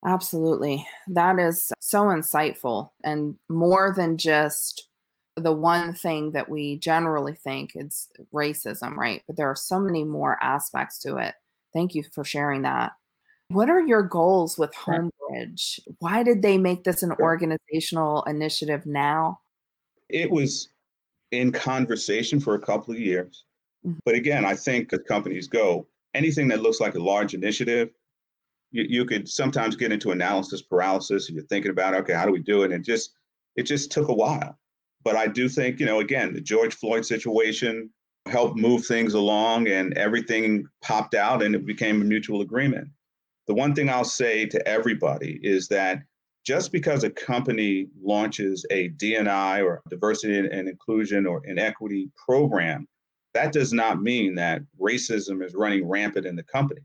Absolutely. 0.06 0.86
That 1.08 1.40
is 1.40 1.72
so 1.80 2.04
insightful 2.04 2.92
and 3.04 3.36
more 3.50 3.94
than 3.96 4.18
just 4.18 4.88
the 5.36 5.52
one 5.52 5.94
thing 5.94 6.32
that 6.32 6.50
we 6.50 6.78
generally 6.78 7.34
think 7.34 7.72
it's 7.76 8.10
racism, 8.34 8.96
right? 8.96 9.24
But 9.28 9.38
there 9.38 9.50
are 9.50 9.56
so 9.56 9.80
many 9.80 10.04
more 10.04 10.38
aspects 10.42 11.00
to 11.00 11.18
it. 11.18 11.34
Thank 11.74 11.96
you 11.96 12.04
for 12.14 12.24
sharing 12.24 12.62
that. 12.62 12.94
What 13.50 13.70
are 13.70 13.82
your 13.82 14.04
goals 14.04 14.58
with 14.58 14.74
Homebridge? 14.74 15.80
Why 16.00 16.24
did 16.24 16.42
they 16.42 16.58
make 16.58 16.84
this 16.84 17.04
an 17.04 17.12
organizational 17.20 18.24
initiative 18.24 18.86
now? 18.86 19.40
It 20.10 20.30
was 20.32 20.70
in 21.32 21.52
conversation 21.52 22.40
for 22.40 22.56
a 22.56 22.60
couple 22.60 22.94
of 22.94 23.00
years. 23.00 23.44
Mm-hmm. 23.86 24.00
But 24.06 24.16
again, 24.16 24.46
I 24.46 24.56
think 24.56 24.92
as 24.94 25.00
companies 25.08 25.48
go, 25.48 25.88
anything 26.14 26.48
that 26.48 26.62
looks 26.62 26.80
like 26.80 26.96
a 26.96 27.00
large 27.00 27.34
initiative, 27.34 27.90
you, 28.76 28.86
you 28.90 29.06
could 29.06 29.28
sometimes 29.30 29.76
get 29.76 29.92
into 29.92 30.12
analysis 30.12 30.62
paralysis 30.62 31.28
and 31.28 31.36
you're 31.36 31.46
thinking 31.48 31.72
about 31.72 31.94
okay 31.94 32.14
how 32.14 32.26
do 32.26 32.32
we 32.32 32.40
do 32.40 32.64
it 32.64 32.72
and 32.72 32.84
just 32.84 33.14
it 33.56 33.64
just 33.64 33.92
took 33.92 34.10
a 34.10 34.14
while 34.14 34.58
but 35.04 35.16
i 35.16 35.26
do 35.26 35.48
think 35.48 35.80
you 35.80 35.86
know 35.86 36.00
again 36.00 36.34
the 36.34 36.42
george 36.42 36.76
floyd 36.76 37.06
situation 37.06 37.90
helped 38.28 38.58
move 38.58 38.86
things 38.86 39.14
along 39.14 39.68
and 39.68 39.98
everything 39.98 40.68
popped 40.82 41.16
out 41.16 41.42
and 41.42 41.56
it 41.56 41.66
became 41.66 42.02
a 42.02 42.06
mutual 42.06 42.42
agreement 42.42 42.88
the 43.48 43.54
one 43.54 43.74
thing 43.74 43.90
i'll 43.90 44.04
say 44.04 44.46
to 44.46 44.66
everybody 44.68 45.40
is 45.44 45.68
that 45.68 46.00
just 46.46 46.72
because 46.72 47.04
a 47.04 47.10
company 47.10 47.88
launches 48.02 48.66
a 48.72 48.90
dni 48.92 49.64
or 49.64 49.82
diversity 49.90 50.38
and 50.38 50.70
inclusion 50.70 51.26
or 51.26 51.42
an 51.46 51.60
equity 51.60 52.10
program 52.26 52.88
that 53.34 53.52
does 53.52 53.74
not 53.74 54.02
mean 54.02 54.36
that 54.36 54.62
racism 54.80 55.44
is 55.44 55.54
running 55.56 55.88
rampant 55.88 56.26
in 56.26 56.36
the 56.36 56.44
company 56.44 56.82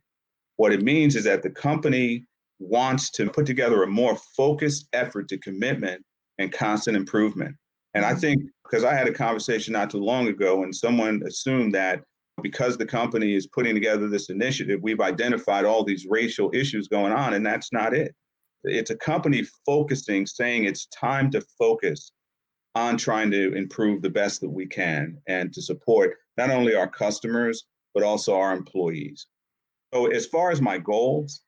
what 0.57 0.73
it 0.73 0.83
means 0.83 1.17
is 1.17 1.25
that 1.25 1.43
the 1.43 1.51
company 1.51 2.27
wants 2.59 3.11
to 3.11 3.31
put 3.31 3.47
together 3.47 3.83
a 3.83 3.87
more 3.87 4.17
focused 4.37 4.87
effort 4.93 5.29
to 5.29 5.39
commitment 5.39 6.05
and 6.39 6.53
constant 6.53 6.97
improvement. 6.97 7.57
And 7.95 8.05
I 8.05 8.11
mm-hmm. 8.11 8.21
think 8.21 8.43
because 8.65 8.85
I 8.85 8.95
had 8.95 9.09
a 9.09 9.13
conversation 9.13 9.73
not 9.73 9.91
too 9.91 9.99
long 9.99 10.29
ago 10.29 10.63
and 10.63 10.75
someone 10.75 11.23
assumed 11.27 11.75
that 11.75 12.03
because 12.43 12.77
the 12.77 12.87
company 12.87 13.35
is 13.35 13.47
putting 13.47 13.75
together 13.75 14.09
this 14.09 14.31
initiative, 14.31 14.81
we've 14.83 15.01
identified 15.01 15.65
all 15.65 15.85
these 15.85 16.07
racial 16.09 16.51
issues 16.55 16.89
going 16.89 17.13
on, 17.13 17.35
and 17.35 17.45
that's 17.45 17.73
not 17.73 17.95
it. 17.95 18.15
It's 18.65 18.91
a 18.91 18.97
company 18.97 19.45
focusing, 19.65 20.27
saying 20.27 20.65
it's 20.65 20.87
time 20.87 21.31
to 21.31 21.41
focus 21.59 22.13
on 22.75 22.97
trying 22.97 23.31
to 23.31 23.55
improve 23.55 24.03
the 24.03 24.11
best 24.11 24.41
that 24.41 24.51
we 24.51 24.67
can 24.67 25.19
and 25.27 25.53
to 25.53 25.63
support 25.63 26.17
not 26.37 26.51
only 26.51 26.75
our 26.75 26.89
customers, 26.89 27.65
but 27.95 28.03
also 28.03 28.37
our 28.37 28.53
employees. 28.53 29.27
So, 29.93 30.07
as 30.07 30.27
far 30.27 30.51
as 30.51 30.61
my 30.61 30.79
goals, 30.79 31.43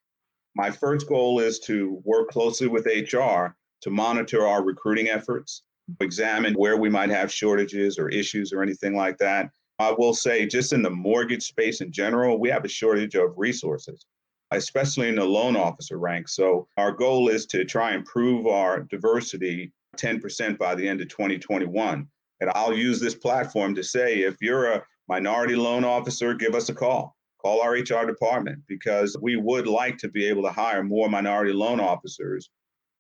my 0.55 0.71
first 0.71 1.09
goal 1.09 1.41
is 1.41 1.61
to 1.61 2.01
work 2.05 2.29
closely 2.29 2.67
with 2.67 2.87
HR 2.87 3.55
to 3.83 3.91
monitor 3.91 4.47
our 4.47 4.65
recruiting 4.65 5.09
efforts, 5.09 5.63
examine 6.01 6.55
where 6.55 6.77
we 6.77 6.89
might 6.89 7.11
have 7.11 7.33
shortages 7.33 7.99
or 7.99 8.09
issues 8.09 8.53
or 8.53 8.63
anything 8.63 8.97
like 8.97 9.19
that. 9.19 9.51
I 9.79 9.93
will 9.97 10.15
say, 10.15 10.47
just 10.47 10.73
in 10.73 10.83
the 10.83 10.91
mortgage 10.91 11.45
space 11.45 11.81
in 11.81 11.93
general, 11.93 12.39
we 12.39 12.49
have 12.51 12.65
a 12.65 12.69
shortage 12.69 13.15
of 13.15 13.33
resources, 13.37 14.07
especially 14.51 15.09
in 15.09 15.17
the 15.17 15.25
loan 15.25 15.57
officer 15.57 15.99
rank. 15.99 16.29
So, 16.29 16.69
our 16.77 16.93
goal 16.93 17.29
is 17.29 17.47
to 17.47 17.65
try 17.65 17.89
and 17.91 17.99
improve 17.99 18.47
our 18.47 18.81
diversity 18.81 19.73
10% 19.97 20.59
by 20.59 20.75
the 20.75 20.89
end 20.89 21.01
of 21.01 21.09
2021. 21.09 22.07
And 22.41 22.51
I'll 22.55 22.75
use 22.75 23.01
this 23.01 23.15
platform 23.15 23.75
to 23.75 23.83
say 23.83 24.21
if 24.21 24.37
you're 24.41 24.73
a 24.73 24.83
minority 25.09 25.57
loan 25.57 25.85
officer, 25.85 26.35
give 26.35 26.55
us 26.55 26.69
a 26.69 26.75
call 26.75 27.17
call 27.43 27.61
our 27.61 27.73
HR 27.73 28.07
department 28.07 28.63
because 28.69 29.17
we 29.21 29.37
would 29.37 29.67
like 29.67 29.99
to 29.99 30.09
be 30.09 30.25
able 30.27 30.43
to 30.43 30.51
hire 30.51 30.83
more 30.83 31.09
minority 31.09 31.53
loan 31.53 31.81
officers, 31.81 32.51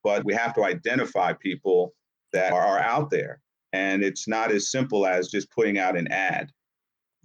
but 0.02 0.24
we 0.24 0.34
have 0.34 0.54
to 0.54 0.64
identify 0.64 1.32
people 1.32 1.94
that 2.32 2.52
are 2.52 2.80
out 2.80 3.10
there. 3.10 3.40
And 3.72 4.02
it's 4.02 4.26
not 4.26 4.50
as 4.50 4.70
simple 4.70 5.06
as 5.06 5.30
just 5.30 5.50
putting 5.50 5.78
out 5.78 5.96
an 5.96 6.08
ad. 6.08 6.50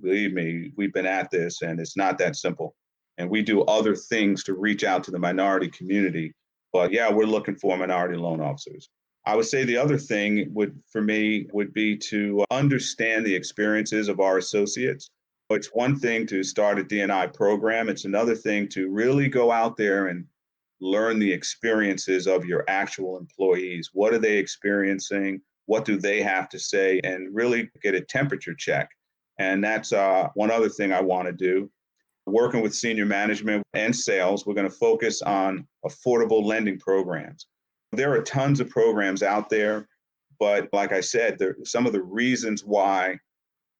Believe 0.02 0.34
me, 0.34 0.72
we've 0.76 0.94
been 0.94 1.06
at 1.06 1.32
this 1.32 1.62
and 1.62 1.80
it's 1.80 1.98
not 1.98 2.18
that 2.20 2.36
simple. 2.36 2.76
And 3.18 3.30
we 3.30 3.42
do 3.42 3.64
other 3.64 3.96
things 3.96 4.44
to 4.44 4.54
reach 4.54 4.84
out 4.84 5.04
to 5.06 5.12
the 5.12 5.20
minority 5.20 5.70
community. 5.70 6.34
But 6.72 6.92
yeah, 6.92 7.12
we're 7.12 7.26
looking 7.26 7.56
for 7.56 7.78
minority 7.78 8.18
loan 8.18 8.42
officers. 8.42 8.90
I 9.26 9.36
would 9.36 9.46
say 9.46 9.64
the 9.64 9.78
other 9.78 9.98
thing 9.98 10.54
would 10.54 10.80
for 10.92 11.02
me 11.02 11.48
would 11.52 11.74
be 11.74 11.98
to 11.98 12.46
understand 12.52 13.26
the 13.26 13.36
experiences 13.36 14.08
of 14.08 14.20
our 14.20 14.38
associates 14.38 15.10
it's 15.50 15.74
one 15.74 15.98
thing 15.98 16.28
to 16.28 16.44
start 16.44 16.80
a 16.80 16.84
DNI 16.84 17.34
program, 17.34 17.88
it's 17.88 18.06
another 18.06 18.36
thing 18.36 18.68
to 18.70 18.90
really 18.90 19.30
go 19.30 19.52
out 19.52 19.78
there 19.78 20.08
and 20.08 20.26
learn 20.82 21.20
the 21.20 21.32
experiences 21.32 22.28
of 22.28 22.46
your 22.46 22.66
actual 22.68 23.18
employees. 23.18 23.92
What 23.94 24.14
are 24.14 24.20
they 24.20 24.38
experiencing? 24.38 25.42
What 25.66 25.86
do 25.86 25.98
they 25.98 26.22
have 26.22 26.50
to 26.50 26.60
say? 26.60 27.00
And 27.04 27.34
really 27.34 27.70
get 27.82 27.96
a 27.96 28.02
temperature 28.02 28.54
check. 28.54 28.90
And 29.40 29.64
that's 29.64 29.94
uh, 29.94 30.30
one 30.36 30.52
other 30.52 30.70
thing 30.70 30.92
I 30.92 31.02
want 31.02 31.28
to 31.28 31.34
do. 31.34 31.70
working 32.26 32.62
with 32.62 32.76
senior 32.76 33.06
management 33.06 33.64
and 33.74 33.96
sales, 33.96 34.46
we're 34.46 34.54
going 34.54 34.70
to 34.70 34.76
focus 34.76 35.22
on 35.22 35.66
affordable 35.86 36.44
lending 36.44 36.78
programs. 36.78 37.48
There 37.94 38.12
are 38.12 38.22
tons 38.22 38.60
of 38.60 38.70
programs 38.70 39.24
out 39.24 39.50
there, 39.50 39.88
but 40.40 40.68
like 40.74 40.92
I 40.92 41.00
said, 41.02 41.40
there, 41.40 41.56
some 41.64 41.86
of 41.86 41.94
the 41.94 42.04
reasons 42.04 42.66
why 42.66 43.18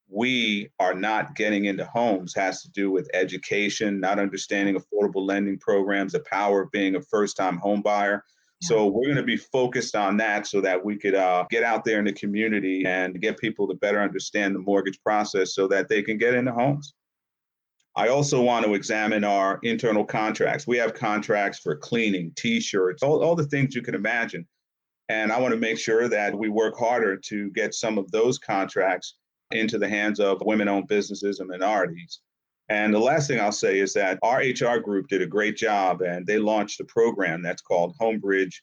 we 0.10 0.70
are 0.80 0.94
not 0.94 1.36
getting 1.36 1.66
into 1.66 1.86
homes 1.86 2.34
has 2.36 2.62
to 2.62 2.72
do 2.72 2.90
with 2.90 3.10
education, 3.14 4.00
not 4.00 4.20
understanding 4.20 4.76
affordable 4.76 5.28
lending 5.28 5.60
programs, 5.60 6.14
the 6.14 6.22
power 6.22 6.62
of 6.62 6.72
being 6.72 6.96
a 6.96 7.02
first 7.02 7.36
time 7.36 7.58
home 7.58 7.82
buyer. 7.82 8.24
So 8.62 8.88
we're 8.88 9.06
going 9.06 9.18
to 9.18 9.24
be 9.24 9.38
focused 9.38 9.96
on 9.96 10.18
that 10.18 10.48
so 10.48 10.62
that 10.62 10.84
we 10.84 10.98
could 10.98 11.14
uh, 11.14 11.46
get 11.50 11.64
out 11.64 11.86
there 11.86 12.00
in 12.00 12.06
the 12.06 12.14
community 12.14 12.84
and 12.86 13.22
get 13.22 13.38
people 13.38 13.68
to 13.68 13.76
better 13.76 14.02
understand 14.02 14.56
the 14.56 14.60
mortgage 14.60 15.00
process 15.04 15.54
so 15.54 15.68
that 15.68 15.90
they 15.90 16.02
can 16.02 16.18
get 16.18 16.34
into 16.34 16.52
homes. 16.52 16.96
I 17.96 18.10
also 18.10 18.42
want 18.42 18.66
to 18.66 18.74
examine 18.74 19.24
our 19.24 19.60
internal 19.64 20.06
contracts. 20.06 20.68
We 20.68 20.78
have 20.78 20.94
contracts 20.94 21.60
for 21.60 21.76
cleaning, 21.76 22.32
t-shirts, 22.36 23.04
all, 23.04 23.24
all 23.24 23.36
the 23.36 23.46
things 23.48 23.76
you 23.76 23.82
can 23.82 23.96
imagine. 23.96 24.48
And 25.10 25.32
I 25.32 25.40
want 25.40 25.54
to 25.54 25.60
make 25.60 25.80
sure 25.80 26.08
that 26.08 26.38
we 26.38 26.50
work 26.50 26.78
harder 26.78 27.16
to 27.16 27.50
get 27.52 27.74
some 27.74 27.98
of 27.98 28.12
those 28.12 28.38
contracts 28.38 29.16
into 29.52 29.78
the 29.78 29.88
hands 29.88 30.20
of 30.20 30.42
women-owned 30.42 30.88
businesses 30.88 31.40
and 31.40 31.50
minorities. 31.50 32.20
And 32.70 32.94
the 32.94 33.00
last 33.00 33.28
thing 33.28 33.40
I'll 33.40 33.52
say 33.52 33.80
is 33.80 33.94
that 33.94 34.20
our 34.24 34.40
HR 34.40 34.80
group 34.80 35.08
did 35.08 35.22
a 35.22 35.28
great 35.28 35.56
job 35.56 36.02
and 36.02 36.26
they 36.26 36.38
launched 36.38 36.80
a 36.82 36.86
program 36.86 37.42
that's 37.42 37.62
called 37.62 37.96
Homebridge 38.00 38.56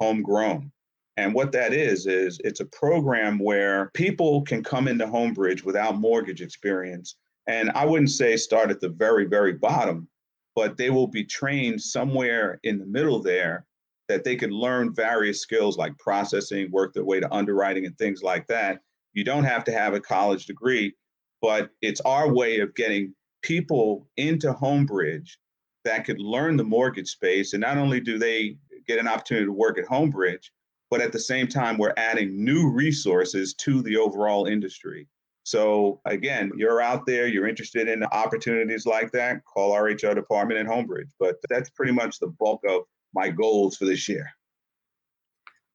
Homegrown. 0.00 0.72
And 1.16 1.34
what 1.34 1.52
that 1.52 1.72
is, 1.72 2.06
is 2.06 2.40
it's 2.42 2.60
a 2.60 2.66
program 2.66 3.38
where 3.38 3.90
people 3.94 4.42
can 4.42 4.64
come 4.64 4.88
into 4.88 5.06
Homebridge 5.06 5.62
without 5.62 6.00
mortgage 6.00 6.40
experience 6.40 7.16
and 7.46 7.70
I 7.74 7.84
wouldn't 7.84 8.10
say 8.10 8.36
start 8.36 8.70
at 8.70 8.80
the 8.80 8.88
very, 8.88 9.24
very 9.26 9.52
bottom, 9.52 10.08
but 10.54 10.76
they 10.76 10.90
will 10.90 11.08
be 11.08 11.24
trained 11.24 11.80
somewhere 11.80 12.60
in 12.62 12.78
the 12.78 12.86
middle 12.86 13.20
there 13.20 13.66
that 14.08 14.24
they 14.24 14.36
can 14.36 14.50
learn 14.50 14.94
various 14.94 15.40
skills 15.40 15.76
like 15.76 15.96
processing, 15.98 16.70
work 16.70 16.92
their 16.92 17.04
way 17.04 17.20
to 17.20 17.32
underwriting 17.32 17.86
and 17.86 17.96
things 17.98 18.22
like 18.22 18.46
that. 18.46 18.80
You 19.12 19.24
don't 19.24 19.44
have 19.44 19.64
to 19.64 19.72
have 19.72 19.94
a 19.94 20.00
college 20.00 20.46
degree, 20.46 20.94
but 21.40 21.70
it's 21.80 22.00
our 22.02 22.32
way 22.32 22.60
of 22.60 22.74
getting 22.74 23.14
people 23.42 24.08
into 24.16 24.52
Homebridge 24.52 25.36
that 25.84 26.04
could 26.04 26.20
learn 26.20 26.56
the 26.56 26.64
mortgage 26.64 27.08
space. 27.08 27.52
And 27.52 27.60
not 27.60 27.76
only 27.76 28.00
do 28.00 28.18
they 28.18 28.56
get 28.86 28.98
an 28.98 29.08
opportunity 29.08 29.46
to 29.46 29.52
work 29.52 29.78
at 29.78 29.86
Homebridge, 29.86 30.50
but 30.90 31.00
at 31.00 31.12
the 31.12 31.18
same 31.18 31.48
time, 31.48 31.78
we're 31.78 31.94
adding 31.96 32.44
new 32.44 32.70
resources 32.70 33.54
to 33.54 33.82
the 33.82 33.96
overall 33.96 34.46
industry. 34.46 35.08
So 35.44 36.00
again, 36.04 36.52
you're 36.56 36.80
out 36.80 37.06
there, 37.06 37.26
you're 37.26 37.48
interested 37.48 37.88
in 37.88 38.04
opportunities 38.04 38.86
like 38.86 39.10
that, 39.12 39.44
call 39.44 39.72
our 39.72 39.84
HR 39.84 40.14
department 40.14 40.60
at 40.60 40.66
Homebridge. 40.66 41.10
But 41.18 41.36
that's 41.48 41.70
pretty 41.70 41.92
much 41.92 42.18
the 42.18 42.28
bulk 42.38 42.60
of 42.68 42.82
my 43.14 43.28
goals 43.28 43.76
for 43.76 43.86
this 43.86 44.08
year. 44.08 44.26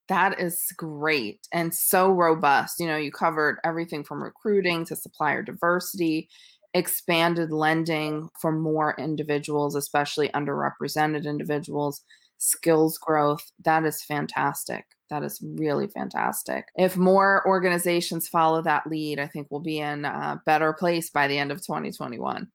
That 0.08 0.40
is 0.40 0.72
great 0.78 1.46
and 1.52 1.74
so 1.74 2.12
robust. 2.12 2.80
You 2.80 2.88
know, 2.88 2.96
you 2.96 3.12
covered 3.12 3.58
everything 3.66 4.06
from 4.06 4.24
recruiting 4.24 4.86
to 4.86 4.96
supplier 4.96 5.44
diversity, 5.44 6.30
expanded 6.78 7.52
lending 7.52 8.30
for 8.40 8.52
more 8.52 8.96
individuals, 8.98 9.76
especially 9.76 10.30
underrepresented 10.30 11.26
individuals, 11.26 12.02
skills 12.38 12.98
growth. 12.98 13.52
That 13.64 13.84
is 13.84 14.04
fantastic. 14.04 14.86
That 15.10 15.24
is 15.24 15.42
really 15.42 15.88
fantastic. 15.88 16.68
If 16.76 16.98
more 16.98 17.46
organizations 17.48 18.28
follow 18.28 18.62
that 18.62 18.88
lead, 18.88 19.20
I 19.20 19.28
think 19.28 19.48
we'll 19.50 19.62
be 19.62 19.80
in 19.80 20.06
a 20.06 20.42
better 20.46 20.74
place 20.74 21.10
by 21.10 21.28
the 21.28 21.38
end 21.38 21.52
of 21.52 21.66
2021. 21.66 22.48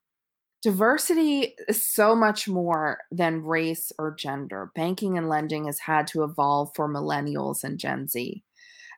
Diversity 0.62 1.56
is 1.66 1.82
so 1.82 2.14
much 2.14 2.46
more 2.46 2.98
than 3.10 3.42
race 3.42 3.90
or 3.98 4.14
gender. 4.14 4.70
Banking 4.76 5.18
and 5.18 5.28
lending 5.28 5.64
has 5.64 5.80
had 5.80 6.06
to 6.08 6.22
evolve 6.22 6.70
for 6.76 6.88
millennials 6.88 7.64
and 7.64 7.78
Gen 7.78 8.06
Z. 8.06 8.44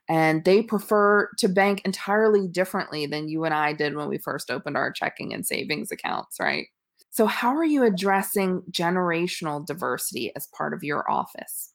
And 0.08 0.44
they 0.44 0.62
prefer 0.62 1.30
to 1.38 1.48
bank 1.48 1.82
entirely 1.84 2.46
differently 2.46 3.06
than 3.06 3.28
you 3.28 3.44
and 3.44 3.54
I 3.54 3.72
did 3.72 3.96
when 3.96 4.08
we 4.08 4.18
first 4.18 4.50
opened 4.50 4.76
our 4.76 4.92
checking 4.92 5.32
and 5.32 5.46
savings 5.46 5.90
accounts, 5.90 6.36
right? 6.38 6.66
So, 7.10 7.26
how 7.26 7.56
are 7.56 7.64
you 7.64 7.84
addressing 7.84 8.62
generational 8.70 9.64
diversity 9.64 10.32
as 10.34 10.48
part 10.48 10.74
of 10.74 10.82
your 10.82 11.08
office? 11.10 11.72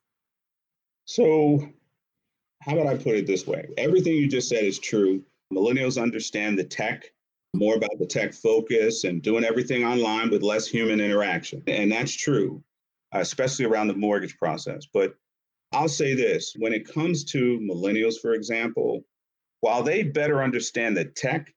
So, 1.05 1.67
how 2.61 2.73
about 2.77 2.87
I 2.87 2.97
put 2.97 3.15
it 3.15 3.25
this 3.25 3.47
way? 3.47 3.67
Everything 3.77 4.13
you 4.13 4.27
just 4.27 4.49
said 4.49 4.63
is 4.63 4.79
true. 4.79 5.23
Millennials 5.53 5.99
understand 5.99 6.59
the 6.59 6.63
tech, 6.63 7.05
more 7.55 7.75
about 7.75 7.97
the 7.99 8.05
tech 8.05 8.33
focus 8.33 9.05
and 9.05 9.21
doing 9.21 9.43
everything 9.43 9.85
online 9.85 10.29
with 10.29 10.43
less 10.43 10.67
human 10.67 10.99
interaction. 10.99 11.63
And 11.67 11.91
that's 11.91 12.15
true, 12.15 12.63
especially 13.13 13.65
around 13.65 13.87
the 13.87 13.95
mortgage 13.95 14.37
process. 14.37 14.85
But 14.93 15.15
I'll 15.71 15.87
say 15.87 16.15
this 16.15 16.53
when 16.57 16.73
it 16.73 16.91
comes 16.91 17.23
to 17.25 17.59
millennials, 17.59 18.19
for 18.19 18.33
example, 18.33 19.03
while 19.61 19.83
they 19.83 20.03
better 20.03 20.41
understand 20.41 20.97
the 20.97 21.05
tech, 21.05 21.53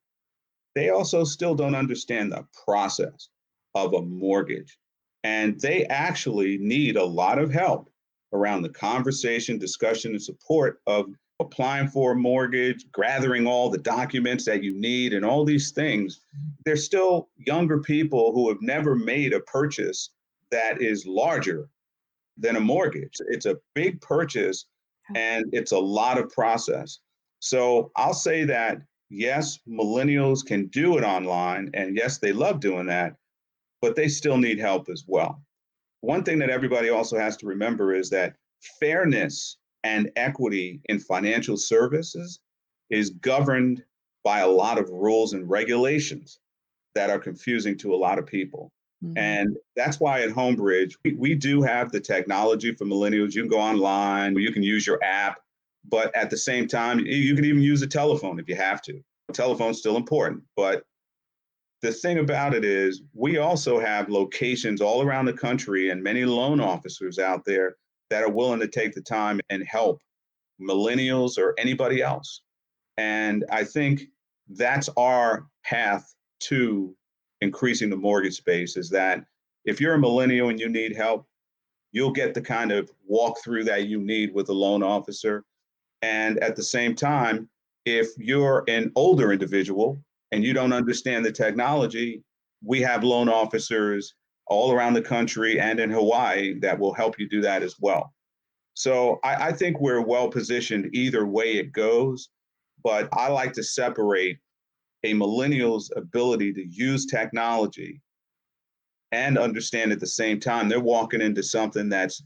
they 0.75 0.91
also 0.91 1.25
still 1.25 1.55
don't 1.55 1.75
understand 1.75 2.33
the 2.33 2.47
process 2.65 3.29
of 3.75 3.95
a 3.95 4.03
mortgage. 4.03 4.79
And 5.25 5.59
they 5.61 5.87
actually 5.87 6.59
need 6.59 6.97
a 6.97 7.05
lot 7.05 7.39
of 7.39 7.53
help 7.53 7.91
around 8.33 8.63
the 8.63 8.69
conversation, 8.69 9.59
discussion, 9.59 10.13
and 10.13 10.23
support 10.23 10.81
of 10.87 11.07
applying 11.41 11.89
for 11.89 12.13
a 12.13 12.17
mortgage, 12.17 12.85
gathering 12.93 13.47
all 13.47 13.71
the 13.71 13.79
documents 13.79 14.45
that 14.45 14.63
you 14.63 14.79
need, 14.79 15.13
and 15.13 15.25
all 15.25 15.45
these 15.45 15.71
things. 15.73 16.21
There's 16.65 16.85
still 16.85 17.29
younger 17.37 17.81
people 17.81 18.33
who 18.33 18.49
have 18.49 18.61
never 18.61 18.95
made 18.95 19.33
a 19.33 19.41
purchase 19.41 20.11
that 20.51 20.83
is 20.83 21.07
larger 21.07 21.69
than 22.43 22.57
a 22.57 22.61
mortgage. 22.61 23.17
It's 23.29 23.47
a 23.47 23.59
big 23.75 24.01
purchase 24.01 24.67
and 25.15 25.47
it's 25.53 25.73
a 25.73 25.79
lot 25.79 26.19
of 26.19 26.31
process. 26.31 26.99
So 27.41 27.91
I'll 27.97 28.15
say 28.15 28.45
that 28.45 28.83
yes, 29.09 29.59
millennials 29.69 30.45
can 30.45 30.67
do 30.67 30.99
it 30.99 31.05
online, 31.05 31.71
and 31.75 31.97
yes, 31.97 32.19
they 32.19 32.33
love 32.33 32.61
doing 32.61 32.87
that 32.87 33.15
but 33.83 33.97
they 33.97 34.09
still 34.09 34.39
need 34.39 34.61
help 34.61 34.89
as 34.89 35.05
well. 35.07 35.43
One 36.01 36.23
thing 36.23 36.39
that 36.39 36.51
everybody 36.51 36.89
also 36.89 37.19
has 37.19 37.37
to 37.39 37.47
remember 37.47 37.93
is 37.95 38.09
that 38.11 38.37
fairness 38.81 39.59
and 39.85 40.11
equity 40.17 40.81
in 40.87 41.01
financial 41.01 41.57
services 41.57 42.39
is 42.89 43.11
governed 43.11 43.83
by 44.25 44.41
a 44.41 44.49
lot 44.49 44.79
of 44.79 44.89
rules 44.89 45.33
and 45.33 45.51
regulations 45.51 46.39
that 46.95 47.11
are 47.11 47.19
confusing 47.19 47.77
to 47.79 47.93
a 47.93 47.97
lot 47.97 48.19
of 48.19 48.27
people. 48.27 48.71
Mm-hmm. 49.05 49.19
And 49.19 49.57
that's 49.75 49.99
why 49.99 50.23
at 50.23 50.31
Homebridge, 50.31 50.97
we, 51.05 51.15
we 51.15 51.35
do 51.35 51.63
have 51.63 51.91
the 51.91 52.01
technology 52.01 52.73
for 52.75 52.85
millennials. 52.85 53.35
You 53.35 53.43
can 53.43 53.51
go 53.51 53.59
online, 53.59 54.37
you 54.37 54.53
can 54.53 54.63
use 54.63 54.87
your 54.87 55.03
app, 55.03 55.41
but 55.89 56.15
at 56.15 56.31
the 56.31 56.37
same 56.37 56.69
time, 56.69 57.01
you 57.01 57.35
can 57.35 57.45
even 57.45 57.63
use 57.63 57.83
a 57.83 57.87
telephone 57.87 58.39
if 58.39 58.49
you 58.49 58.55
have 58.55 58.83
to. 58.83 59.01
A 59.29 59.33
telephone's 59.33 59.79
still 59.79 59.97
important, 59.97 60.43
but 60.57 60.85
the 61.83 61.93
thing 61.93 62.19
about 62.19 62.55
it 62.55 62.65
is 62.65 63.03
we 63.13 63.39
also 63.39 63.81
have 63.81 64.09
locations 64.09 64.81
all 64.81 65.03
around 65.03 65.25
the 65.25 65.33
country 65.33 65.91
and 65.91 66.03
many 66.03 66.25
loan 66.25 66.61
officers 66.61 67.19
out 67.19 67.45
there 67.45 67.75
that 68.09 68.23
are 68.23 68.31
willing 68.31 68.61
to 68.61 68.69
take 68.69 68.95
the 68.95 69.03
time 69.03 69.41
and 69.51 69.65
help 69.67 70.01
millennials 70.61 71.39
or 71.39 71.55
anybody 71.59 72.01
else 72.03 72.43
and 72.99 73.45
i 73.51 73.65
think 73.65 74.03
that's 74.51 74.89
our 74.97 75.47
path 75.65 76.15
to 76.39 76.95
increasing 77.43 77.91
the 77.91 77.97
mortgage 77.97 78.37
space 78.37 78.77
is 78.77 78.89
that 78.89 79.25
if 79.65 79.81
you're 79.81 79.95
a 79.95 79.99
millennial 79.99 80.49
and 80.49 80.59
you 80.59 80.69
need 80.69 80.97
help 80.97 81.27
you'll 81.93 82.13
get 82.13 82.33
the 82.33 82.41
kind 82.41 82.73
of 82.73 82.91
walkthrough 83.11 83.65
that 83.65 83.87
you 83.87 84.01
need 84.01 84.33
with 84.33 84.49
a 84.49 84.53
loan 84.53 84.83
officer 84.83 85.45
and 86.01 86.39
at 86.39 86.57
the 86.57 86.63
same 86.63 86.95
time 86.95 87.49
if 87.85 88.09
you're 88.17 88.65
an 88.69 88.93
older 88.95 89.33
individual 89.33 90.03
and 90.31 90.45
you 90.45 90.53
don't 90.53 90.73
understand 90.73 91.25
the 91.25 91.33
technology, 91.33 92.23
we 92.65 92.81
have 92.81 93.05
loan 93.05 93.29
officers 93.29 94.15
all 94.47 94.73
around 94.73 94.95
the 94.95 95.03
country 95.03 95.61
and 95.61 95.81
in 95.81 95.91
Hawaii 95.91 96.59
that 96.61 96.79
will 96.79 96.93
help 96.93 97.19
you 97.19 97.29
do 97.29 97.41
that 97.41 97.63
as 97.63 97.77
well. 97.81 98.13
So 98.75 99.19
I, 99.23 99.49
I 99.49 99.53
think 99.53 99.81
we're 99.81 100.01
well 100.01 100.29
positioned 100.29 100.95
either 100.95 101.27
way 101.27 101.55
it 101.57 101.73
goes, 101.73 102.31
but 102.83 103.09
I 103.13 103.29
like 103.29 103.53
to 103.55 103.63
separate 103.63 104.39
a 105.05 105.15
millennial's 105.15 105.91
ability 105.97 106.53
to 106.53 106.67
use 106.67 107.07
technology 107.07 108.01
and 109.11 109.37
understand 109.37 109.93
at 109.93 110.01
the 110.01 110.07
same 110.07 110.41
time 110.41 110.69
they're 110.69 110.81
walking 110.81 111.21
into 111.21 111.43
something 111.43 111.89
that's 111.89 112.23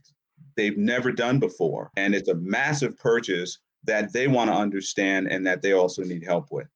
they've 0.56 0.78
never 0.78 1.10
done 1.10 1.38
before 1.38 1.90
and 1.96 2.14
it's 2.14 2.28
a 2.28 2.34
massive 2.34 2.96
purchase 2.98 3.58
that 3.84 4.12
they 4.12 4.28
want 4.28 4.50
to 4.50 4.54
understand 4.54 5.26
and 5.28 5.46
that 5.46 5.62
they 5.62 5.72
also 5.72 6.02
need 6.02 6.24
help 6.24 6.46
with 6.50 6.68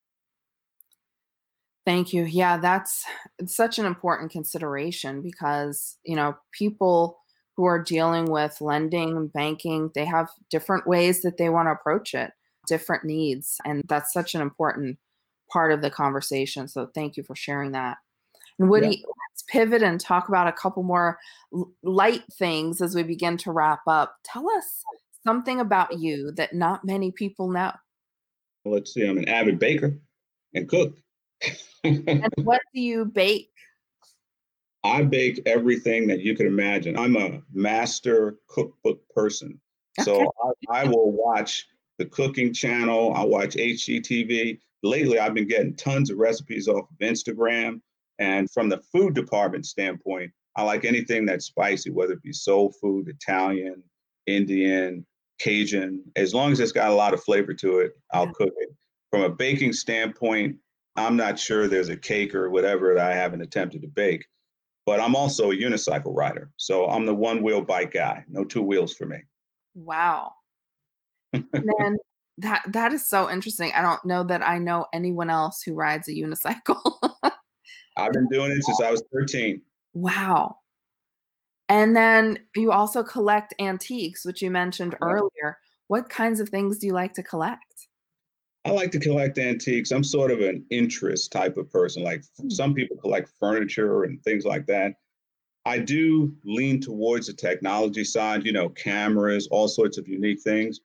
Thank 1.87 2.13
you. 2.13 2.25
Yeah, 2.25 2.59
that's 2.59 3.05
such 3.47 3.79
an 3.79 3.87
important 3.87 4.31
consideration 4.31 5.23
because, 5.23 5.97
you 6.05 6.15
know, 6.15 6.37
people 6.53 7.19
who 7.57 7.65
are 7.65 7.83
dealing 7.83 8.27
with 8.27 8.61
lending 8.61 9.29
banking, 9.29 9.91
they 9.95 10.05
have 10.05 10.29
different 10.51 10.87
ways 10.87 11.23
that 11.23 11.37
they 11.37 11.49
want 11.49 11.67
to 11.67 11.73
approach 11.73 12.15
it, 12.15 12.33
different 12.67 13.05
needs. 13.05 13.57
And 13.65 13.83
that's 13.89 14.13
such 14.13 14.35
an 14.35 14.41
important 14.41 14.99
part 15.53 15.73
of 15.73 15.83
the 15.83 15.91
conversation. 15.91 16.69
So 16.69 16.91
thank 16.95 17.17
you 17.17 17.23
for 17.23 17.37
sharing 17.37 17.73
that. 17.73 17.99
And 18.59 18.69
Woody, 18.69 18.89
yeah. 18.89 19.07
let's 19.07 19.43
pivot 19.49 19.83
and 19.83 20.01
talk 20.01 20.29
about 20.29 20.47
a 20.47 20.53
couple 20.53 20.83
more 20.83 21.19
light 21.83 22.23
things 22.35 22.81
as 22.81 22.95
we 22.95 23.03
begin 23.03 23.37
to 23.39 23.53
wrap 23.53 23.81
up. 23.87 24.17
Tell 24.25 24.49
us 24.51 24.83
something 25.25 25.61
about 25.61 25.99
you 25.99 26.33
that 26.33 26.55
not 26.55 26.85
many 26.85 27.11
people 27.11 27.49
know. 27.49 27.73
Let's 28.65 28.93
see, 28.93 29.07
I'm 29.07 29.19
an 29.19 29.29
avid 29.29 29.59
baker 29.59 29.99
and 30.55 30.69
cook. 30.69 30.97
and 31.85 32.33
what 32.43 32.61
do 32.75 32.81
you 32.81 33.07
bake? 33.07 33.51
I 34.85 35.03
bake 35.03 35.41
everything 35.47 36.07
that 36.09 36.21
you 36.21 36.35
could 36.35 36.47
imagine. 36.47 36.99
I'm 36.99 37.17
a 37.17 37.41
master 37.53 38.37
cookbook 38.49 39.01
person. 39.15 39.61
Okay. 39.99 40.05
So 40.05 40.33
I, 40.71 40.83
I, 40.83 40.85
will 40.85 41.13
watch 41.13 41.67
the 41.99 42.07
cooking 42.07 42.53
channel, 42.55 43.13
I 43.15 43.25
watch 43.25 43.57
HGTV. 43.57 44.59
Lately, 44.83 45.19
I've 45.19 45.35
been 45.35 45.49
getting 45.49 45.77
tons 45.77 46.11
of 46.11 46.19
recipes 46.19 46.69
off 46.69 46.91
of 46.91 46.99
Instagram. 46.99 47.81
And 48.19 48.51
from 48.51 48.69
the 48.69 48.83
food 48.93 49.15
department 49.15 49.67
standpoint, 49.67 50.31
I 50.57 50.63
like 50.63 50.85
anything 50.85 51.25
that's 51.27 51.47
spicy, 51.47 51.91
whether 51.91 52.15
it 52.15 52.23
be 52.23 52.33
soul 52.33 52.73
food, 52.81 53.09
Italian, 53.09 53.83
Indian, 54.27 55.07
Cajun. 55.39 56.03
As 56.17 56.35
long 56.35 56.53
as 56.53 56.61
it's 56.61 56.73
got 56.73 56.91
a 56.91 56.95
lot 56.95 57.15
of 57.15 57.23
flavor 57.23 57.55
to 57.55 57.81
it, 57.81 57.93
I'll 58.13 58.27
yeah. 58.27 58.33
cook 58.37 58.53
it. 58.59 58.71
From 59.11 59.23
a 59.23 59.31
baking 59.31 59.73
standpoint, 59.73 60.57
I'm 60.97 61.17
not 61.17 61.39
sure 61.39 61.67
there's 61.67 61.89
a 61.89 61.97
cake 61.97 62.35
or 62.35 62.51
whatever 62.51 62.95
that 62.95 63.11
I 63.11 63.15
haven't 63.15 63.43
attempted 63.43 63.83
to 63.83 63.89
bake, 63.89 64.27
but 64.87 65.01
I'm 65.01 65.17
also 65.17 65.51
a 65.51 65.57
unicycle 65.57 66.15
rider. 66.15 66.51
So 66.57 66.87
I'm 66.87 67.07
the 67.07 67.15
one 67.15 67.43
wheel 67.43 67.63
bike 67.63 67.93
guy, 67.93 68.25
no 68.29 68.45
two 68.45 68.63
wheels 68.63 68.95
for 68.95 69.07
me. 69.07 69.19
Wow. 69.75 70.33
Man, 71.33 71.97
that 72.41 72.63
that 72.69 72.93
is 72.93 73.07
so 73.07 73.31
interesting. 73.31 73.73
I 73.75 73.83
don't 73.83 74.05
know 74.05 74.25
that 74.25 74.47
I 74.47 74.59
know 74.59 74.87
anyone 74.93 75.31
else 75.31 75.63
who 75.63 75.75
rides 75.75 76.09
a 76.09 76.13
unicycle. 76.13 76.81
I've 77.97 78.13
been 78.13 78.29
doing 78.29 78.53
it 78.53 78.65
since 78.65 78.81
I 78.81 78.91
was 78.91 79.03
13. 79.13 79.61
Wow. 79.93 80.57
And 81.69 81.95
then 81.95 82.39
you 82.57 82.73
also 82.73 83.03
collect 83.03 83.55
antiques, 83.61 84.25
which 84.25 84.43
you 84.43 84.51
mentioned 84.51 84.97
earlier. 85.03 85.59
What 85.89 86.09
kinds 86.09 86.41
of 86.41 86.49
things 86.49 86.79
do 86.79 86.87
you 86.87 86.93
like 86.93 87.15
to 87.15 87.23
collect? 87.23 87.89
I 88.65 88.71
like 88.71 88.91
to 88.93 89.01
collect 89.01 89.39
antiques. 89.39 89.91
I'm 89.91 90.05
sort 90.05 90.31
of 90.31 90.41
an 90.41 90.65
interest 90.71 91.33
type 91.33 91.57
of 91.57 91.71
person. 91.71 92.03
Like 92.03 92.23
mm. 92.41 92.51
some 92.53 92.75
people 92.75 92.97
collect 92.97 93.31
furniture 93.39 94.05
and 94.05 94.23
things 94.23 94.45
like 94.45 94.67
that. 94.67 94.95
I 95.67 95.79
do 95.79 96.35
lean 96.45 96.81
towards 96.81 97.27
the 97.27 97.35
technology 97.35 98.05
side, 98.05 98.45
you 98.45 98.53
know, 98.53 98.71
cameras, 98.71 99.47
all 99.51 99.69
sorts 99.69 99.99
of 99.99 100.09
unique 100.09 100.41
things. 100.41 100.81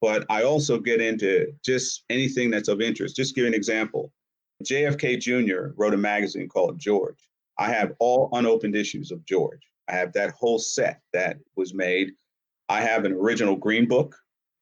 But 0.00 0.26
I 0.28 0.42
also 0.42 0.78
get 0.78 1.00
into 1.00 1.52
just 1.64 2.04
anything 2.10 2.50
that's 2.50 2.68
of 2.68 2.80
interest. 2.80 3.16
Just 3.16 3.34
give 3.34 3.46
an 3.46 3.54
example. 3.54 4.12
JFK 4.64 5.20
Jr. 5.20 5.72
wrote 5.76 5.94
a 5.94 5.98
magazine 5.98 6.48
called 6.48 6.78
George. 6.78 7.28
I 7.58 7.68
have 7.70 7.94
all 7.98 8.28
unopened 8.32 8.76
issues 8.76 9.10
of 9.10 9.24
George. 9.24 9.62
I 9.88 9.92
have 9.92 10.12
that 10.12 10.32
whole 10.32 10.58
set 10.58 11.00
that 11.12 11.38
was 11.56 11.72
made. 11.72 12.12
I 12.68 12.80
have 12.80 13.04
an 13.04 13.12
original 13.12 13.56
green 13.56 13.86
book 13.86 14.16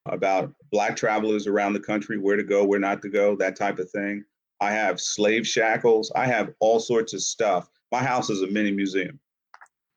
about 0.06 0.52
black 0.70 0.96
travelers 0.96 1.46
around 1.46 1.72
the 1.72 1.80
country, 1.80 2.18
where 2.18 2.36
to 2.36 2.42
go, 2.42 2.64
where 2.64 2.78
not 2.78 3.00
to 3.02 3.08
go, 3.08 3.34
that 3.36 3.56
type 3.56 3.78
of 3.78 3.90
thing. 3.90 4.22
I 4.60 4.70
have 4.72 5.00
slave 5.00 5.46
shackles. 5.46 6.12
I 6.14 6.26
have 6.26 6.52
all 6.60 6.78
sorts 6.78 7.14
of 7.14 7.22
stuff. 7.22 7.68
My 7.90 8.02
house 8.02 8.30
is 8.30 8.42
a 8.42 8.46
mini 8.46 8.70
museum. 8.70 9.18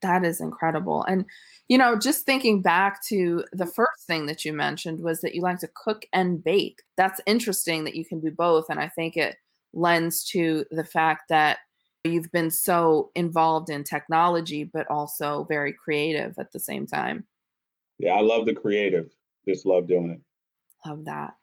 That 0.01 0.23
is 0.23 0.41
incredible. 0.41 1.03
And, 1.03 1.25
you 1.67 1.77
know, 1.77 1.97
just 1.97 2.25
thinking 2.25 2.61
back 2.61 3.03
to 3.07 3.43
the 3.51 3.65
first 3.65 4.05
thing 4.07 4.25
that 4.27 4.45
you 4.45 4.53
mentioned 4.53 5.01
was 5.01 5.21
that 5.21 5.35
you 5.35 5.41
like 5.41 5.59
to 5.59 5.69
cook 5.75 6.05
and 6.13 6.43
bake. 6.43 6.81
That's 6.95 7.21
interesting 7.25 7.83
that 7.83 7.95
you 7.95 8.05
can 8.05 8.19
do 8.19 8.31
both. 8.31 8.65
And 8.69 8.79
I 8.79 8.87
think 8.87 9.17
it 9.17 9.35
lends 9.73 10.23
to 10.29 10.65
the 10.71 10.85
fact 10.85 11.23
that 11.29 11.59
you've 12.05 12.31
been 12.31 12.51
so 12.51 13.11
involved 13.15 13.69
in 13.69 13.83
technology, 13.83 14.63
but 14.63 14.89
also 14.89 15.45
very 15.49 15.73
creative 15.73 16.35
at 16.39 16.53
the 16.53 16.59
same 16.59 16.87
time. 16.87 17.25
Yeah, 17.99 18.13
I 18.13 18.21
love 18.21 18.45
the 18.45 18.53
creative. 18.53 19.09
Just 19.47 19.65
love 19.65 19.87
doing 19.87 20.11
it. 20.11 20.89
Love 20.89 21.05
that. 21.05 21.33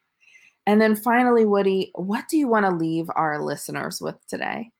And 0.66 0.80
then 0.80 0.96
finally, 0.96 1.44
Woody, 1.44 1.90
what 1.94 2.28
do 2.28 2.38
you 2.38 2.48
want 2.48 2.64
to 2.64 2.74
leave 2.74 3.10
our 3.14 3.42
listeners 3.42 4.00
with 4.00 4.16
today? 4.26 4.70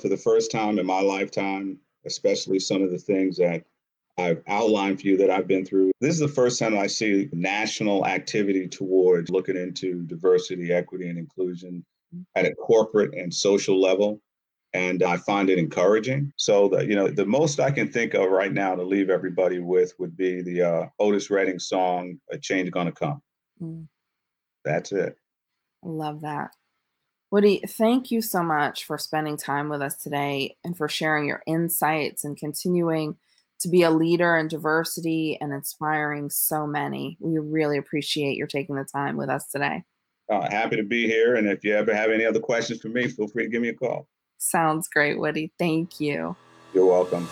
For 0.00 0.08
the 0.08 0.16
first 0.16 0.50
time 0.50 0.80
in 0.80 0.86
my 0.86 1.00
lifetime, 1.00 1.78
especially 2.06 2.58
some 2.58 2.82
of 2.82 2.90
the 2.90 2.98
things 2.98 3.36
that 3.36 3.62
I've 4.18 4.42
outlined 4.46 5.00
for 5.00 5.06
you 5.06 5.16
that 5.18 5.30
I've 5.30 5.48
been 5.48 5.64
through. 5.64 5.90
This 6.00 6.14
is 6.14 6.20
the 6.20 6.28
first 6.28 6.58
time 6.58 6.76
I 6.76 6.86
see 6.86 7.28
national 7.32 8.06
activity 8.06 8.68
towards 8.68 9.30
looking 9.30 9.56
into 9.56 10.02
diversity, 10.02 10.72
equity, 10.72 11.08
and 11.08 11.18
inclusion 11.18 11.84
at 12.36 12.44
a 12.44 12.54
corporate 12.54 13.14
and 13.14 13.32
social 13.32 13.80
level 13.80 14.20
and 14.74 15.02
I 15.02 15.16
find 15.18 15.50
it 15.50 15.58
encouraging. 15.58 16.32
So 16.36 16.68
the 16.68 16.86
you 16.86 16.94
know 16.94 17.08
the 17.08 17.26
most 17.26 17.60
I 17.60 17.70
can 17.70 17.90
think 17.90 18.14
of 18.14 18.30
right 18.30 18.52
now 18.52 18.74
to 18.74 18.82
leave 18.82 19.10
everybody 19.10 19.58
with 19.58 19.92
would 19.98 20.16
be 20.16 20.42
the 20.42 20.62
uh, 20.62 20.86
Otis 20.98 21.30
Redding 21.30 21.58
song 21.58 22.18
"A 22.30 22.38
Change 22.38 22.70
Gonna 22.70 22.92
Come." 22.92 23.22
Mm. 23.60 23.86
That's 24.64 24.92
it. 24.92 25.16
I 25.84 25.88
love 25.88 26.22
that. 26.22 26.50
Woody, 27.30 27.62
thank 27.66 28.10
you 28.10 28.20
so 28.20 28.42
much 28.42 28.84
for 28.84 28.98
spending 28.98 29.36
time 29.36 29.68
with 29.68 29.82
us 29.82 29.96
today 29.96 30.56
and 30.64 30.76
for 30.76 30.88
sharing 30.88 31.26
your 31.26 31.42
insights 31.46 32.24
and 32.24 32.36
continuing 32.36 33.16
to 33.62 33.68
be 33.68 33.82
a 33.82 33.90
leader 33.90 34.36
in 34.36 34.48
diversity 34.48 35.38
and 35.40 35.52
inspiring 35.52 36.30
so 36.30 36.66
many. 36.66 37.16
We 37.20 37.38
really 37.38 37.78
appreciate 37.78 38.36
your 38.36 38.46
taking 38.46 38.76
the 38.76 38.84
time 38.84 39.16
with 39.16 39.28
us 39.28 39.46
today. 39.48 39.84
Uh, 40.30 40.48
happy 40.50 40.76
to 40.76 40.82
be 40.82 41.06
here. 41.06 41.36
And 41.36 41.48
if 41.48 41.64
you 41.64 41.74
ever 41.74 41.94
have 41.94 42.10
any 42.10 42.24
other 42.24 42.40
questions 42.40 42.80
for 42.80 42.88
me, 42.88 43.08
feel 43.08 43.28
free 43.28 43.44
to 43.44 43.50
give 43.50 43.62
me 43.62 43.68
a 43.68 43.74
call. 43.74 44.06
Sounds 44.38 44.88
great, 44.88 45.18
Woody. 45.18 45.52
Thank 45.58 46.00
you. 46.00 46.36
You're 46.74 46.86
welcome. 46.86 47.28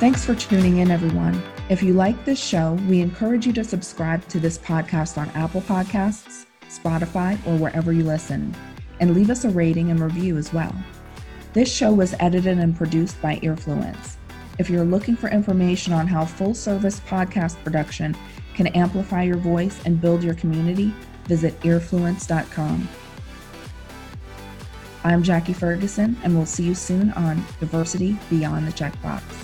Thanks 0.00 0.24
for 0.24 0.34
tuning 0.34 0.78
in, 0.78 0.90
everyone. 0.90 1.40
If 1.70 1.82
you 1.82 1.94
like 1.94 2.26
this 2.26 2.38
show, 2.38 2.74
we 2.88 3.00
encourage 3.00 3.46
you 3.46 3.52
to 3.54 3.64
subscribe 3.64 4.26
to 4.28 4.38
this 4.38 4.58
podcast 4.58 5.16
on 5.16 5.30
Apple 5.30 5.62
Podcasts, 5.62 6.44
Spotify, 6.78 7.34
or 7.46 7.56
wherever 7.56 7.92
you 7.92 8.04
listen, 8.04 8.54
and 9.00 9.14
leave 9.14 9.30
us 9.30 9.44
a 9.44 9.50
rating 9.50 9.90
and 9.90 10.00
review 10.00 10.36
as 10.36 10.52
well. 10.52 10.74
This 11.52 11.72
show 11.72 11.92
was 11.92 12.14
edited 12.20 12.58
and 12.58 12.76
produced 12.76 13.20
by 13.22 13.36
Earfluence. 13.36 14.16
If 14.58 14.70
you're 14.70 14.84
looking 14.84 15.16
for 15.16 15.28
information 15.28 15.92
on 15.92 16.06
how 16.06 16.24
full 16.24 16.54
service 16.54 17.00
podcast 17.00 17.62
production 17.64 18.16
can 18.54 18.68
amplify 18.68 19.22
your 19.22 19.36
voice 19.36 19.80
and 19.84 20.00
build 20.00 20.22
your 20.22 20.34
community, 20.34 20.94
visit 21.26 21.58
earfluence.com. 21.60 22.88
I'm 25.02 25.22
Jackie 25.22 25.52
Ferguson, 25.52 26.16
and 26.22 26.34
we'll 26.34 26.46
see 26.46 26.64
you 26.64 26.74
soon 26.74 27.12
on 27.12 27.44
Diversity 27.60 28.16
Beyond 28.30 28.66
the 28.66 28.72
Checkbox. 28.72 29.43